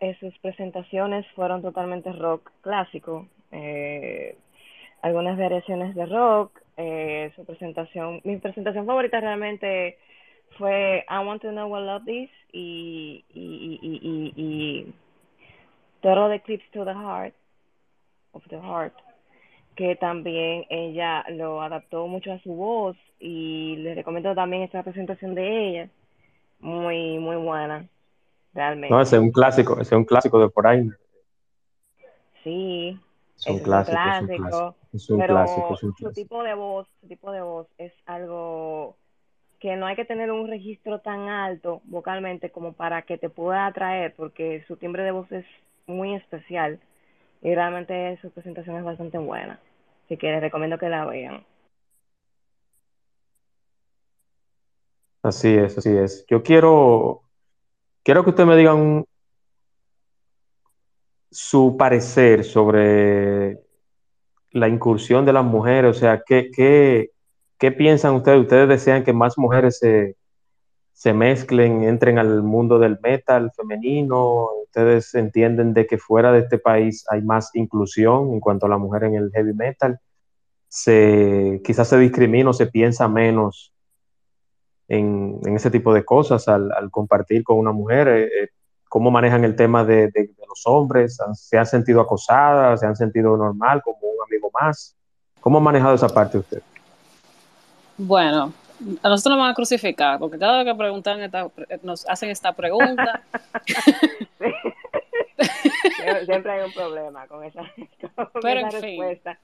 eh, 0.00 0.16
sus 0.20 0.38
presentaciones 0.38 1.26
fueron 1.34 1.62
totalmente 1.62 2.12
rock 2.12 2.50
clásico, 2.60 3.26
eh, 3.52 4.36
algunas 5.02 5.36
variaciones 5.38 5.94
de 5.94 6.06
rock. 6.06 6.60
eh, 6.76 7.32
su 7.34 7.44
presentación, 7.44 8.20
mi 8.22 8.36
presentación 8.36 8.86
favorita 8.86 9.20
realmente 9.20 9.98
fue 10.56 11.04
I 11.10 11.18
Want 11.26 11.42
to 11.42 11.50
Know 11.50 11.68
What 11.68 11.82
Love 11.82 12.08
Is 12.08 12.30
y, 12.52 13.24
y, 13.34 13.78
y, 13.82 14.32
y 14.36 14.94
Total 16.00 16.32
Eclipse 16.32 16.68
to 16.72 16.84
the 16.84 16.94
Heart, 16.94 17.34
of 18.32 18.44
the 18.48 18.60
Heart, 18.60 18.94
que 19.74 19.96
también 19.96 20.66
ella 20.70 21.24
lo 21.30 21.60
adaptó 21.60 22.06
mucho 22.06 22.32
a 22.32 22.38
su 22.40 22.54
voz 22.54 22.96
y 23.20 23.76
les 23.76 23.96
recomiendo 23.96 24.34
también 24.34 24.62
esta 24.62 24.82
presentación 24.82 25.34
de 25.34 25.68
ella, 25.68 25.88
muy, 26.60 27.18
muy 27.18 27.36
buena, 27.36 27.86
realmente. 28.54 28.94
No, 28.94 29.00
ese 29.00 29.16
es 29.16 29.22
un 29.22 29.32
clásico, 29.32 29.74
ese 29.74 29.94
es 29.94 29.98
un 29.98 30.04
clásico 30.04 30.40
de 30.40 30.48
por 30.48 30.66
ahí. 30.66 30.88
Sí, 32.44 32.98
Es 33.36 33.46
un 33.46 33.58
clásico, 33.60 33.96
es 33.98 34.20
un 34.20 34.26
clásico, 34.26 34.36
clásico. 34.36 34.76
Es 34.92 35.10
un 35.10 35.18
pero 35.18 35.34
clásico, 35.34 35.74
es 35.74 35.82
un 35.82 35.94
su 35.96 36.12
tipo 36.12 36.42
de 36.42 36.54
voz, 36.54 36.88
su 37.00 37.08
tipo 37.08 37.32
de 37.32 37.42
voz 37.42 37.66
es 37.78 37.92
algo 38.06 38.96
que 39.60 39.76
no 39.76 39.86
hay 39.86 39.96
que 39.96 40.04
tener 40.04 40.30
un 40.30 40.48
registro 40.48 41.00
tan 41.00 41.28
alto 41.28 41.82
vocalmente 41.84 42.50
como 42.50 42.72
para 42.72 43.02
que 43.02 43.18
te 43.18 43.28
pueda 43.28 43.66
atraer, 43.66 44.14
porque 44.14 44.64
su 44.68 44.76
timbre 44.76 45.02
de 45.02 45.10
voz 45.10 45.30
es 45.32 45.44
muy 45.86 46.14
especial 46.14 46.78
y 47.42 47.54
realmente 47.54 48.18
su 48.22 48.30
presentación 48.30 48.76
es 48.76 48.84
bastante 48.84 49.18
buena. 49.18 49.58
Así 50.04 50.16
que 50.16 50.30
les 50.30 50.40
recomiendo 50.40 50.78
que 50.78 50.88
la 50.88 51.04
vean. 51.04 51.44
Así 55.28 55.48
es, 55.54 55.76
así 55.76 55.90
es. 55.96 56.24
Yo 56.28 56.42
quiero, 56.42 57.22
quiero 58.04 58.24
que 58.24 58.30
usted 58.30 58.46
me 58.46 58.56
diga 58.56 58.74
un- 58.74 59.04
su 61.30 61.76
parecer 61.78 62.44
sobre 62.44 63.60
la 64.52 64.68
incursión 64.68 65.26
de 65.26 65.32
las 65.34 65.44
mujeres, 65.44 65.96
o 65.96 66.00
sea, 66.00 66.22
¿qué, 66.26 66.50
qué, 66.54 67.10
qué 67.58 67.72
piensan 67.72 68.14
ustedes? 68.14 68.40
¿Ustedes 68.42 68.68
desean 68.68 69.04
que 69.04 69.12
más 69.12 69.38
mujeres 69.38 69.78
se, 69.78 70.16
se 70.92 71.12
mezclen, 71.14 71.84
entren 71.84 72.18
al 72.18 72.42
mundo 72.42 72.78
del 72.78 72.98
metal 73.02 73.52
femenino? 73.56 74.48
¿Ustedes 74.64 75.14
entienden 75.14 75.74
de 75.74 75.86
que 75.86 75.98
fuera 75.98 76.32
de 76.32 76.40
este 76.40 76.58
país 76.58 77.04
hay 77.10 77.22
más 77.22 77.50
inclusión 77.54 78.32
en 78.34 78.40
cuanto 78.40 78.66
a 78.66 78.70
la 78.70 78.78
mujer 78.78 79.04
en 79.04 79.16
el 79.16 79.30
heavy 79.32 79.54
metal? 79.54 80.00
Se, 80.68 81.60
quizás 81.64 81.88
se 81.88 81.98
discrimina 81.98 82.50
o 82.50 82.54
se 82.54 82.66
piensa 82.68 83.08
menos 83.08 83.72
en, 84.88 85.38
en 85.44 85.54
ese 85.56 85.70
tipo 85.70 85.92
de 85.94 86.04
cosas 86.04 86.48
al, 86.48 86.72
al 86.72 86.90
compartir 86.90 87.44
con 87.44 87.58
una 87.58 87.72
mujer. 87.72 88.08
eh, 88.08 88.24
eh, 88.24 88.48
¿Cómo 88.88 89.10
manejan 89.10 89.44
el 89.44 89.54
tema 89.54 89.84
de, 89.84 90.06
de- 90.08 90.28
de 90.28 90.46
los 90.48 90.66
hombres? 90.66 91.20
¿Han- 91.20 91.34
¿Se 91.34 91.58
han 91.58 91.66
sentido 91.66 92.00
acosadas? 92.00 92.80
¿Se 92.80 92.86
han 92.86 92.96
sentido 92.96 93.36
normal 93.36 93.82
como 93.82 93.98
un 94.00 94.16
amigo 94.26 94.50
más? 94.58 94.96
¿Cómo 95.40 95.58
ha 95.58 95.60
manejado 95.60 95.94
esa 95.94 96.08
parte 96.08 96.38
usted? 96.38 96.62
Bueno, 97.98 98.52
a 99.02 99.08
nosotros 99.10 99.36
nos 99.36 99.42
van 99.44 99.50
a 99.50 99.54
crucificar, 99.54 100.18
porque 100.18 100.38
cada 100.38 100.62
vez 100.62 100.72
que 100.72 100.78
preguntan 100.78 101.20
esta- 101.20 101.50
nos 101.82 102.08
hacen 102.08 102.30
esta 102.30 102.52
pregunta, 102.52 103.20
Sie- 103.66 103.84
Siempre 106.26 106.52
hay 106.52 106.64
un 106.66 106.72
problema 106.72 107.26
con 107.26 107.44
esa, 107.44 107.60
con 108.16 108.28
Pero, 108.40 108.60
esa 108.60 108.76
en 108.76 108.82
fin. 108.82 109.00
respuesta. 109.02 109.38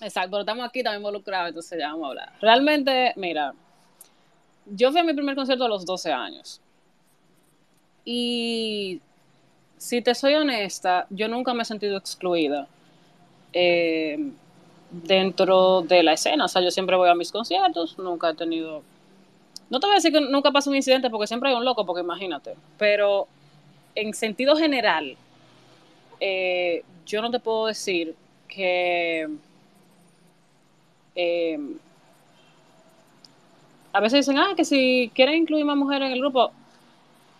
exacto, 0.00 0.30
pero 0.30 0.40
estamos 0.42 0.64
aquí 0.68 0.82
también 0.82 1.00
involucrados, 1.00 1.48
entonces 1.48 1.78
ya 1.78 1.88
vamos 1.88 2.04
a 2.04 2.08
hablar. 2.10 2.32
Realmente, 2.40 3.12
mira, 3.16 3.52
yo 4.66 4.90
fui 4.90 5.00
a 5.00 5.04
mi 5.04 5.14
primer 5.14 5.34
concierto 5.34 5.64
a 5.64 5.68
los 5.68 5.84
12 5.84 6.12
años. 6.12 6.60
Y 8.04 9.00
si 9.76 10.00
te 10.02 10.14
soy 10.14 10.34
honesta, 10.34 11.06
yo 11.10 11.28
nunca 11.28 11.54
me 11.54 11.62
he 11.62 11.64
sentido 11.66 11.96
excluida 11.96 12.68
eh, 13.52 14.30
dentro 14.90 15.82
de 15.82 16.02
la 16.02 16.12
escena. 16.12 16.44
O 16.44 16.48
sea, 16.48 16.62
yo 16.62 16.70
siempre 16.70 16.96
voy 16.96 17.08
a 17.08 17.14
mis 17.14 17.32
conciertos, 17.32 17.98
nunca 17.98 18.30
he 18.30 18.34
tenido... 18.34 18.82
No 19.68 19.80
te 19.80 19.86
voy 19.86 19.94
a 19.94 19.96
decir 19.96 20.12
que 20.12 20.20
nunca 20.20 20.52
pasa 20.52 20.70
un 20.70 20.76
incidente 20.76 21.10
porque 21.10 21.26
siempre 21.26 21.50
hay 21.50 21.56
un 21.56 21.64
loco, 21.64 21.84
porque 21.84 22.02
imagínate. 22.02 22.54
Pero 22.78 23.26
en 23.96 24.14
sentido 24.14 24.56
general, 24.56 25.16
eh, 26.20 26.84
yo 27.04 27.20
no 27.22 27.30
te 27.30 27.40
puedo 27.40 27.66
decir 27.66 28.14
que... 28.48 29.28
eh, 31.16 31.58
a 33.96 34.00
veces 34.00 34.26
dicen, 34.26 34.38
ah, 34.38 34.52
que 34.54 34.66
si 34.66 35.10
quieren 35.14 35.36
incluir 35.36 35.64
más 35.64 35.74
mujeres 35.76 36.08
en 36.08 36.12
el 36.12 36.20
grupo, 36.20 36.52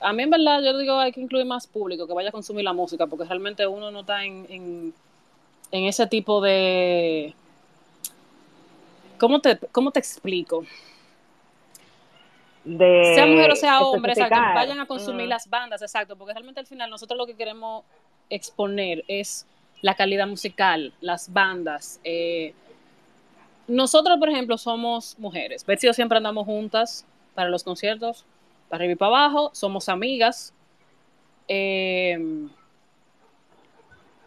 a 0.01 0.13
mí 0.15 0.23
en 0.23 0.31
verdad 0.31 0.63
yo 0.65 0.79
digo 0.79 0.99
hay 0.99 1.13
que 1.13 1.21
incluir 1.21 1.45
más 1.45 1.67
público 1.67 2.07
que 2.07 2.15
vaya 2.15 2.31
a 2.31 2.33
consumir 2.33 2.65
la 2.65 2.73
música, 2.73 3.07
porque 3.07 3.27
realmente 3.27 3.67
uno 3.67 3.91
no 3.91 4.01
está 4.01 4.25
en, 4.25 4.47
en, 4.49 4.95
en 5.71 5.85
ese 5.85 6.07
tipo 6.07 6.41
de... 6.41 7.35
¿Cómo 9.19 9.39
te, 9.41 9.59
cómo 9.71 9.91
te 9.91 9.99
explico? 9.99 10.65
De 12.65 13.13
sea 13.15 13.27
mujer 13.27 13.53
o 13.53 13.57
sea 13.57 13.83
hombre, 13.83 14.13
exacto, 14.15 14.41
vayan 14.55 14.81
a 14.81 14.87
consumir 14.87 15.25
Ujú. 15.25 15.29
las 15.29 15.51
bandas, 15.51 15.83
exacto, 15.83 16.17
porque 16.17 16.33
realmente 16.33 16.61
al 16.61 16.67
final 16.67 16.89
nosotros 16.89 17.19
lo 17.19 17.27
que 17.27 17.37
queremos 17.37 17.85
exponer 18.31 19.05
es 19.09 19.47
la 19.83 19.95
calidad 19.95 20.27
musical, 20.27 20.95
las 21.03 21.31
bandas. 21.31 22.01
eh, 22.03 22.55
nosotros, 23.69 24.19
por 24.19 24.29
ejemplo, 24.29 24.59
somos 24.59 25.19
mujeres. 25.19 25.65
Betsy 25.67 25.87
y 25.87 25.91
yo 25.91 25.95
siempre 25.95 26.19
andamos 26.19 26.47
juntas 26.47 27.05
para 27.35 27.51
los 27.51 27.65
conciertos, 27.65 28.25
para 28.69 28.81
arriba 28.83 28.93
y 28.95 28.97
para 28.97 29.09
abajo, 29.17 29.51
somos 29.55 29.89
amigas. 29.89 30.53
eh, 31.49 32.19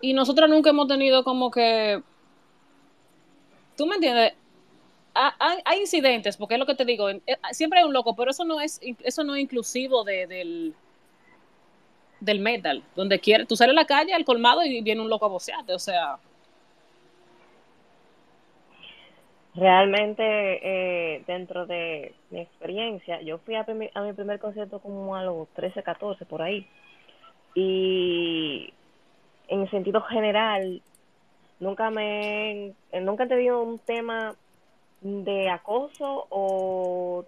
y 0.02 0.14
nosotros 0.14 0.50
nunca 0.50 0.70
hemos 0.70 0.88
tenido 0.88 1.24
como 1.24 1.52
que. 1.52 2.02
¿Tú 3.76 3.86
me 3.86 3.96
entiendes? 3.96 4.34
Ha- 5.16 5.36
Hay, 5.66 5.82
incidentes, 5.82 6.38
porque 6.38 6.56
es 6.56 6.60
lo 6.60 6.66
que 6.66 6.76
te 6.76 6.86
digo, 6.86 7.10
eh, 7.10 7.22
siempre 7.52 7.80
hay 7.80 7.86
un 7.86 7.94
loco, 7.94 8.16
pero 8.16 8.32
eso 8.32 8.46
no 8.46 8.62
es, 8.62 8.80
eso 9.04 9.24
no 9.24 9.36
es 9.36 9.42
inclusivo 9.42 10.04
de- 10.04 10.28
del, 10.28 10.76
del 12.20 12.40
metal, 12.40 12.84
donde 12.96 13.20
quiere, 13.20 13.46
tú 13.46 13.56
sales 13.56 13.72
a 13.74 13.82
la 13.82 13.86
calle 13.86 14.14
al 14.14 14.26
colmado 14.26 14.64
y 14.64 14.82
viene 14.82 15.02
un 15.02 15.10
loco 15.10 15.26
a 15.26 15.30
bocearte, 15.30 15.74
o 15.74 15.80
sea, 15.80 16.18
Realmente, 19.56 20.24
eh, 20.24 21.24
dentro 21.28 21.66
de 21.66 22.14
mi 22.30 22.42
experiencia, 22.42 23.22
yo 23.22 23.40
fui 23.40 23.56
a, 23.56 23.66
mi 23.66 24.14
primer 24.14 24.40
concierto 24.40 24.80
como 24.80 25.16
a 25.16 25.24
los 25.24 25.48
13, 25.50 25.84
14, 25.84 26.26
por 26.26 26.42
ahí. 26.42 26.68
Y 27.56 28.74
en 29.48 29.70
sentido 29.70 30.02
general, 30.02 30.82
nunca 31.60 31.90
me, 31.90 32.68
eh, 32.92 33.02
nunca 33.02 33.24
he 33.26 33.28
tenido 33.28 33.62
un 33.64 33.80
tema 33.80 34.36
de 35.02 35.50
acoso 35.50 36.28
o 36.30 37.26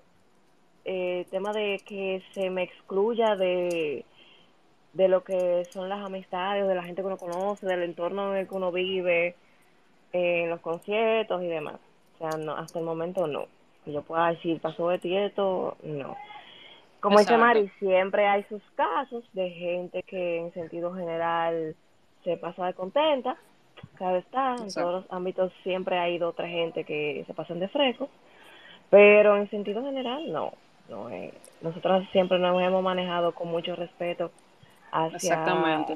eh, 0.86 1.26
tema 1.32 1.53
de 1.53 1.82
que 1.86 2.22
se 2.34 2.49
me 2.49 2.63
excluya 2.63 3.36
de, 3.36 4.05
de 4.93 5.07
lo 5.07 5.24
que 5.24 5.65
son 5.72 5.89
las 5.89 6.05
amistades, 6.05 6.67
de 6.67 6.76
la 6.76 6.84
gente 6.84 7.01
que 7.01 7.07
uno 7.07 7.17
conoce, 7.17 7.65
del 7.65 7.84
entorno 7.84 8.34
en 8.34 8.41
el 8.41 8.47
que 8.47 8.55
uno 8.55 8.72
vive, 8.72 9.36
eh, 10.13 10.43
en 10.43 10.49
los 10.49 10.61
conciertos 10.61 11.43
y 11.43 11.47
demás. 11.47 11.80
O 12.22 12.30
sea, 12.30 12.38
no, 12.38 12.55
hasta 12.55 12.80
el 12.80 12.86
momento 12.86 13.26
no. 13.26 13.45
Que 13.84 13.91
yo 13.93 14.03
pueda 14.03 14.28
decir, 14.30 14.61
pasó 14.61 14.89
de 14.89 14.99
ti 14.99 15.17
esto, 15.17 15.76
no. 15.84 16.15
Como 16.99 17.17
dice. 17.17 17.36
Mari, 17.36 17.69
siempre 17.80 18.28
hay 18.28 18.43
sus 18.43 18.61
casos 18.76 19.24
de 19.34 19.49
gente 19.49 20.03
que 20.03 20.38
en 20.38 20.53
sentido 20.53 20.93
general 20.93 21.76
se 22.24 22.38
pasa 22.38 22.67
de 22.67 22.74
contenta. 22.76 23.38
Claro 23.95 24.17
está, 24.17 24.55
en 24.55 24.63
Exacto. 24.65 24.82
todos 24.82 25.03
los 25.03 25.11
ámbitos 25.11 25.51
siempre 25.63 25.97
hay 25.97 26.19
dos 26.19 26.30
o 26.30 26.36
tres 26.36 26.51
gente 26.51 26.84
que 26.84 27.24
se 27.26 27.34
pasan 27.34 27.59
de 27.59 27.67
fresco. 27.69 28.07
Pero 28.91 29.38
en 29.38 29.49
sentido 29.49 29.84
general, 29.84 30.32
no. 30.32 30.53
no 30.89 31.09
eh, 31.09 31.34
nosotros 31.61 32.05
siempre 32.11 32.38
nos 32.38 32.61
hemos 32.61 32.84
manejado 32.84 33.32
con 33.34 33.47
mucho 33.47 33.76
respeto 33.76 34.30
hacia, 34.91 35.43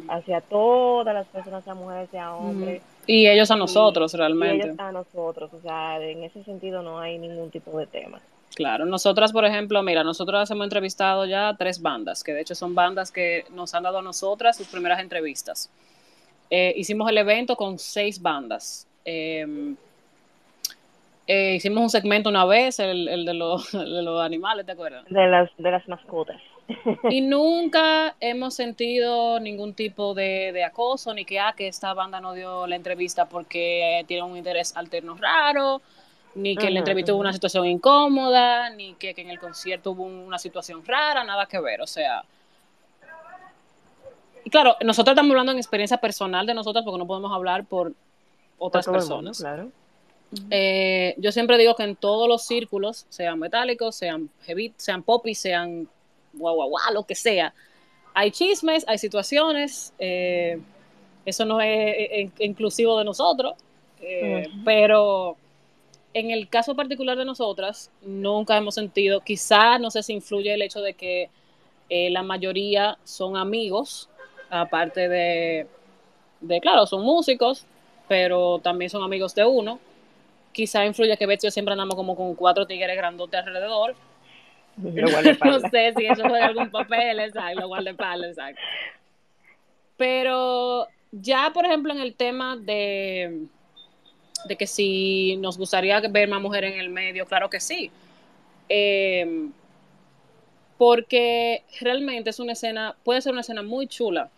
hacia 0.07 0.41
todas 0.41 1.13
las 1.13 1.27
personas, 1.27 1.63
sea 1.63 1.75
mujer, 1.75 2.07
sea 2.09 2.33
hombre. 2.33 2.81
Y 3.07 3.27
ellos 3.27 3.51
a 3.51 3.55
Y- 3.55 3.59
nosotros 3.59 4.13
y 4.13 4.17
realmente. 4.17 4.67
ellos 4.67 4.79
a 4.79 4.91
nosotros, 4.91 5.51
o 5.53 5.61
sea, 5.61 6.01
en 6.01 6.23
ese 6.23 6.43
sentido 6.43 6.81
no 6.81 6.99
hay 6.99 7.17
ningún 7.17 7.49
tipo 7.51 7.77
de 7.77 7.87
tema. 7.87 8.19
Claro, 8.55 8.85
nosotras, 8.85 9.33
por 9.33 9.43
ejemplo, 9.45 9.83
mira, 9.83 10.03
nosotras 10.03 10.49
hemos 10.51 10.63
entrevistado 10.65 11.25
ya 11.25 11.55
tres 11.57 11.81
bandas, 11.81 12.23
que 12.23 12.33
de 12.33 12.41
hecho 12.41 12.55
son 12.55 12.73
bandas 12.73 13.11
que 13.11 13.43
nos 13.51 13.73
han 13.75 13.83
dado 13.83 13.97
a 13.97 14.01
nosotras 14.01 14.55
sus 14.55 14.67
primeras 14.67 14.99
entrevistas. 15.01 15.69
Eh, 16.49 16.73
hicimos 16.77 17.09
el 17.09 17.17
evento 17.17 17.55
con 17.57 17.77
seis 17.79 18.21
bandas. 18.21 18.87
Eh, 19.03 19.73
eh, 21.27 21.55
hicimos 21.55 21.81
un 21.83 21.89
segmento 21.89 22.29
una 22.29 22.45
vez, 22.45 22.79
el, 22.79 23.07
el 23.07 23.25
de, 23.25 23.33
los, 23.33 23.71
de 23.73 24.01
los 24.03 24.21
animales, 24.21 24.65
¿te 24.65 24.71
acuerdas? 24.71 25.03
De 25.09 25.27
las, 25.27 25.49
de 25.57 25.71
las 25.71 25.87
mascotas. 25.87 26.41
Y 27.09 27.21
nunca 27.21 28.15
hemos 28.19 28.55
sentido 28.55 29.39
ningún 29.39 29.73
tipo 29.73 30.13
de, 30.13 30.51
de 30.51 30.63
acoso, 30.63 31.13
ni 31.13 31.25
que, 31.25 31.39
ah, 31.39 31.53
que 31.55 31.67
esta 31.67 31.93
banda 31.93 32.19
no 32.19 32.33
dio 32.33 32.65
la 32.67 32.75
entrevista 32.75 33.27
porque 33.27 34.03
tiene 34.07 34.23
un 34.23 34.35
interés 34.35 34.75
alterno 34.75 35.15
raro, 35.15 35.81
ni 36.33 36.55
que 36.55 36.69
la 36.71 36.79
entrevista 36.79 37.13
hubo 37.13 37.21
una 37.21 37.33
situación 37.33 37.65
incómoda, 37.67 38.69
ni 38.71 38.93
que, 38.95 39.13
que 39.13 39.21
en 39.21 39.29
el 39.29 39.39
concierto 39.39 39.91
hubo 39.91 40.03
una 40.03 40.39
situación 40.39 40.83
rara, 40.85 41.23
nada 41.23 41.45
que 41.45 41.59
ver, 41.59 41.81
o 41.81 41.87
sea. 41.87 42.23
Y 44.43 44.49
claro, 44.49 44.75
nosotros 44.83 45.13
estamos 45.13 45.31
hablando 45.31 45.51
en 45.51 45.57
experiencia 45.57 45.97
personal 45.97 46.45
de 46.45 46.53
nosotras 46.53 46.83
porque 46.83 46.99
no 46.99 47.07
podemos 47.07 47.31
hablar 47.31 47.65
por 47.65 47.93
otras 48.57 48.85
Por 48.85 48.95
mundo, 48.95 49.07
personas. 49.07 49.37
claro. 49.37 49.71
Eh, 50.49 51.15
yo 51.17 51.31
siempre 51.31 51.57
digo 51.57 51.75
que 51.75 51.83
en 51.83 51.95
todos 51.95 52.27
los 52.27 52.45
círculos, 52.45 53.05
sean 53.09 53.39
metálicos, 53.39 53.95
sean 53.95 54.29
heavy, 54.43 54.73
sean 54.77 55.03
pop 55.03 55.25
sean 55.33 55.87
guau 56.35 56.55
guau 56.55 56.69
guau, 56.69 56.93
lo 56.93 57.03
que 57.03 57.15
sea, 57.15 57.53
hay 58.13 58.31
chismes, 58.31 58.85
hay 58.87 58.97
situaciones, 58.97 59.93
eh, 59.99 60.59
eso 61.25 61.45
no 61.45 61.59
es 61.59 61.69
eh, 61.69 62.21
eh, 62.21 62.29
inclusivo 62.39 62.97
de 62.97 63.05
nosotros, 63.05 63.55
eh, 64.01 64.47
pero 64.63 65.37
en 66.13 66.31
el 66.31 66.47
caso 66.47 66.75
particular 66.75 67.17
de 67.17 67.25
nosotras, 67.25 67.91
nunca 68.01 68.55
hemos 68.55 68.75
sentido, 68.75 69.19
quizá 69.19 69.77
no 69.79 69.91
sé 69.91 70.01
si 70.01 70.13
influye 70.13 70.53
el 70.53 70.61
hecho 70.61 70.81
de 70.81 70.93
que 70.93 71.29
eh, 71.89 72.09
la 72.09 72.23
mayoría 72.23 72.97
son 73.03 73.35
amigos, 73.35 74.09
aparte 74.49 75.09
de, 75.09 75.67
de, 76.39 76.61
claro, 76.61 76.85
son 76.85 77.03
músicos, 77.03 77.65
pero 78.07 78.59
también 78.59 78.89
son 78.89 79.03
amigos 79.03 79.35
de 79.35 79.45
uno. 79.45 79.79
Quizá 80.51 80.85
influye 80.85 81.17
que 81.17 81.25
Betsy 81.25 81.51
siempre 81.51 81.73
andamos 81.73 81.95
como 81.95 82.15
con 82.15 82.33
cuatro 82.33 82.65
tigres 82.65 82.95
grandotes 82.95 83.41
alrededor. 83.41 83.95
No 85.45 85.59
sé 85.69 85.93
si 85.95 86.05
eso 86.05 86.23
juega 86.27 86.47
algún 86.47 86.69
papel, 86.71 87.19
exacto, 87.19 87.61
lo 87.61 87.67
guardaespaldas, 87.67 88.31
exacto. 88.31 88.61
Pero 89.97 90.87
ya, 91.11 91.51
por 91.53 91.65
ejemplo, 91.65 91.93
en 91.93 91.99
el 91.99 92.15
tema 92.15 92.57
de, 92.57 93.45
de 94.45 94.55
que 94.55 94.67
si 94.67 95.37
nos 95.37 95.57
gustaría 95.57 95.99
ver 96.01 96.27
más 96.27 96.41
mujeres 96.41 96.73
en 96.73 96.79
el 96.79 96.89
medio, 96.89 97.25
claro 97.25 97.49
que 97.49 97.59
sí. 97.59 97.89
Eh, 98.67 99.49
porque 100.77 101.63
realmente 101.79 102.29
es 102.29 102.39
una 102.39 102.53
escena, 102.53 102.95
puede 103.03 103.21
ser 103.21 103.31
una 103.31 103.41
escena 103.41 103.63
muy 103.63 103.87
chula 103.87 104.29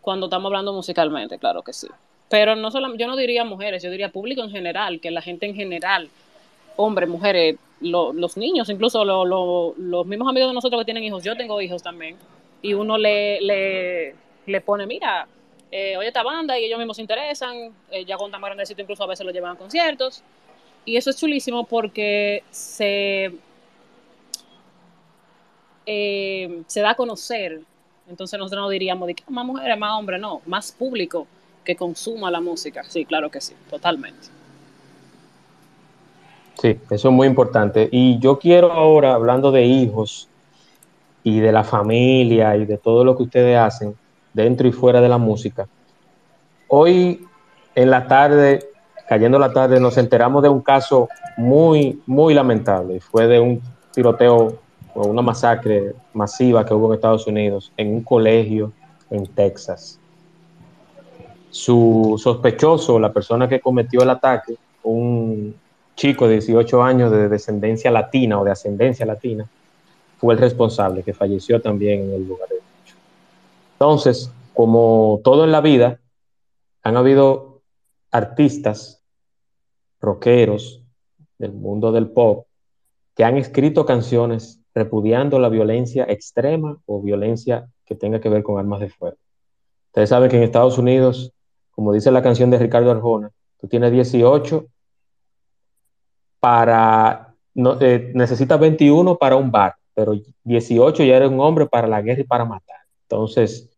cuando 0.00 0.26
estamos 0.26 0.50
hablando 0.50 0.72
musicalmente, 0.72 1.38
claro 1.38 1.62
que 1.62 1.72
sí. 1.72 1.88
Pero 2.28 2.56
no 2.56 2.70
solo, 2.70 2.94
yo 2.96 3.06
no 3.06 3.16
diría 3.16 3.44
mujeres, 3.44 3.82
yo 3.82 3.90
diría 3.90 4.10
público 4.10 4.42
en 4.42 4.50
general, 4.50 5.00
que 5.00 5.10
la 5.10 5.22
gente 5.22 5.46
en 5.46 5.54
general, 5.54 6.08
hombres, 6.76 7.08
mujeres, 7.08 7.56
lo- 7.84 8.12
los 8.12 8.36
niños, 8.36 8.68
incluso 8.70 9.04
lo- 9.04 9.24
lo- 9.24 9.74
los 9.76 10.06
mismos 10.06 10.28
amigos 10.28 10.50
de 10.50 10.54
nosotros 10.54 10.80
que 10.80 10.84
tienen 10.84 11.04
hijos, 11.04 11.22
yo 11.22 11.36
tengo 11.36 11.60
hijos 11.60 11.82
también, 11.82 12.16
y 12.62 12.74
uno 12.74 12.98
le, 12.98 13.40
le, 13.40 14.14
le 14.46 14.60
pone, 14.60 14.86
mira, 14.86 15.26
eh, 15.70 15.96
oye 15.96 16.08
esta 16.08 16.22
banda 16.22 16.58
y 16.58 16.64
ellos 16.64 16.78
mismos 16.78 16.96
se 16.96 17.02
interesan, 17.02 17.72
eh, 17.90 18.04
ya 18.04 18.16
con 18.16 18.30
tan 18.30 18.40
grandecito 18.40 18.80
incluso 18.82 19.04
a 19.04 19.06
veces 19.06 19.24
lo 19.26 19.32
llevan 19.32 19.56
a 19.56 19.58
conciertos, 19.58 20.22
y 20.84 20.96
eso 20.96 21.10
es 21.10 21.16
chulísimo 21.18 21.64
porque 21.64 22.42
se, 22.50 23.32
eh, 25.86 26.62
se 26.66 26.80
da 26.80 26.90
a 26.90 26.94
conocer. 26.94 27.60
Entonces 28.08 28.38
nosotros 28.38 28.62
no 28.62 28.68
diríamos 28.68 29.06
de 29.08 29.16
más 29.28 29.44
mujeres, 29.46 29.78
más 29.78 29.98
hombres, 29.98 30.20
no, 30.20 30.42
más 30.46 30.72
público 30.72 31.26
que 31.64 31.74
consuma 31.74 32.30
la 32.30 32.40
música. 32.40 32.84
Sí, 32.84 33.04
claro 33.06 33.30
que 33.30 33.40
sí, 33.40 33.54
totalmente. 33.70 34.28
Sí, 36.60 36.78
eso 36.90 37.08
es 37.08 37.14
muy 37.14 37.26
importante. 37.26 37.88
Y 37.90 38.18
yo 38.18 38.38
quiero 38.38 38.72
ahora, 38.72 39.14
hablando 39.14 39.50
de 39.50 39.64
hijos 39.64 40.28
y 41.22 41.40
de 41.40 41.52
la 41.52 41.64
familia 41.64 42.56
y 42.56 42.64
de 42.64 42.78
todo 42.78 43.04
lo 43.04 43.16
que 43.16 43.24
ustedes 43.24 43.58
hacen 43.58 43.94
dentro 44.32 44.66
y 44.68 44.72
fuera 44.72 45.00
de 45.00 45.08
la 45.08 45.18
música, 45.18 45.66
hoy 46.68 47.26
en 47.74 47.90
la 47.90 48.06
tarde, 48.06 48.68
cayendo 49.08 49.38
la 49.38 49.52
tarde, 49.52 49.80
nos 49.80 49.98
enteramos 49.98 50.42
de 50.42 50.48
un 50.48 50.60
caso 50.60 51.08
muy, 51.36 52.00
muy 52.06 52.34
lamentable. 52.34 53.00
Fue 53.00 53.26
de 53.26 53.40
un 53.40 53.60
tiroteo 53.92 54.58
o 54.94 55.06
una 55.06 55.22
masacre 55.22 55.94
masiva 56.12 56.64
que 56.64 56.72
hubo 56.72 56.88
en 56.88 56.94
Estados 56.94 57.26
Unidos 57.26 57.72
en 57.76 57.94
un 57.94 58.02
colegio 58.02 58.72
en 59.10 59.26
Texas. 59.26 59.98
Su 61.50 62.20
sospechoso, 62.22 62.98
la 62.98 63.12
persona 63.12 63.48
que 63.48 63.60
cometió 63.60 64.02
el 64.02 64.10
ataque, 64.10 64.56
un 64.82 65.54
chico 65.96 66.26
de 66.26 66.34
18 66.34 66.82
años 66.82 67.10
de 67.10 67.28
descendencia 67.28 67.90
latina 67.90 68.40
o 68.40 68.44
de 68.44 68.50
ascendencia 68.50 69.06
latina, 69.06 69.48
fue 70.18 70.34
el 70.34 70.40
responsable 70.40 71.02
que 71.02 71.12
falleció 71.12 71.60
también 71.60 72.02
en 72.02 72.12
el 72.14 72.28
lugar 72.28 72.48
de 72.48 72.56
hecho. 72.56 72.96
Entonces, 73.74 74.30
como 74.52 75.20
todo 75.22 75.44
en 75.44 75.52
la 75.52 75.60
vida, 75.60 76.00
han 76.82 76.96
habido 76.96 77.62
artistas, 78.10 79.02
rockeros 80.00 80.82
del 81.38 81.52
mundo 81.52 81.92
del 81.92 82.10
pop, 82.10 82.46
que 83.16 83.24
han 83.24 83.36
escrito 83.36 83.86
canciones 83.86 84.60
repudiando 84.74 85.38
la 85.38 85.48
violencia 85.48 86.04
extrema 86.08 86.78
o 86.86 87.00
violencia 87.00 87.68
que 87.84 87.94
tenga 87.94 88.20
que 88.20 88.28
ver 88.28 88.42
con 88.42 88.58
armas 88.58 88.80
de 88.80 88.88
fuego. 88.88 89.16
Ustedes 89.88 90.08
saben 90.08 90.30
que 90.30 90.36
en 90.36 90.42
Estados 90.42 90.78
Unidos, 90.78 91.32
como 91.70 91.92
dice 91.92 92.10
la 92.10 92.22
canción 92.22 92.50
de 92.50 92.58
Ricardo 92.58 92.90
Arjona, 92.90 93.30
tú 93.60 93.68
tienes 93.68 93.92
18 93.92 94.66
para, 96.44 97.34
no, 97.54 97.80
eh, 97.80 98.12
necesitas 98.14 98.60
21 98.60 99.16
para 99.16 99.34
un 99.34 99.50
bar, 99.50 99.76
pero 99.94 100.12
18 100.42 101.02
ya 101.02 101.16
eres 101.16 101.30
un 101.30 101.40
hombre 101.40 101.64
para 101.64 101.88
la 101.88 102.02
guerra 102.02 102.20
y 102.20 102.24
para 102.24 102.44
matar. 102.44 102.80
Entonces, 103.08 103.74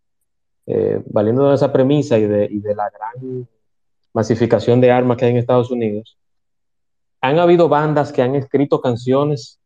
eh, 0.66 1.00
valiendo 1.06 1.48
de 1.48 1.54
esa 1.54 1.72
premisa 1.72 2.18
y 2.18 2.26
de, 2.26 2.48
y 2.50 2.58
de 2.58 2.74
la 2.74 2.90
gran 2.90 3.48
masificación 4.12 4.80
de 4.80 4.90
armas 4.90 5.16
que 5.16 5.26
hay 5.26 5.30
en 5.30 5.36
Estados 5.36 5.70
Unidos, 5.70 6.18
han 7.20 7.38
habido 7.38 7.68
bandas 7.68 8.12
que 8.12 8.20
han 8.20 8.34
escrito 8.34 8.80
canciones 8.80 9.60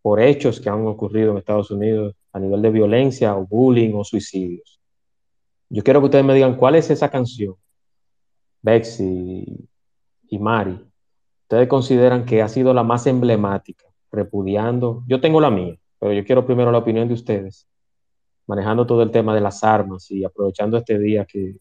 por 0.00 0.18
hechos 0.18 0.58
que 0.58 0.70
han 0.70 0.86
ocurrido 0.86 1.32
en 1.32 1.36
Estados 1.36 1.70
Unidos 1.70 2.14
a 2.32 2.38
nivel 2.38 2.62
de 2.62 2.70
violencia 2.70 3.36
o 3.36 3.46
bullying 3.46 3.92
o 3.92 4.04
suicidios. 4.04 4.80
Yo 5.68 5.82
quiero 5.82 6.00
que 6.00 6.06
ustedes 6.06 6.24
me 6.24 6.32
digan 6.32 6.56
cuál 6.56 6.76
es 6.76 6.88
esa 6.88 7.10
canción, 7.10 7.56
Bexy 8.62 9.68
y 10.30 10.38
Mari. 10.38 10.80
Ustedes 11.46 11.68
consideran 11.68 12.24
que 12.24 12.42
ha 12.42 12.48
sido 12.48 12.74
la 12.74 12.82
más 12.82 13.06
emblemática, 13.06 13.86
repudiando. 14.10 15.04
Yo 15.06 15.20
tengo 15.20 15.40
la 15.40 15.48
mía, 15.48 15.76
pero 16.00 16.12
yo 16.12 16.24
quiero 16.24 16.44
primero 16.44 16.72
la 16.72 16.78
opinión 16.78 17.06
de 17.06 17.14
ustedes, 17.14 17.68
manejando 18.48 18.84
todo 18.84 19.04
el 19.04 19.12
tema 19.12 19.32
de 19.32 19.40
las 19.40 19.62
armas 19.62 20.10
y 20.10 20.24
aprovechando 20.24 20.76
este 20.76 20.98
día 20.98 21.24
que, 21.24 21.54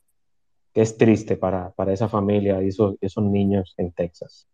es 0.73 0.97
triste 0.97 1.37
para, 1.37 1.69
para 1.69 1.93
esa 1.93 2.09
familia 2.09 2.61
y 2.63 2.69
esos, 2.69 2.95
esos 2.99 3.23
niños 3.23 3.75
en 3.77 3.91
Texas. 3.91 4.47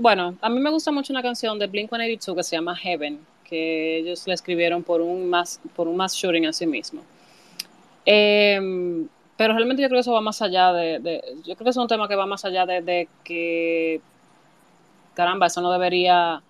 Bueno, 0.00 0.36
a 0.40 0.50
mí 0.50 0.60
me 0.60 0.70
gusta 0.70 0.90
mucho 0.90 1.12
una 1.12 1.22
canción 1.22 1.56
de 1.58 1.70
Blink-182 1.70 2.34
que 2.34 2.42
se 2.42 2.56
llama 2.56 2.76
Heaven, 2.76 3.20
que 3.44 3.98
ellos 3.98 4.26
la 4.26 4.34
escribieron 4.34 4.82
por 4.82 5.00
un 5.00 5.30
mass, 5.30 5.60
por 5.76 5.86
un 5.86 5.96
mass 5.96 6.14
shooting 6.14 6.46
a 6.46 6.52
sí 6.52 6.66
mismo. 6.66 7.00
Eh, 8.04 9.06
pero 9.36 9.54
realmente 9.54 9.82
yo 9.82 9.88
creo 9.88 9.98
que 9.98 10.02
eso 10.02 10.12
va 10.12 10.20
más 10.20 10.40
allá 10.42 10.72
de, 10.72 10.98
de, 11.00 11.22
yo 11.44 11.54
creo 11.54 11.64
que 11.64 11.70
es 11.70 11.76
un 11.76 11.88
tema 11.88 12.08
que 12.08 12.16
va 12.16 12.26
más 12.26 12.44
allá 12.44 12.66
de, 12.66 12.82
de, 12.82 13.08
que, 13.24 14.00
caramba, 15.14 15.46
eso 15.46 15.60
no 15.60 15.72
debería 15.72 16.42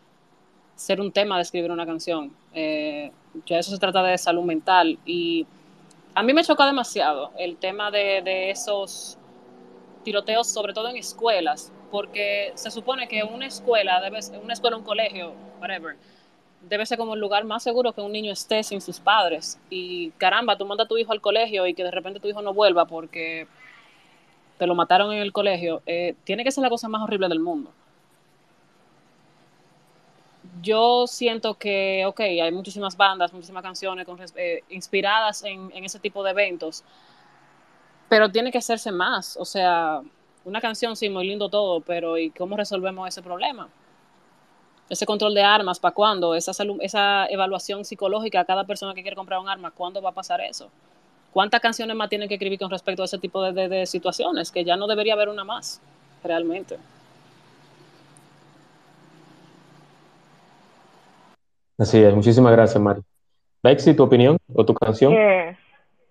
ser 0.77 1.01
un 1.01 1.13
tema 1.13 1.37
de 1.37 1.43
escribir 1.43 1.71
una 1.71 1.87
canción. 1.87 2.33
Eh, 2.53 3.11
ya 3.47 3.59
eso 3.59 3.71
se 3.71 3.79
trata 3.79 4.03
de 4.03 4.19
salud 4.19 4.45
mental 4.45 4.99
y 5.05 5.47
a 6.15 6.23
mí 6.23 6.33
me 6.33 6.45
choca 6.45 6.67
demasiado 6.67 7.33
el 7.39 7.57
tema 7.57 7.91
de, 7.91 8.23
de 8.23 8.51
esos 8.51 9.19
tiroteos, 10.05 10.47
sobre 10.47 10.73
todo 10.73 10.89
en 10.89 10.97
escuelas, 10.97 11.73
porque 11.91 12.53
se 12.55 12.71
supone 12.71 13.09
que 13.09 13.25
una 13.25 13.47
escuela, 13.47 14.01
debe, 14.01 14.19
una 14.43 14.53
escuela, 14.53 14.77
un 14.77 14.85
colegio, 14.85 15.33
whatever, 15.61 15.97
debe 16.69 16.87
ser 16.87 16.99
como 16.99 17.15
el 17.15 17.21
lugar 17.21 17.45
más 17.45 17.63
seguro 17.63 17.93
que 17.93 18.01
un 18.01 18.13
niño 18.13 18.33
esté 18.33 18.63
sin 18.63 18.81
sus 18.81 19.01
padres. 19.01 19.59
Y 19.71 20.11
caramba, 20.13 20.57
tú 20.57 20.67
mandas 20.67 20.87
a 20.87 20.89
tu 20.89 20.97
hijo 20.97 21.13
al 21.13 21.21
colegio 21.21 21.67
y 21.67 21.75
que 21.75 21.85
de 21.85 21.91
repente 21.91 22.21
tu 22.21 22.29
hijo 22.29 22.43
no 22.43 22.55
vuelva 22.55 22.87
porque 22.87 23.47
te 24.59 24.67
lo 24.67 24.75
mataron 24.75 25.13
en 25.13 25.21
el 25.21 25.33
colegio, 25.33 25.83
eh, 25.87 26.15
tiene 26.25 26.45
que 26.45 26.53
ser 26.53 26.63
la 26.63 26.71
cosa 26.71 26.89
más 26.89 27.03
horrible 27.03 27.29
del 27.29 27.41
mundo. 27.41 27.71
Yo 30.63 31.07
siento 31.07 31.55
que, 31.55 32.05
ok, 32.07 32.21
hay 32.21 32.53
muchísimas 32.53 32.97
bandas, 32.97 33.33
muchísimas 33.33 33.63
canciones 33.63 34.07
eh, 34.37 34.63
inspiradas 34.71 35.43
en 35.45 35.85
ese 35.85 35.99
tipo 35.99 36.23
de 36.23 36.31
eventos, 36.31 36.85
pero 38.09 38.31
tiene 38.31 38.53
que 38.53 38.59
hacerse 38.59 38.93
más. 38.93 39.37
O 39.37 39.45
sea, 39.45 40.01
una 40.45 40.61
canción 40.61 40.97
sí, 40.97 41.09
muy 41.09 41.27
lindo 41.27 41.49
todo, 41.49 41.81
pero 41.81 42.19
¿y 42.19 42.31
cómo 42.31 42.57
resolvemos 42.57 43.09
ese 43.09 43.23
problema? 43.23 43.69
Ese 44.89 45.07
control 45.07 45.35
de 45.35 45.43
armas, 45.43 45.81
¿para 45.81 45.95
cuándo? 45.95 46.35
Esa, 46.35 46.53
salud, 46.53 46.79
esa 46.81 47.27
evaluación 47.27 47.85
psicológica 47.85 48.41
a 48.41 48.45
cada 48.45 48.65
persona 48.65 48.95
que 48.95 49.03
quiere 49.03 49.17
comprar 49.17 49.41
un 49.41 49.49
arma, 49.49 49.71
¿cuándo 49.71 50.03
va 50.03 50.11
a 50.11 50.15
pasar 50.15 50.41
eso? 50.41 50.71
¿Cuántas 51.33 51.61
canciones 51.61 51.97
más 51.97 52.09
tienen 52.09 52.29
que 52.29 52.35
escribir 52.35 52.59
con 52.59 52.71
respecto 52.71 53.03
a 53.03 53.07
ese 53.07 53.19
tipo 53.19 53.43
de, 53.43 53.53
de, 53.53 53.69
de 53.69 53.87
situaciones? 53.87 54.53
Que 54.53 54.65
ya 54.65 54.77
no 54.77 54.87
debería 54.87 55.15
haber 55.15 55.29
una 55.29 55.43
más, 55.43 55.81
realmente. 56.23 56.79
Así 61.79 62.03
es, 62.03 62.15
muchísimas 62.15 62.53
gracias, 62.53 62.81
Mari. 62.81 63.01
Bexy, 63.63 63.95
¿tu 63.95 64.05
opinión 64.05 64.37
o 64.55 64.65
tu 64.65 64.75
canción? 64.75 65.13
Eh, 65.13 65.57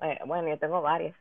eh, 0.02 0.20
bueno, 0.26 0.50
yo 0.50 0.58
tengo 0.58 0.82
varias. 0.82 1.16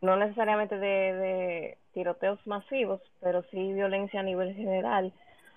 No 0.00 0.16
necesariamente 0.16 0.78
de, 0.78 0.88
de, 1.14 1.78
tiroteos 1.92 2.44
masivos, 2.46 3.00
pero 3.20 3.44
sí 3.50 3.72
violencia 3.72 4.20
a 4.20 4.22
nivel 4.24 4.54
general. 4.54 5.12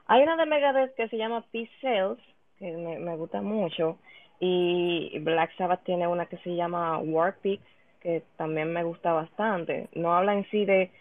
Hay 0.10 0.24
una 0.24 0.38
de 0.38 0.46
Megadeth 0.46 0.96
que 0.96 1.10
se 1.10 1.18
llama 1.18 1.44
Peace 1.52 1.72
Sales, 1.82 2.18
que 2.58 2.72
me, 2.72 3.16
gusta 3.18 3.42
mucho, 3.42 4.00
y 4.40 5.20
Black 5.20 5.56
Sabbath 5.58 5.84
tiene 5.84 6.08
una 6.08 6.28
que 6.28 6.38
se 6.38 6.56
llama 6.56 6.98
War 7.00 7.36
Pigs, 7.42 7.64
que 8.00 8.24
también 8.38 8.72
me 8.72 8.84
gusta 8.84 9.12
bastante. 9.12 9.90
No 9.94 10.16
habla 10.16 10.34
en 10.34 10.50
sí 10.50 10.64
de 10.64 10.92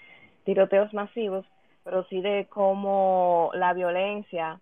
tiroteos 0.44 0.92
masivos, 0.92 1.46
pero 1.84 2.04
sí 2.08 2.20
de 2.20 2.46
cómo 2.50 3.50
la 3.54 3.74
violencia 3.74 4.60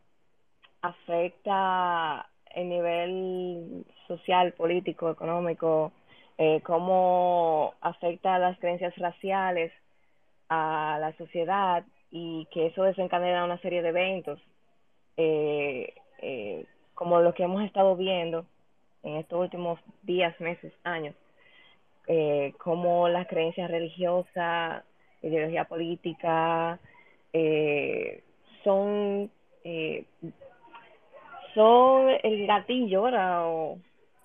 afecta 0.83 2.29
el 2.55 2.69
nivel 2.69 3.87
social, 4.07 4.53
político, 4.53 5.11
económico, 5.11 5.93
eh, 6.37 6.61
cómo 6.63 7.73
afecta 7.81 8.35
a 8.35 8.39
las 8.39 8.59
creencias 8.59 8.95
raciales, 8.99 9.73
a 10.51 10.99
la 11.01 11.17
sociedad 11.17 11.85
y 12.17 12.47
que 12.53 12.67
eso 12.67 12.85
desencadena 12.85 13.45
una 13.45 13.59
serie 13.59 13.83
de 13.83 13.89
eventos, 13.89 14.41
eh, 15.17 15.95
eh, 16.23 16.65
como 16.95 17.21
lo 17.21 17.35
que 17.35 17.43
hemos 17.43 17.65
estado 17.65 17.97
viendo 17.97 18.47
en 19.03 19.17
estos 19.17 19.41
últimos 19.41 19.81
días, 20.05 20.39
meses, 20.39 20.73
años, 20.85 21.17
eh, 22.07 22.55
como 22.59 23.09
las 23.09 23.27
creencias 23.27 23.69
religiosas, 23.69 24.85
ideología 25.23 25.65
política, 25.65 26.79
eh, 27.33 28.23
son 28.63 29.29
eh, 29.65 30.05
son 31.53 32.11
el 32.23 32.47
gatillo 32.47 33.03
¿verdad? 33.03 33.41
o 33.45 33.79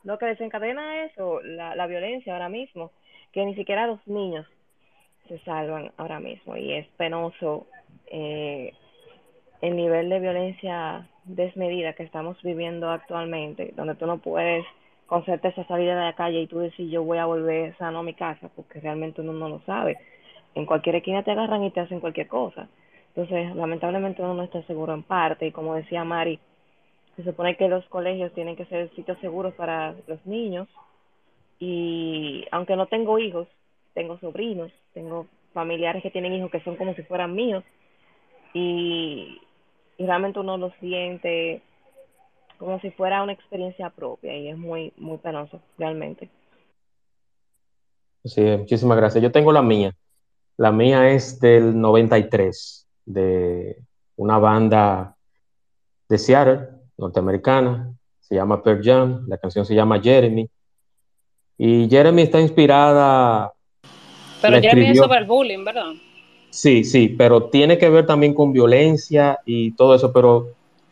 lo 0.03 0.19
que 0.19 0.27
desencadena 0.27 1.05
eso, 1.05 1.41
la, 1.41 1.75
la 1.75 1.87
violencia 1.87 2.33
ahora 2.33 2.49
mismo, 2.49 2.91
que 3.31 3.43
ni 3.45 3.55
siquiera 3.55 3.87
los 3.87 4.05
niños 4.07 4.45
se 5.27 5.39
salvan 5.39 5.91
ahora 5.97 6.19
mismo 6.19 6.55
y 6.55 6.73
es 6.73 6.87
penoso 6.97 7.65
eh, 8.09 8.73
el 9.61 9.75
nivel 9.75 10.09
de 10.09 10.19
violencia 10.19 11.07
desmedida 11.25 11.93
que 11.93 12.03
estamos 12.03 12.41
viviendo 12.41 12.89
actualmente, 12.89 13.73
donde 13.75 13.95
tú 13.95 14.05
no 14.05 14.17
puedes 14.17 14.65
con 15.05 15.25
certeza 15.25 15.63
salir 15.65 15.89
a 15.89 16.05
la 16.05 16.13
calle 16.13 16.41
y 16.41 16.47
tú 16.47 16.59
decir 16.59 16.89
yo 16.89 17.03
voy 17.03 17.17
a 17.17 17.25
volver 17.25 17.75
sano 17.77 17.99
a 17.99 18.03
mi 18.03 18.13
casa, 18.13 18.49
porque 18.55 18.79
realmente 18.79 19.21
uno 19.21 19.33
no 19.33 19.49
lo 19.49 19.59
sabe. 19.61 19.97
En 20.55 20.65
cualquier 20.65 20.95
esquina 20.95 21.23
te 21.23 21.31
agarran 21.31 21.63
y 21.63 21.71
te 21.71 21.79
hacen 21.79 21.99
cualquier 21.99 22.27
cosa. 22.27 22.67
Entonces, 23.15 23.55
lamentablemente 23.55 24.21
uno 24.21 24.35
no 24.35 24.43
está 24.43 24.61
seguro 24.63 24.93
en 24.93 25.03
parte 25.03 25.47
y 25.47 25.51
como 25.51 25.75
decía 25.75 26.03
Mari, 26.03 26.39
se 27.15 27.23
supone 27.23 27.57
que 27.57 27.67
los 27.67 27.83
colegios 27.85 28.33
tienen 28.33 28.55
que 28.55 28.65
ser 28.65 28.89
sitios 28.95 29.17
seguros 29.19 29.53
para 29.55 29.95
los 30.07 30.25
niños 30.25 30.67
y 31.59 32.45
aunque 32.51 32.75
no 32.75 32.85
tengo 32.85 33.19
hijos, 33.19 33.47
tengo 33.93 34.17
sobrinos, 34.19 34.71
tengo 34.93 35.27
familiares 35.53 36.03
que 36.03 36.11
tienen 36.11 36.33
hijos 36.33 36.51
que 36.51 36.61
son 36.61 36.75
como 36.75 36.93
si 36.93 37.01
fueran 37.03 37.35
míos 37.35 37.63
y, 38.53 39.41
y 39.97 40.05
realmente 40.05 40.39
uno 40.39 40.57
lo 40.57 40.71
siente 40.79 41.61
como 42.57 42.79
si 42.81 42.91
fuera 42.91 43.23
una 43.23 43.31
experiencia 43.31 43.89
propia 43.89 44.37
y 44.37 44.49
es 44.49 44.57
muy 44.57 44.91
muy 44.97 45.17
penoso 45.17 45.61
realmente. 45.77 46.29
Sí, 48.25 48.41
muchísimas 48.41 48.97
gracias. 48.97 49.23
Yo 49.23 49.31
tengo 49.31 49.51
la 49.51 49.61
mía. 49.61 49.95
La 50.57 50.71
mía 50.71 51.09
es 51.09 51.39
del 51.39 51.79
93, 51.79 52.85
de 53.05 53.77
una 54.17 54.37
banda 54.37 55.15
de 56.09 56.17
Seattle, 56.17 56.67
norteamericana, 56.97 57.93
se 58.19 58.35
llama 58.35 58.61
Pearl 58.61 58.83
Jam, 58.83 59.25
la 59.27 59.37
canción 59.37 59.65
se 59.65 59.73
llama 59.73 60.01
Jeremy. 60.01 60.49
Y 61.57 61.89
Jeremy 61.89 62.23
está 62.23 62.41
inspirada. 62.41 63.53
Pero 64.41 64.59
Jeremy 64.59 64.89
es 64.89 64.97
sobre 64.97 65.19
el 65.19 65.25
bullying, 65.25 65.63
¿verdad? 65.63 65.93
Sí, 66.51 66.83
sí, 66.83 67.09
pero 67.09 67.49
tiene 67.49 67.77
que 67.77 67.89
ver 67.89 68.05
también 68.05 68.33
con 68.33 68.51
violencia 68.51 69.39
y 69.45 69.71
todo 69.71 69.95
eso, 69.95 70.11
pero 70.11 70.49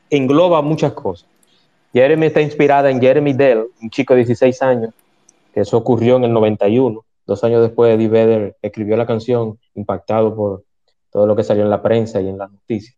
engloba 0.10 0.62
muchas 0.62 0.94
cosas. 0.94 1.28
Jeremy 1.94 2.28
está 2.28 2.42
inspirada 2.42 2.92
en 2.92 3.02
Jeremy 3.02 3.34
Dell, 3.34 3.68
un 3.82 3.90
chico 3.90 4.14
de 4.14 4.20
16 4.20 4.62
años, 4.62 4.94
que 5.54 5.62
eso 5.62 5.78
ocurrió 5.78 6.18
en 6.18 6.26
el 6.26 6.34
91. 6.34 7.04
Dos 7.26 7.44
años 7.44 7.62
después, 7.62 7.96
Eddie 7.96 8.08
Vedder 8.08 8.56
escribió 8.62 8.96
la 8.96 9.06
canción, 9.06 9.58
impactado 9.74 10.36
por 10.36 10.64
todo 11.12 11.26
lo 11.26 11.36
que 11.36 11.44
salió 11.44 11.64
en 11.64 11.70
la 11.70 11.82
prensa 11.82 12.22
y 12.22 12.28
en 12.28 12.38
las 12.38 12.52
noticias. 12.52 12.96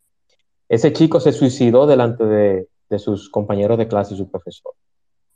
Ese 0.68 0.94
chico 0.94 1.20
se 1.20 1.32
suicidó 1.32 1.88
delante 1.88 2.26
de, 2.26 2.68
de 2.90 3.00
sus 3.00 3.30
compañeros 3.30 3.78
de 3.78 3.88
clase 3.88 4.14
y 4.14 4.18
su 4.18 4.30
profesor, 4.30 4.74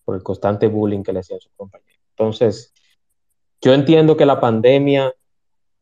por 0.03 0.15
el 0.15 0.24
constante 0.24 0.67
bullying 0.67 1.03
que 1.03 1.13
le 1.13 1.19
hacían 1.19 1.39
sus 1.39 1.53
compañeros. 1.55 1.99
Entonces, 2.09 2.74
yo 3.61 3.74
entiendo 3.74 4.17
que 4.17 4.26
la 4.26 4.39
pandemia 4.39 5.13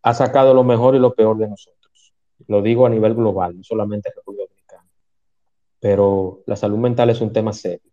ha 0.04 0.14
sacado 0.14 0.54
lo 0.54 0.64
mejor 0.64 0.96
y 0.96 1.00
lo 1.00 1.14
peor 1.14 1.38
de 1.38 1.48
nosotros. 1.48 2.14
Lo 2.48 2.62
digo 2.62 2.86
a 2.86 2.90
nivel 2.90 3.14
global, 3.14 3.58
no 3.58 3.64
solamente 3.64 4.10
en 4.10 4.16
República 4.16 4.46
Dominicana. 4.48 4.90
Pero 5.80 6.42
la 6.46 6.56
salud 6.56 6.78
mental 6.78 7.10
es 7.10 7.22
un 7.22 7.32
tema 7.32 7.54
serio. 7.54 7.92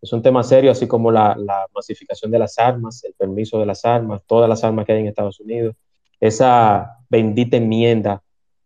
Es 0.00 0.12
un 0.12 0.22
tema 0.22 0.42
serio, 0.42 0.70
así 0.70 0.86
como 0.86 1.10
la, 1.10 1.34
la 1.36 1.66
masificación 1.74 2.30
de 2.30 2.38
las 2.38 2.58
armas, 2.58 3.02
el 3.04 3.14
permiso 3.14 3.58
de 3.58 3.66
las 3.66 3.84
armas, 3.84 4.22
todas 4.26 4.48
las 4.48 4.62
armas 4.64 4.86
que 4.86 4.92
hay 4.92 5.00
en 5.00 5.06
Estados 5.06 5.40
Unidos, 5.40 5.74
esa 6.20 6.98
bendita 7.08 7.56
enmienda 7.56 8.22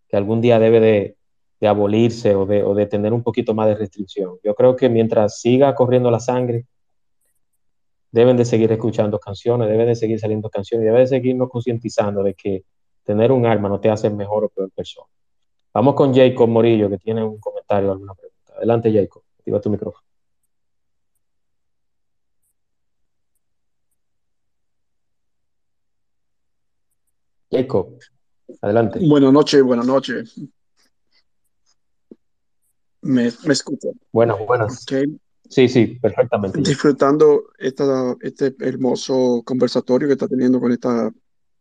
que 0.08 0.16
algún 0.16 0.40
día 0.40 0.58
debe 0.58 0.80
de, 0.80 1.16
abolirse 1.68 2.34
o 2.34 2.46
de 2.46 2.86
tener 2.86 3.12
un 3.12 3.22
poquito 3.22 3.52
más 3.52 3.68
de 3.68 3.74
restricción. 3.74 4.38
Yo 4.42 4.54
creo 4.54 4.76
que 4.76 4.88
mientras 4.88 5.40
siga 5.40 5.74
corriendo 5.74 6.10
la 6.10 6.18
sangre, 6.18 6.64
deben 8.12 8.36
de 8.36 8.44
seguir 8.44 8.70
escuchando 8.72 9.18
canciones, 9.18 9.68
deben 9.68 9.86
de 9.86 9.94
seguir 9.94 10.18
saliendo 10.18 10.50
canciones, 10.50 10.84
deben 10.84 11.00
de 11.00 11.06
seguirnos 11.06 11.48
concientizando 11.48 12.22
de 12.22 12.34
que 12.34 12.64
tener 13.04 13.32
un 13.32 13.46
arma 13.46 13.68
no 13.68 13.80
te 13.80 13.90
hace 13.90 14.10
mejor 14.10 14.44
o 14.44 14.48
peor 14.48 14.70
persona. 14.70 15.06
Vamos 15.72 15.94
con 15.94 16.14
Jacob 16.14 16.48
Morillo, 16.48 16.90
que 16.90 16.98
tiene 16.98 17.24
un 17.24 17.38
comentario 17.38 17.88
o 17.88 17.92
alguna 17.92 18.14
pregunta. 18.14 18.54
Adelante, 18.56 18.92
Jacob. 18.92 19.22
Activa 19.38 19.60
tu 19.60 19.70
micrófono. 19.70 20.04
Jacob, 27.50 27.98
adelante. 28.62 29.00
Buenas 29.02 29.32
noches, 29.32 29.62
buenas 29.62 29.86
noches. 29.86 30.40
Me, 33.02 33.30
me 33.44 33.52
escuchan. 33.52 33.92
Buenas, 34.12 34.38
buenas. 34.46 34.82
Ok. 34.82 35.10
Sí, 35.48 35.68
sí, 35.68 35.98
perfectamente. 36.00 36.60
Disfrutando 36.60 37.50
esta, 37.58 38.14
este 38.20 38.54
hermoso 38.60 39.42
conversatorio 39.44 40.06
que 40.08 40.14
está 40.14 40.28
teniendo 40.28 40.60
con 40.60 40.70
estas 40.72 41.12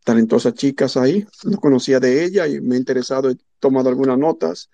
talentosas 0.04 0.54
chicas 0.54 0.96
ahí. 0.96 1.26
No 1.44 1.58
conocía 1.58 1.98
de 2.00 2.24
ella 2.24 2.46
y 2.46 2.60
me 2.60 2.76
he 2.76 2.78
interesado, 2.78 3.30
he 3.30 3.36
tomado 3.58 3.88
algunas 3.88 4.18
notas 4.18 4.70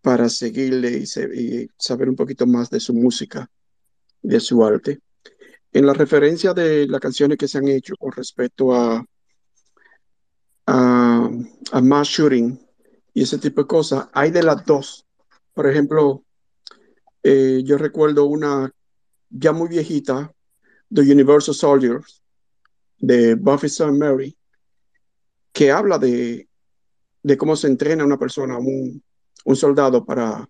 para 0.00 0.28
seguirle 0.28 0.90
y, 0.98 1.06
se- 1.06 1.30
y 1.34 1.68
saber 1.78 2.08
un 2.08 2.16
poquito 2.16 2.46
más 2.46 2.70
de 2.70 2.80
su 2.80 2.92
música, 2.92 3.48
de 4.20 4.40
su 4.40 4.64
arte. 4.64 5.00
En 5.72 5.86
la 5.86 5.94
referencia 5.94 6.52
de 6.52 6.86
las 6.86 7.00
canciones 7.00 7.38
que 7.38 7.48
se 7.48 7.58
han 7.58 7.68
hecho 7.68 7.94
con 7.96 8.12
respecto 8.12 8.74
a, 8.74 9.04
a, 10.66 11.30
a 11.72 11.80
mass 11.80 12.08
shooting 12.08 12.58
y 13.14 13.22
ese 13.22 13.38
tipo 13.38 13.62
de 13.62 13.66
cosas, 13.66 14.08
hay 14.12 14.30
de 14.30 14.42
las 14.42 14.64
dos. 14.64 15.06
Por 15.54 15.66
ejemplo, 15.68 16.24
eh, 17.22 17.62
yo 17.64 17.78
recuerdo 17.78 18.24
una 18.24 18.72
ya 19.30 19.52
muy 19.52 19.68
viejita, 19.68 20.32
The 20.92 21.00
Universal 21.00 21.54
Soldiers, 21.54 22.22
de 22.98 23.34
Buffy 23.34 23.66
St. 23.66 23.92
Mary, 23.92 24.36
que 25.52 25.70
habla 25.70 25.98
de, 25.98 26.48
de 27.22 27.36
cómo 27.36 27.56
se 27.56 27.66
entrena 27.66 28.04
una 28.04 28.18
persona, 28.18 28.58
un, 28.58 29.02
un 29.44 29.56
soldado 29.56 30.04
para, 30.04 30.48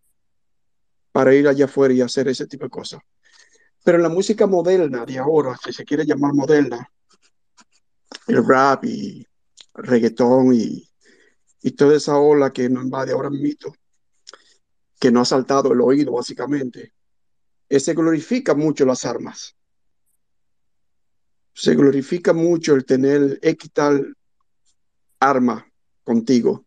para 1.13 1.35
ir 1.35 1.49
allá 1.49 1.67
afuera 1.67 1.95
y 1.95 2.01
hacer 2.01 2.29
ese 2.29 2.47
tipo 2.47 2.65
de 2.65 2.71
cosas. 2.71 3.01
Pero 3.85 3.99
en 3.99 4.03
la 4.03 4.09
música 4.09 4.47
moderna 4.47 5.05
de 5.05 5.19
ahora, 5.19 5.57
si 5.63 5.73
se 5.73 5.85
quiere 5.85 6.05
llamar 6.05 6.35
moderna, 6.35 6.89
el 8.29 8.47
rap 8.47 8.85
y 8.85 9.27
reggaetón 9.75 10.55
y, 10.55 10.89
y 11.63 11.71
toda 11.73 11.97
esa 11.97 12.17
ola 12.19 12.53
que 12.53 12.69
nos 12.69 12.85
invade 12.85 13.13
ahora 13.13 13.31
mismo, 13.31 13.75
que 15.03 15.11
no 15.11 15.23
ha 15.23 15.25
saltado 15.25 15.73
el 15.73 15.81
oído 15.81 16.13
básicamente, 16.13 16.93
eh, 17.69 17.81
se 17.81 17.93
glorifica 17.93 18.55
mucho 18.55 18.87
las 18.87 19.05
armas. 19.05 19.57
Se 21.53 21.75
glorifica 21.75 22.33
mucho 22.33 22.77
el 22.77 22.85
tener 22.85 23.37
X 23.43 23.73
tal 23.73 24.17
arma 25.19 25.67
contigo 26.05 26.65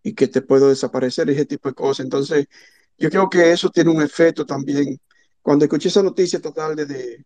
y 0.00 0.14
que 0.14 0.28
te 0.28 0.42
puedo 0.42 0.68
desaparecer, 0.68 1.28
ese 1.28 1.44
tipo 1.44 1.68
de 1.68 1.74
cosas. 1.74 2.04
Entonces, 2.04 2.46
yo 2.96 3.10
creo 3.10 3.28
que 3.28 3.50
eso 3.50 3.68
tiene 3.68 3.90
un 3.90 4.00
efecto 4.00 4.46
también. 4.46 5.00
Cuando 5.42 5.64
escuché 5.64 5.88
esa 5.88 6.04
noticia 6.04 6.40
tarde 6.40 6.86
de, 6.86 7.24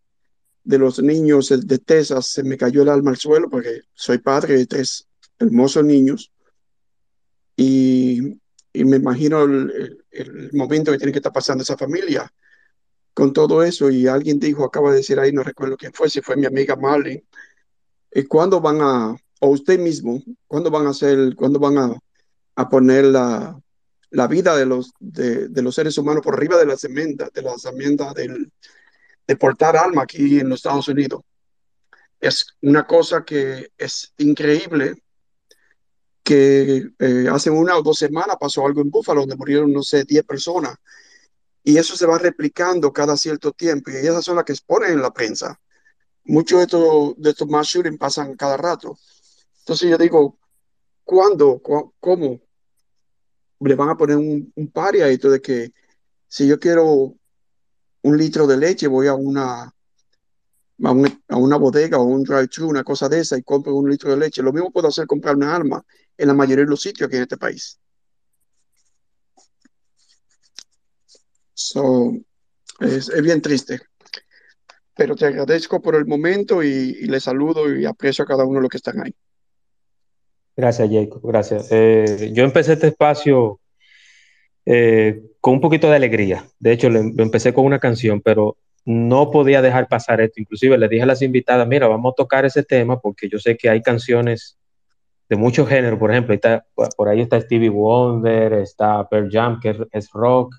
de 0.64 0.78
los 0.78 1.02
niños 1.02 1.50
de 1.50 1.78
Texas, 1.80 2.28
se 2.28 2.42
me 2.44 2.56
cayó 2.56 2.80
el 2.80 2.88
alma 2.88 3.10
al 3.10 3.18
suelo 3.18 3.50
porque 3.50 3.82
soy 3.92 4.16
padre 4.16 4.56
de 4.56 4.64
tres 4.64 5.06
hermosos 5.38 5.84
niños 5.84 6.32
y, 7.56 8.40
y 8.72 8.84
me 8.84 8.96
imagino 8.96 9.42
el, 9.44 10.04
el, 10.10 10.50
momento 10.52 10.92
que 10.92 10.98
tiene 10.98 11.12
que 11.12 11.18
estar 11.18 11.32
pasando 11.32 11.62
esa 11.62 11.76
familia 11.76 12.32
con 13.14 13.32
todo 13.32 13.62
eso. 13.62 13.90
Y 13.90 14.06
alguien 14.06 14.38
dijo, 14.38 14.64
acaba 14.64 14.90
de 14.90 14.98
decir 14.98 15.18
ahí, 15.18 15.32
no 15.32 15.42
recuerdo 15.42 15.76
quién 15.76 15.92
fue, 15.92 16.08
si 16.08 16.20
fue 16.20 16.36
mi 16.36 16.46
amiga 16.46 16.76
Marlene, 16.76 17.24
¿y 18.12 18.24
cuándo 18.24 18.60
van 18.60 18.80
a, 18.80 19.16
o 19.40 19.48
usted 19.48 19.78
mismo, 19.78 20.22
cuándo 20.46 20.70
van 20.70 20.86
a 20.86 20.90
hacer, 20.90 21.34
cuándo 21.34 21.58
van 21.58 21.78
a, 21.78 21.98
a 22.56 22.68
poner 22.68 23.06
la, 23.06 23.60
la 24.10 24.26
vida 24.26 24.56
de 24.56 24.66
los, 24.66 24.92
de, 25.00 25.48
de 25.48 25.62
los 25.62 25.74
seres 25.74 25.98
humanos 25.98 26.22
por 26.22 26.34
arriba 26.34 26.56
de 26.56 26.66
las 26.66 26.84
enmiendas, 26.84 27.32
de 27.32 27.42
las 27.42 27.64
enmiendas 27.64 28.14
de 28.14 29.36
portar 29.36 29.76
alma 29.76 30.02
aquí 30.02 30.40
en 30.40 30.48
los 30.48 30.60
Estados 30.60 30.88
Unidos? 30.88 31.22
Es 32.20 32.46
una 32.60 32.86
cosa 32.86 33.24
que 33.24 33.70
es 33.78 34.12
increíble 34.18 35.02
que 36.22 36.88
eh, 36.98 37.26
hace 37.30 37.50
una 37.50 37.76
o 37.78 37.82
dos 37.82 37.98
semanas 37.98 38.36
pasó 38.38 38.66
algo 38.66 38.80
en 38.82 38.90
Búfalo 38.90 39.20
donde 39.20 39.36
murieron, 39.36 39.72
no 39.72 39.82
sé, 39.82 40.04
10 40.04 40.24
personas. 40.24 40.76
Y 41.62 41.76
eso 41.76 41.96
se 41.96 42.06
va 42.06 42.18
replicando 42.18 42.92
cada 42.92 43.16
cierto 43.16 43.52
tiempo 43.52 43.90
y 43.90 43.96
esas 43.96 44.24
son 44.24 44.36
las 44.36 44.44
que 44.44 44.52
exponen 44.52 44.92
en 44.92 45.02
la 45.02 45.12
prensa. 45.12 45.60
Muchos 46.24 46.58
de 46.58 46.64
estos, 46.64 47.14
de 47.18 47.30
estos 47.30 47.48
mass 47.48 47.68
shootings 47.68 47.98
pasan 47.98 48.36
cada 48.36 48.56
rato. 48.56 48.96
Entonces 49.60 49.90
yo 49.90 49.98
digo, 49.98 50.38
¿cuándo? 51.04 51.58
cu- 51.60 51.94
¿Cómo? 52.00 52.40
Le 53.60 53.74
van 53.74 53.90
a 53.90 53.96
poner 53.96 54.16
un, 54.16 54.52
un 54.56 54.70
pari 54.70 55.00
a 55.02 55.08
esto 55.08 55.30
de 55.30 55.40
que 55.40 55.72
si 56.28 56.46
yo 56.46 56.58
quiero 56.58 57.14
un 58.02 58.16
litro 58.16 58.46
de 58.46 58.56
leche, 58.56 58.86
voy 58.86 59.06
a 59.08 59.14
una, 59.14 59.64
a, 60.84 60.92
un- 60.92 61.22
a 61.28 61.36
una 61.36 61.56
bodega 61.56 61.98
o 61.98 62.04
un 62.04 62.22
drive-thru, 62.24 62.68
una 62.68 62.84
cosa 62.84 63.08
de 63.08 63.20
esa, 63.20 63.36
y 63.36 63.42
compro 63.42 63.74
un 63.74 63.90
litro 63.90 64.10
de 64.10 64.16
leche. 64.16 64.42
Lo 64.42 64.52
mismo 64.52 64.70
puedo 64.70 64.88
hacer 64.88 65.06
comprar 65.06 65.36
una 65.36 65.54
arma 65.54 65.84
en 66.20 66.28
la 66.28 66.34
mayoría 66.34 66.64
de 66.64 66.70
los 66.70 66.82
sitios 66.82 67.08
aquí 67.08 67.16
en 67.16 67.22
este 67.22 67.38
país. 67.38 67.80
So, 71.54 72.12
es, 72.80 73.08
es 73.08 73.22
bien 73.22 73.40
triste. 73.40 73.80
Pero 74.94 75.16
te 75.16 75.26
agradezco 75.26 75.80
por 75.80 75.94
el 75.94 76.04
momento 76.04 76.62
y, 76.62 76.68
y 76.68 77.06
le 77.06 77.20
saludo 77.20 77.74
y 77.74 77.86
aprecio 77.86 78.24
a 78.24 78.28
cada 78.28 78.44
uno 78.44 78.58
de 78.58 78.62
los 78.62 78.70
que 78.70 78.76
están 78.76 79.00
ahí. 79.02 79.14
Gracias, 80.56 80.90
Jacob. 80.90 81.22
Gracias. 81.24 81.68
Eh, 81.70 82.32
yo 82.34 82.44
empecé 82.44 82.74
este 82.74 82.88
espacio 82.88 83.60
eh, 84.66 85.22
con 85.40 85.54
un 85.54 85.60
poquito 85.62 85.88
de 85.88 85.96
alegría. 85.96 86.46
De 86.58 86.72
hecho, 86.72 86.90
lo 86.90 87.00
empecé 87.00 87.54
con 87.54 87.64
una 87.64 87.78
canción, 87.78 88.20
pero 88.20 88.58
no 88.84 89.30
podía 89.30 89.62
dejar 89.62 89.88
pasar 89.88 90.20
esto. 90.20 90.38
Inclusive 90.38 90.76
le 90.76 90.88
dije 90.88 91.02
a 91.02 91.06
las 91.06 91.22
invitadas, 91.22 91.66
mira, 91.66 91.88
vamos 91.88 92.12
a 92.12 92.16
tocar 92.16 92.44
ese 92.44 92.62
tema 92.62 93.00
porque 93.00 93.26
yo 93.30 93.38
sé 93.38 93.56
que 93.56 93.70
hay 93.70 93.80
canciones 93.80 94.58
de 95.30 95.36
muchos 95.36 95.68
géneros. 95.68 95.98
Por 95.98 96.10
ejemplo, 96.10 96.36
por 96.96 97.08
ahí 97.08 97.20
está 97.20 97.40
Stevie 97.40 97.70
Wonder, 97.70 98.52
está 98.54 99.08
Pearl 99.08 99.30
Jam, 99.30 99.60
que 99.60 99.70
es, 99.70 99.76
es 99.92 100.10
rock, 100.10 100.56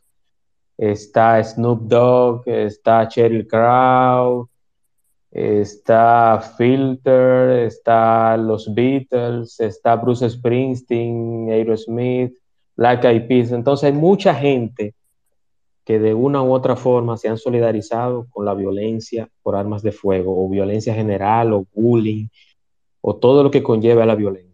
está 0.78 1.44
Snoop 1.44 1.82
Dogg, 1.82 2.48
está 2.48 3.06
Cheryl 3.08 3.46
Crow, 3.46 4.50
está 5.30 6.42
Filter, 6.58 7.66
está 7.66 8.38
los 8.38 8.74
Beatles, 8.74 9.60
está 9.60 9.98
Bruce 9.98 10.30
Springsteen, 10.30 11.50
Aerosmith, 11.52 12.34
Black 12.78 13.04
Eyed 13.04 13.28
Peas. 13.28 13.52
Entonces 13.52 13.88
hay 13.88 13.94
mucha 13.94 14.34
gente 14.34 14.96
que 15.84 16.00
de 16.00 16.14
una 16.14 16.42
u 16.42 16.54
otra 16.54 16.78
forma 16.78 17.18
se 17.18 17.28
han 17.28 17.38
solidarizado 17.38 18.28
con 18.30 18.46
la 18.46 18.54
violencia 18.54 19.28
por 19.44 19.58
armas 19.58 19.82
de 19.82 19.92
fuego 19.92 20.46
o 20.46 20.48
violencia 20.48 20.94
general 20.94 21.52
o 21.52 21.66
bullying 21.74 22.28
o 23.02 23.18
todo 23.18 23.44
lo 23.44 23.52
que 23.52 23.64
conlleva 23.64 24.04
a 24.04 24.06
la 24.06 24.16
violencia. 24.16 24.51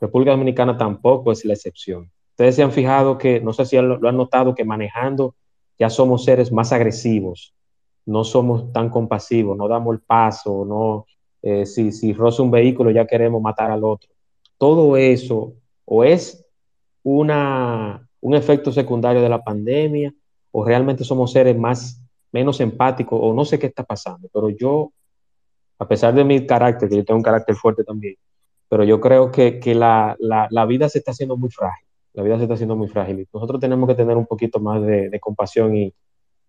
República 0.00 0.32
Dominicana 0.32 0.76
tampoco 0.76 1.32
es 1.32 1.44
la 1.44 1.54
excepción. 1.54 2.10
Ustedes 2.30 2.56
se 2.56 2.62
han 2.62 2.72
fijado 2.72 3.18
que, 3.18 3.40
no 3.40 3.52
sé 3.52 3.66
si 3.66 3.76
lo, 3.76 3.98
lo 3.98 4.08
han 4.08 4.16
notado, 4.16 4.54
que 4.54 4.64
manejando 4.64 5.34
ya 5.78 5.90
somos 5.90 6.24
seres 6.24 6.52
más 6.52 6.72
agresivos, 6.72 7.54
no 8.06 8.24
somos 8.24 8.72
tan 8.72 8.90
compasivos, 8.90 9.56
no 9.56 9.68
damos 9.68 9.94
el 9.94 10.00
paso, 10.00 10.64
no, 10.64 11.06
eh, 11.42 11.64
si, 11.64 11.92
si 11.92 12.12
roza 12.12 12.42
un 12.42 12.50
vehículo 12.50 12.90
ya 12.90 13.06
queremos 13.06 13.40
matar 13.40 13.70
al 13.70 13.84
otro. 13.84 14.10
Todo 14.58 14.96
eso 14.96 15.54
o 15.86 16.04
es 16.04 16.46
una, 17.02 18.06
un 18.20 18.34
efecto 18.34 18.72
secundario 18.72 19.22
de 19.22 19.28
la 19.28 19.42
pandemia 19.42 20.12
o 20.50 20.64
realmente 20.64 21.04
somos 21.04 21.32
seres 21.32 21.56
más, 21.56 22.02
menos 22.32 22.60
empáticos 22.60 23.18
o 23.22 23.32
no 23.32 23.44
sé 23.44 23.58
qué 23.58 23.66
está 23.66 23.84
pasando, 23.84 24.28
pero 24.32 24.50
yo, 24.50 24.92
a 25.78 25.88
pesar 25.88 26.14
de 26.14 26.24
mi 26.24 26.46
carácter, 26.46 26.88
que 26.88 26.96
yo 26.96 27.04
tengo 27.04 27.18
un 27.18 27.24
carácter 27.24 27.54
fuerte 27.54 27.84
también, 27.84 28.16
pero 28.70 28.84
yo 28.84 29.00
creo 29.00 29.32
que, 29.32 29.58
que 29.58 29.74
la, 29.74 30.16
la, 30.20 30.46
la 30.48 30.64
vida 30.64 30.88
se 30.88 30.98
está 30.98 31.10
haciendo 31.10 31.36
muy 31.36 31.50
frágil, 31.50 31.84
la 32.12 32.22
vida 32.22 32.36
se 32.36 32.44
está 32.44 32.54
haciendo 32.54 32.76
muy 32.76 32.86
frágil 32.86 33.18
y 33.18 33.28
nosotros 33.34 33.60
tenemos 33.60 33.88
que 33.88 33.96
tener 33.96 34.16
un 34.16 34.26
poquito 34.26 34.60
más 34.60 34.80
de, 34.86 35.18
compasión 35.20 35.76
y, 35.76 35.92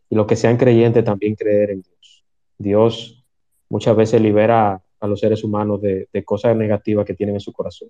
y 0.07 0.15
los 0.15 0.27
que 0.27 0.35
sean 0.35 0.55
creyentes 0.55 1.03
también 1.03 1.33
creer 1.33 1.71
en 1.71 1.81
Dios. 1.81 2.25
Dios 2.59 3.25
muchas 3.69 3.95
veces 3.95 4.21
libera 4.21 4.79
a 4.99 5.07
los 5.07 5.19
seres 5.19 5.43
humanos 5.43 5.81
de, 5.81 6.09
de 6.13 6.23
cosas 6.23 6.55
negativas 6.55 7.07
que 7.07 7.15
tienen 7.15 7.35
en 7.37 7.41
su 7.41 7.51
corazón. 7.51 7.89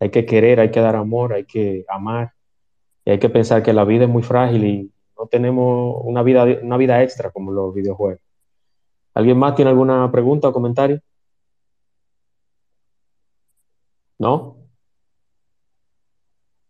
Hay 0.00 0.10
que 0.10 0.26
querer, 0.26 0.58
hay 0.58 0.72
que 0.72 0.80
dar 0.80 0.96
amor, 0.96 1.32
hay 1.32 1.44
que 1.44 1.84
amar 1.88 2.32
y 3.04 3.12
hay 3.12 3.20
que 3.20 3.28
pensar 3.28 3.62
que 3.62 3.72
la 3.72 3.84
vida 3.84 4.02
es 4.02 4.10
muy 4.10 4.24
frágil 4.24 4.64
y 4.64 4.92
no 5.16 5.28
tenemos 5.28 6.00
una 6.02 6.24
vida, 6.24 6.44
una 6.60 6.76
vida 6.76 7.00
extra 7.04 7.30
como 7.30 7.52
los 7.52 7.72
videojuegos. 7.72 8.20
¿Alguien 9.14 9.38
más 9.38 9.54
tiene 9.54 9.70
alguna 9.70 10.10
pregunta 10.10 10.48
o 10.48 10.52
comentario? 10.52 11.00
¿No? 14.18 14.56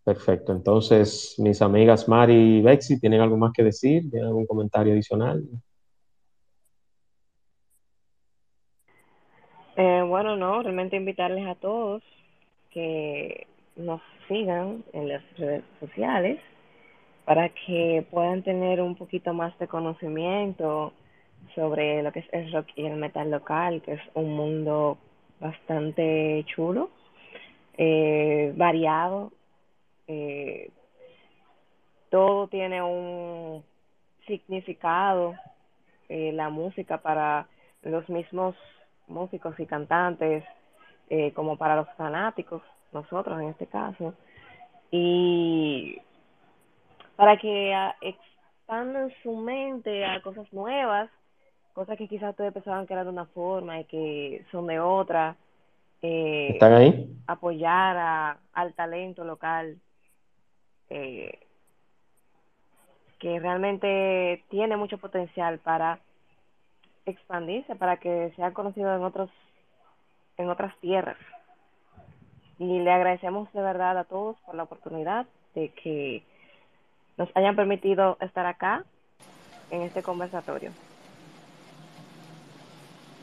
Perfecto. 0.05 0.53
Entonces, 0.53 1.35
mis 1.39 1.61
amigas 1.61 2.09
Mari 2.09 2.59
y 2.59 2.63
Bexy, 2.63 3.01
¿tienen 3.01 3.21
algo 3.21 3.37
más 3.37 3.53
que 3.53 3.65
decir? 3.65 4.09
¿Tienen 4.09 4.29
algún 4.29 4.47
comentario 4.47 4.93
adicional? 4.93 5.43
Eh, 9.77 10.03
bueno, 10.07 10.37
no, 10.37 10.63
realmente 10.63 10.97
invitarles 10.97 11.47
a 11.47 11.55
todos 11.57 12.03
que 12.71 13.47
nos 13.75 14.01
sigan 14.29 14.85
en 14.93 15.09
las 15.09 15.23
redes 15.37 15.65
sociales 15.81 16.41
para 17.25 17.49
que 17.49 18.07
puedan 18.11 18.43
tener 18.43 18.81
un 18.81 18.95
poquito 18.95 19.35
más 19.35 19.59
de 19.59 19.67
conocimiento 19.67 20.93
sobre 21.55 22.03
lo 22.03 22.13
que 22.13 22.21
es 22.21 22.27
el 22.33 22.53
rock 22.53 22.69
y 22.77 22.87
el 22.87 22.97
metal 22.97 23.31
local, 23.31 23.83
que 23.83 23.95
es 23.95 24.01
un 24.15 24.35
mundo 24.37 24.99
bastante 25.41 26.45
chulo, 26.47 26.91
eh, 27.79 28.53
variado, 28.57 29.33
eh, 30.07 30.71
todo 32.11 32.49
tiene 32.49 32.83
un 32.83 33.65
significado, 34.27 35.35
eh, 36.09 36.33
la 36.33 36.49
música 36.51 36.99
para 36.99 37.49
los 37.83 38.09
mismos 38.09 38.55
músicos 39.09 39.59
y 39.59 39.67
cantantes, 39.67 40.45
eh, 41.11 41.33
como 41.33 41.57
para 41.57 41.77
los 41.77 41.89
fanáticos, 41.97 42.63
nosotros 42.93 43.41
en 43.41 43.49
este 43.49 43.67
caso, 43.67 44.15
y 44.91 46.01
para 47.17 47.37
que 47.39 47.75
ah, 47.75 47.95
expandan 48.01 49.13
su 49.23 49.37
mente 49.37 50.05
a 50.05 50.21
cosas 50.23 50.53
nuevas, 50.53 51.11
cosas 51.75 51.97
que 51.99 52.09
quizás 52.09 52.31
ustedes 52.31 52.53
pensaban 52.53 52.87
que 52.87 52.93
eran 52.93 53.07
de 53.07 53.13
una 53.13 53.27
forma 53.27 53.81
y 53.81 53.85
que 53.85 54.45
son 54.51 54.67
de 54.67 54.81
otra, 54.81 55.37
eh, 56.03 56.51
¿Están 56.53 56.75
ahí? 56.75 57.17
apoyar 57.27 57.97
a, 57.97 58.39
al 58.53 58.75
talento 58.75 59.25
local 59.25 59.79
eh, 60.91 61.39
que 63.19 63.41
realmente 63.41 64.45
tiene 64.51 64.77
mucho 64.77 64.99
potencial 64.99 65.59
para 65.59 65.99
expandirse, 67.07 67.75
para 67.77 67.97
que 67.97 68.33
sea 68.37 68.53
conocido 68.53 68.95
en 68.95 69.03
otros 69.03 69.31
en 70.37 70.51
otras 70.51 70.77
tierras. 70.81 71.17
Y 72.59 72.81
le 72.81 72.91
agradecemos 72.91 73.53
de 73.53 73.63
verdad 73.63 73.99
a 73.99 74.05
todos 74.05 74.37
por 74.45 74.55
la 74.55 74.65
oportunidad 74.65 75.27
de 75.55 75.71
que 75.71 76.23
nos 77.17 77.29
hayan 77.35 77.57
permitido 77.57 78.19
estar 78.21 78.47
acá 78.47 78.85
en 79.71 79.83
este 79.83 80.03
conversatorio. 80.03 80.71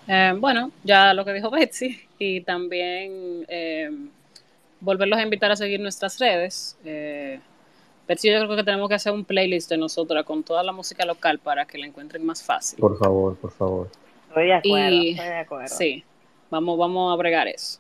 Eh, 0.08 0.34
bueno, 0.38 0.72
ya 0.84 1.14
lo 1.14 1.24
que 1.24 1.34
dijo 1.34 1.50
Betsy 1.50 2.08
y 2.24 2.42
también 2.42 3.46
eh, 3.50 3.90
volverlos 4.80 5.20
a 5.20 5.24
invitar 5.24 5.52
a 5.52 5.56
seguir 5.56 5.80
nuestras 5.80 6.20
redes. 6.20 6.78
Eh, 6.86 7.40
Betsy, 8.08 8.32
yo 8.32 8.40
creo 8.46 8.56
que 8.56 8.64
tenemos 8.64 8.88
que 8.90 8.96
hacer 8.96 9.12
un 9.14 9.26
playlist 9.26 9.70
de 9.70 9.78
nosotras 9.78 10.24
con 10.26 10.44
toda 10.44 10.64
la 10.64 10.72
música 10.72 11.06
local 11.06 11.40
para 11.40 11.66
que 11.66 11.78
la 11.78 11.86
encuentren 11.86 12.26
más 12.26 12.42
fácil. 12.44 12.80
Por 12.80 12.98
favor, 12.98 13.36
por 13.38 13.52
favor. 13.52 13.90
Estoy 14.30 14.46
de 14.48 14.54
acuerdo, 14.54 14.96
Y- 14.96 15.10
estoy 15.12 15.28
de 15.28 15.38
acuerdo. 15.40 15.68
Sí, 15.68 16.04
vamos, 16.50 16.78
vamos 16.78 17.14
a 17.14 17.16
bregar 17.18 17.48
eso. 17.48 17.80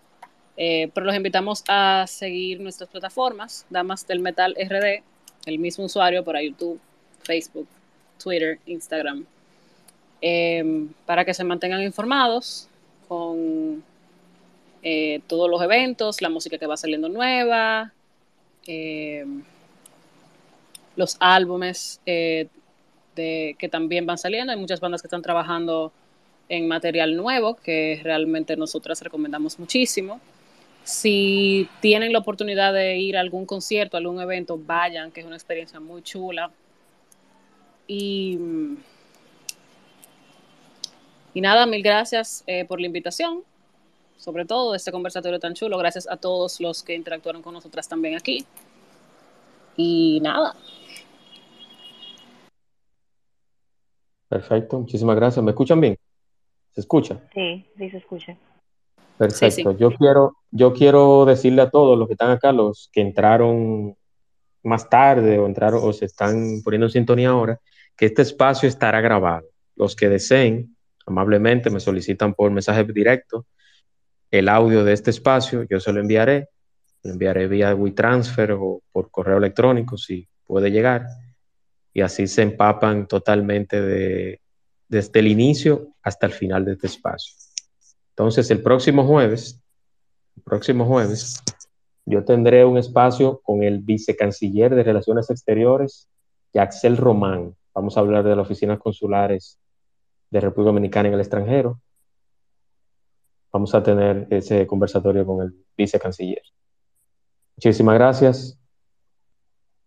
Eh, 0.55 0.89
pero 0.93 1.05
los 1.07 1.15
invitamos 1.15 1.63
a 1.67 2.05
seguir 2.07 2.59
nuestras 2.59 2.89
plataformas, 2.89 3.65
Damas 3.69 4.05
del 4.05 4.19
Metal 4.19 4.55
RD, 4.57 5.03
el 5.45 5.59
mismo 5.59 5.85
usuario 5.85 6.23
para 6.23 6.43
YouTube, 6.43 6.79
Facebook, 7.23 7.67
Twitter, 8.21 8.59
Instagram, 8.67 9.25
eh, 10.21 10.85
para 11.05 11.25
que 11.25 11.33
se 11.33 11.43
mantengan 11.43 11.81
informados 11.81 12.69
con 13.07 13.83
eh, 14.85 15.21
todos 15.27 15.49
los 15.49 15.61
eventos, 15.61 16.21
la 16.21 16.27
música 16.27 16.57
que 16.57 16.67
va 16.67 16.75
saliendo 16.75 17.07
nueva, 17.07 17.93
eh, 18.67 19.25
los 20.97 21.15
álbumes 21.21 22.01
eh, 22.05 22.49
que 23.15 23.69
también 23.71 24.05
van 24.05 24.17
saliendo. 24.17 24.51
Hay 24.51 24.59
muchas 24.59 24.81
bandas 24.81 25.01
que 25.01 25.07
están 25.07 25.21
trabajando 25.21 25.93
en 26.49 26.67
material 26.67 27.15
nuevo 27.15 27.55
que 27.55 28.01
realmente 28.03 28.57
nosotras 28.57 29.01
recomendamos 29.01 29.57
muchísimo. 29.57 30.19
Si 30.83 31.69
tienen 31.79 32.11
la 32.11 32.19
oportunidad 32.19 32.73
de 32.73 32.97
ir 32.97 33.15
a 33.15 33.21
algún 33.21 33.45
concierto, 33.45 33.95
a 33.95 34.01
algún 34.01 34.19
evento, 34.19 34.59
vayan, 34.59 35.11
que 35.11 35.21
es 35.21 35.25
una 35.25 35.37
experiencia 35.37 35.79
muy 35.79 36.01
chula. 36.01 36.51
Y, 37.87 38.37
y 41.33 41.39
nada, 41.39 41.65
mil 41.67 41.81
gracias 41.81 42.43
por 42.67 42.81
la 42.81 42.87
invitación, 42.87 43.43
sobre 44.17 44.45
todo 44.45 44.75
este 44.75 44.91
conversatorio 44.91 45.39
tan 45.39 45.53
chulo. 45.53 45.77
Gracias 45.77 46.07
a 46.09 46.17
todos 46.17 46.59
los 46.59 46.83
que 46.83 46.95
interactuaron 46.95 47.41
con 47.41 47.53
nosotras 47.53 47.87
también 47.87 48.15
aquí. 48.15 48.45
Y 49.75 50.19
nada, 50.21 50.55
Perfecto, 54.33 54.79
muchísimas 54.79 55.15
gracias. 55.15 55.45
¿Me 55.45 55.51
escuchan 55.51 55.79
bien? 55.79 55.95
¿Se 56.71 56.81
escucha? 56.81 57.21
Sí, 57.35 57.67
sí 57.77 57.89
se 57.91 57.97
escucha. 57.97 58.35
Perfecto. 59.15 59.71
sí. 59.73 59.77
Yo 59.77 59.91
quiero, 59.91 60.37
yo 60.49 60.73
quiero 60.73 61.25
decirle 61.25 61.61
a 61.61 61.69
todos 61.69 61.99
los 61.99 62.07
que 62.07 62.13
están 62.13 62.31
acá, 62.31 62.51
los 62.51 62.89
que 62.91 63.01
entraron 63.01 63.95
más 64.63 64.89
tarde 64.89 65.37
o 65.37 65.45
entraron 65.45 65.81
o 65.83 65.93
se 65.93 66.05
están 66.05 66.63
poniendo 66.63 66.87
en 66.87 66.91
sintonía 66.93 67.29
ahora, 67.29 67.59
que 67.95 68.07
este 68.07 68.23
espacio 68.23 68.67
estará 68.67 69.01
grabado. 69.01 69.45
Los 69.75 69.95
que 69.95 70.09
deseen, 70.09 70.75
amablemente 71.05 71.69
me 71.69 71.79
solicitan 71.79 72.33
por 72.33 72.49
mensaje 72.49 72.83
directo 72.85 73.45
el 74.33 74.49
audio 74.49 74.83
de 74.83 74.93
este 74.93 75.11
espacio, 75.11 75.61
yo 75.69 75.79
se 75.79 75.93
lo 75.93 75.99
enviaré, 75.99 76.49
lo 77.03 77.11
enviaré 77.11 77.47
vía 77.47 77.75
WeTransfer 77.75 78.53
o 78.53 78.81
por 78.91 79.11
correo 79.11 79.37
electrónico 79.37 79.95
si 79.95 80.27
puede 80.43 80.71
llegar, 80.71 81.05
y 81.93 82.01
así 82.01 82.25
se 82.25 82.41
empapan 82.41 83.07
totalmente 83.07 83.79
de, 83.79 84.41
desde 84.87 85.19
el 85.19 85.27
inicio 85.27 85.89
hasta 86.01 86.25
el 86.25 86.31
final 86.31 86.65
de 86.65 86.71
este 86.71 86.87
espacio. 86.87 87.35
Entonces, 88.09 88.49
el 88.49 88.63
próximo 88.63 89.05
jueves, 89.05 89.61
próximo 90.43 90.87
jueves, 90.87 91.39
yo 92.03 92.25
tendré 92.25 92.65
un 92.65 92.79
espacio 92.79 93.39
con 93.43 93.61
el 93.61 93.81
vicecanciller 93.81 94.73
de 94.73 94.81
Relaciones 94.81 95.29
Exteriores, 95.29 96.09
Yaxel 96.55 96.97
Román. 96.97 97.55
Vamos 97.75 97.97
a 97.97 97.99
hablar 97.99 98.23
de 98.23 98.35
las 98.35 98.47
oficinas 98.47 98.79
consulares 98.79 99.59
de 100.31 100.39
República 100.39 100.69
Dominicana 100.69 101.09
en 101.09 101.13
el 101.13 101.19
extranjero. 101.19 101.79
Vamos 103.53 103.73
a 103.75 103.83
tener 103.83 104.27
ese 104.31 104.65
conversatorio 104.65 105.25
con 105.25 105.45
el 105.45 105.53
vicecanciller. 105.77 106.41
Muchísimas 107.55 107.95
gracias 107.95 108.59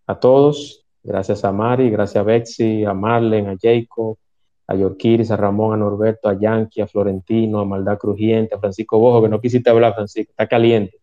a 0.07 0.19
todos. 0.19 0.87
Gracias 1.03 1.45
a 1.45 1.53
Mari, 1.53 1.91
gracias 1.91 2.21
a 2.21 2.25
Betsy, 2.25 2.85
a 2.85 2.93
Marlen, 2.93 3.49
a 3.49 3.57
Jacob, 3.61 4.19
a 4.67 4.75
Yorkiris, 4.75 5.31
a 5.31 5.37
Ramón, 5.37 5.75
a 5.75 5.77
Norberto, 5.77 6.29
a 6.29 6.39
Yankee, 6.39 6.81
a 6.81 6.89
Florentino, 6.89 7.61
a 7.61 7.65
Maldad 7.65 7.99
Crujiente, 7.99 8.57
a 8.57 8.59
Francisco 8.59 8.99
Bojo, 8.99 9.23
que 9.23 9.29
no 9.29 9.41
quisiste 9.41 9.71
hablar, 9.71 9.95
Francisco, 9.95 10.31
está 10.31 10.49
caliente. 10.49 10.99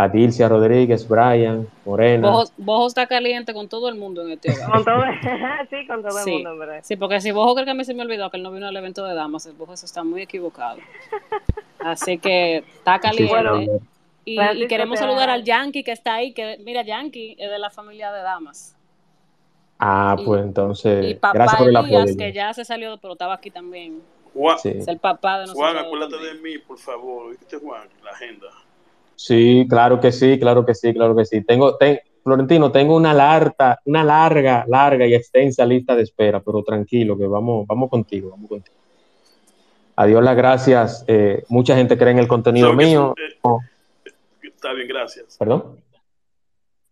A 0.00 0.08
Dilcia 0.08 0.48
Rodríguez, 0.48 1.06
Brian, 1.06 1.68
Morena. 1.84 2.30
Bojo, 2.30 2.50
Bojo 2.56 2.86
está 2.86 3.06
caliente 3.06 3.52
con 3.52 3.68
todo 3.68 3.88
el 3.90 3.96
mundo 3.96 4.22
en 4.22 4.30
este 4.30 4.50
hogar. 4.52 4.70
Con 4.70 4.84
todo, 4.84 5.02
sí, 5.70 5.86
con 5.86 6.00
todo 6.02 6.12
Sí, 6.22 6.30
el 6.30 6.34
mundo, 6.36 6.52
en 6.52 6.58
verdad. 6.58 6.80
sí, 6.82 6.96
porque 6.96 7.20
si 7.20 7.32
Bojo 7.32 7.54
cree 7.54 7.66
que 7.66 7.72
a 7.72 7.74
mí 7.74 7.84
se 7.84 7.92
me 7.92 8.02
olvidó 8.02 8.30
que 8.30 8.38
él 8.38 8.42
no 8.42 8.50
vino 8.50 8.66
al 8.66 8.74
evento 8.76 9.04
de 9.04 9.14
damas, 9.14 9.44
el 9.44 9.52
Bojo 9.52 9.76
se 9.76 9.84
está 9.84 10.02
muy 10.02 10.22
equivocado. 10.22 10.78
Así 11.80 12.16
que 12.18 12.58
está 12.58 12.98
caliente. 12.98 13.30
Bueno, 13.30 13.60
y, 14.24 14.66
queremos 14.68 14.98
saludar 14.98 15.26
da- 15.28 15.34
al 15.34 15.44
Yankee 15.44 15.82
que 15.84 15.92
está 15.92 16.14
ahí, 16.14 16.32
que 16.32 16.58
mira, 16.64 16.82
Yankee 16.82 17.36
es 17.38 17.50
de 17.50 17.58
la 17.58 17.68
familia 17.68 18.10
de 18.12 18.22
damas. 18.22 18.74
Ah, 19.78 20.16
Y- 20.18 20.24
pues 20.24 20.42
entonces, 20.42 21.10
Y 21.10 21.14
papá 21.14 21.34
gracias 21.34 21.58
por 21.58 21.68
el 21.68 21.76
Elías, 21.76 22.00
apoyo. 22.02 22.16
que 22.16 22.32
ya 22.32 22.54
se 22.54 22.64
salió, 22.64 22.96
pero 22.98 23.12
estaba 23.14 23.34
aquí 23.34 23.50
también. 23.50 24.00
Juan, 24.32 24.58
Sí. 24.60 24.68
Es 24.70 24.88
el 24.88 24.98
papá 24.98 25.40
de 25.40 25.46
nosotros. 25.46 25.72
Juan, 25.72 25.84
acuérdate 25.84 26.12
también. 26.14 26.36
de 26.36 26.42
mí, 26.42 26.58
por 26.58 26.78
favor. 26.78 27.30
¿Viste, 27.30 27.58
Juan? 27.58 27.88
La 28.04 28.12
agenda. 28.12 28.46
Sí, 29.22 29.66
claro 29.68 30.00
que 30.00 30.12
sí, 30.12 30.38
claro 30.38 30.64
que 30.64 30.74
sí, 30.74 30.94
claro 30.94 31.14
que 31.14 31.26
sí. 31.26 31.42
Tengo, 31.44 31.76
ten- 31.76 32.00
Florentino, 32.24 32.72
tengo 32.72 32.96
una 32.96 33.12
larga, 33.12 33.78
una 33.84 34.02
larga, 34.02 34.64
larga 34.66 35.06
y 35.06 35.12
extensa 35.12 35.66
lista 35.66 35.94
de 35.94 36.04
espera, 36.04 36.40
pero 36.40 36.62
tranquilo, 36.62 37.18
que 37.18 37.26
vamos, 37.26 37.66
vamos 37.66 37.90
contigo, 37.90 38.30
vamos 38.30 38.48
contigo. 38.48 38.76
Adiós 39.96 40.24
las 40.24 40.34
gracias. 40.34 41.04
eh, 41.06 41.44
mucha 41.50 41.76
gente 41.76 41.98
cree 41.98 42.12
en 42.12 42.18
el 42.18 42.28
contenido 42.28 42.72
mío. 42.72 43.14
eh, 43.18 43.36
No, 43.44 43.58
Está 44.42 44.72
bien, 44.72 44.88
gracias. 44.88 45.36
Perdón. 45.38 45.76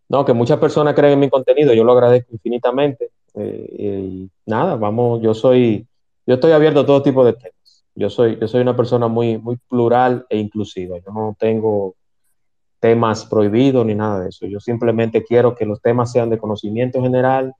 No, 0.07 0.23
que 0.23 0.33
muchas 0.33 0.59
personas 0.59 0.93
creen 0.93 1.13
en 1.13 1.19
mi 1.21 1.29
contenido, 1.31 1.73
yo 1.73 1.83
lo 1.83 1.93
agradezco 1.93 2.31
infinitamente. 2.33 3.09
Eh, 3.33 3.75
y 3.79 4.29
nada, 4.45 4.75
vamos, 4.75 5.19
yo 5.23 5.33
soy, 5.33 5.87
yo 6.27 6.35
estoy 6.35 6.51
abierto 6.51 6.81
a 6.81 6.85
todo 6.85 7.01
tipo 7.01 7.25
de 7.25 7.33
temas. 7.33 7.85
Yo 7.95 8.07
soy, 8.11 8.37
yo 8.39 8.47
soy 8.47 8.61
una 8.61 8.75
persona 8.75 9.07
muy, 9.07 9.39
muy 9.39 9.57
plural 9.67 10.27
e 10.29 10.37
inclusiva. 10.37 10.97
Yo 10.99 11.11
no 11.11 11.35
tengo 11.39 11.95
temas 12.79 13.25
prohibidos 13.25 13.85
ni 13.85 13.95
nada 13.95 14.21
de 14.21 14.29
eso. 14.29 14.45
Yo 14.45 14.59
simplemente 14.59 15.23
quiero 15.23 15.55
que 15.55 15.65
los 15.65 15.81
temas 15.81 16.11
sean 16.11 16.29
de 16.29 16.37
conocimiento 16.37 17.01
general, 17.01 17.53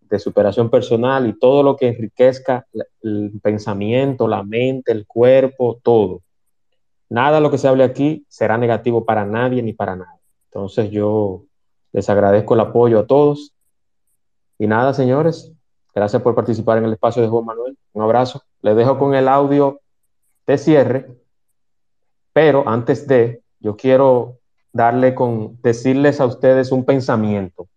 de 0.00 0.18
superación 0.18 0.70
personal 0.70 1.26
y 1.26 1.38
todo 1.38 1.62
lo 1.62 1.76
que 1.76 1.88
enriquezca 1.88 2.66
el 3.02 3.32
pensamiento, 3.42 4.28
la 4.28 4.42
mente, 4.42 4.92
el 4.92 5.06
cuerpo, 5.06 5.78
todo. 5.82 6.22
Nada 7.08 7.36
de 7.36 7.40
lo 7.40 7.50
que 7.50 7.58
se 7.58 7.68
hable 7.68 7.84
aquí 7.84 8.24
será 8.28 8.58
negativo 8.58 9.04
para 9.04 9.24
nadie 9.24 9.62
ni 9.62 9.72
para 9.72 9.96
nada. 9.96 10.18
Entonces 10.46 10.90
yo 10.90 11.44
les 11.92 12.08
agradezco 12.10 12.54
el 12.54 12.60
apoyo 12.60 12.98
a 13.00 13.06
todos. 13.06 13.54
Y 14.58 14.66
nada, 14.66 14.92
señores, 14.92 15.52
gracias 15.94 16.20
por 16.22 16.34
participar 16.34 16.78
en 16.78 16.84
el 16.84 16.92
espacio 16.92 17.22
de 17.22 17.28
Juan 17.28 17.46
Manuel. 17.46 17.78
Un 17.92 18.02
abrazo. 18.02 18.42
Les 18.62 18.76
dejo 18.76 18.98
con 18.98 19.14
el 19.14 19.28
audio 19.28 19.80
de 20.46 20.58
cierre, 20.58 21.08
pero 22.32 22.68
antes 22.68 23.06
de, 23.06 23.42
yo 23.60 23.76
quiero 23.76 24.39
darle 24.72 25.14
con, 25.14 25.58
decirles 25.62 26.20
a 26.20 26.26
ustedes 26.26 26.72
un 26.72 26.84
pensamiento 26.84 27.68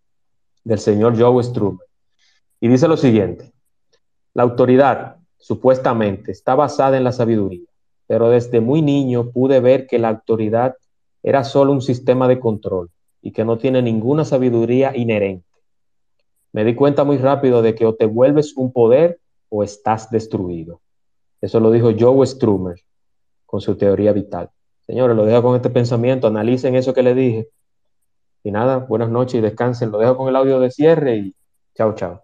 del 0.64 0.80
señor 0.80 1.20
Joe 1.20 1.44
Strummer. 1.44 1.86
Y 2.60 2.68
dice 2.68 2.88
lo 2.88 2.98
siguiente, 2.98 3.52
la 4.34 4.44
autoridad 4.44 5.18
supuestamente 5.38 6.32
está 6.32 6.56
basada 6.56 6.98
en 6.98 7.04
la 7.04 7.12
sabiduría, 7.12 7.68
pero 8.08 8.30
desde 8.30 8.62
muy 8.62 8.82
niño 8.82 9.32
pude 9.32 9.60
ver 9.60 9.88
que 9.88 10.00
la 10.00 10.10
autoridad 10.10 10.76
era 11.22 11.44
solo 11.44 11.72
un 11.72 11.82
sistema 11.82 12.28
de 12.28 12.40
control 12.40 12.90
y 13.22 13.32
que 13.32 13.46
no 13.46 13.58
tiene 13.58 13.82
ninguna 13.82 14.26
sabiduría 14.26 14.96
inherente. 14.96 15.48
Me 16.52 16.64
di 16.64 16.76
cuenta 16.76 17.04
muy 17.04 17.18
rápido 17.18 17.62
de 17.62 17.74
que 17.74 17.86
o 17.86 17.96
te 17.96 18.06
vuelves 18.06 18.56
un 18.56 18.72
poder 18.72 19.20
o 19.50 19.64
estás 19.64 20.10
destruido. 20.10 20.82
Eso 21.42 21.60
lo 21.60 21.72
dijo 21.72 21.92
Joe 21.98 22.26
Strummer 22.26 22.80
con 23.46 23.60
su 23.60 23.76
teoría 23.76 24.14
vital. 24.14 24.50
Señores, 24.88 25.16
lo 25.16 25.26
dejo 25.26 25.42
con 25.44 25.56
este 25.56 25.70
pensamiento, 25.70 26.28
analicen 26.28 26.76
eso 26.76 26.94
que 26.94 27.04
le 27.04 27.14
dije. 27.14 27.48
Y 28.44 28.52
nada, 28.52 28.78
buenas 28.78 29.10
noches 29.10 29.36
y 29.36 29.42
descansen. 29.42 29.92
Lo 29.92 30.00
dejo 30.00 30.18
con 30.18 30.28
el 30.28 30.36
audio 30.36 30.60
de 30.60 30.72
cierre 30.72 31.16
y 31.18 31.36
chao, 31.76 31.96
chao. 31.96 32.24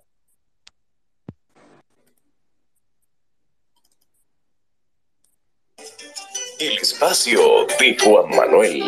El 6.60 6.78
espacio 6.78 7.39
de 7.80 7.97
Juan 7.97 8.36
Manuel. 8.36 8.84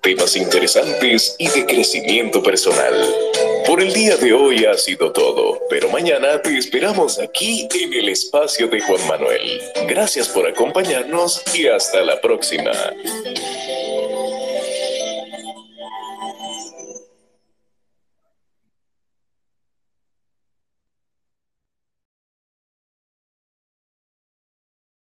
Temas 0.00 0.34
interesantes 0.34 1.36
y 1.38 1.48
de 1.48 1.64
crecimiento 1.64 2.42
personal. 2.42 2.94
Por 3.70 3.80
el 3.80 3.92
día 3.92 4.16
de 4.16 4.32
hoy 4.32 4.64
ha 4.64 4.74
sido 4.74 5.12
todo, 5.12 5.60
pero 5.70 5.88
mañana 5.90 6.42
te 6.42 6.58
esperamos 6.58 7.20
aquí 7.20 7.68
en 7.72 7.94
el 7.94 8.08
espacio 8.08 8.66
de 8.66 8.80
Juan 8.80 9.06
Manuel. 9.06 9.60
Gracias 9.86 10.28
por 10.28 10.44
acompañarnos 10.44 11.40
y 11.54 11.68
hasta 11.68 12.00
la 12.00 12.20
próxima. 12.20 12.72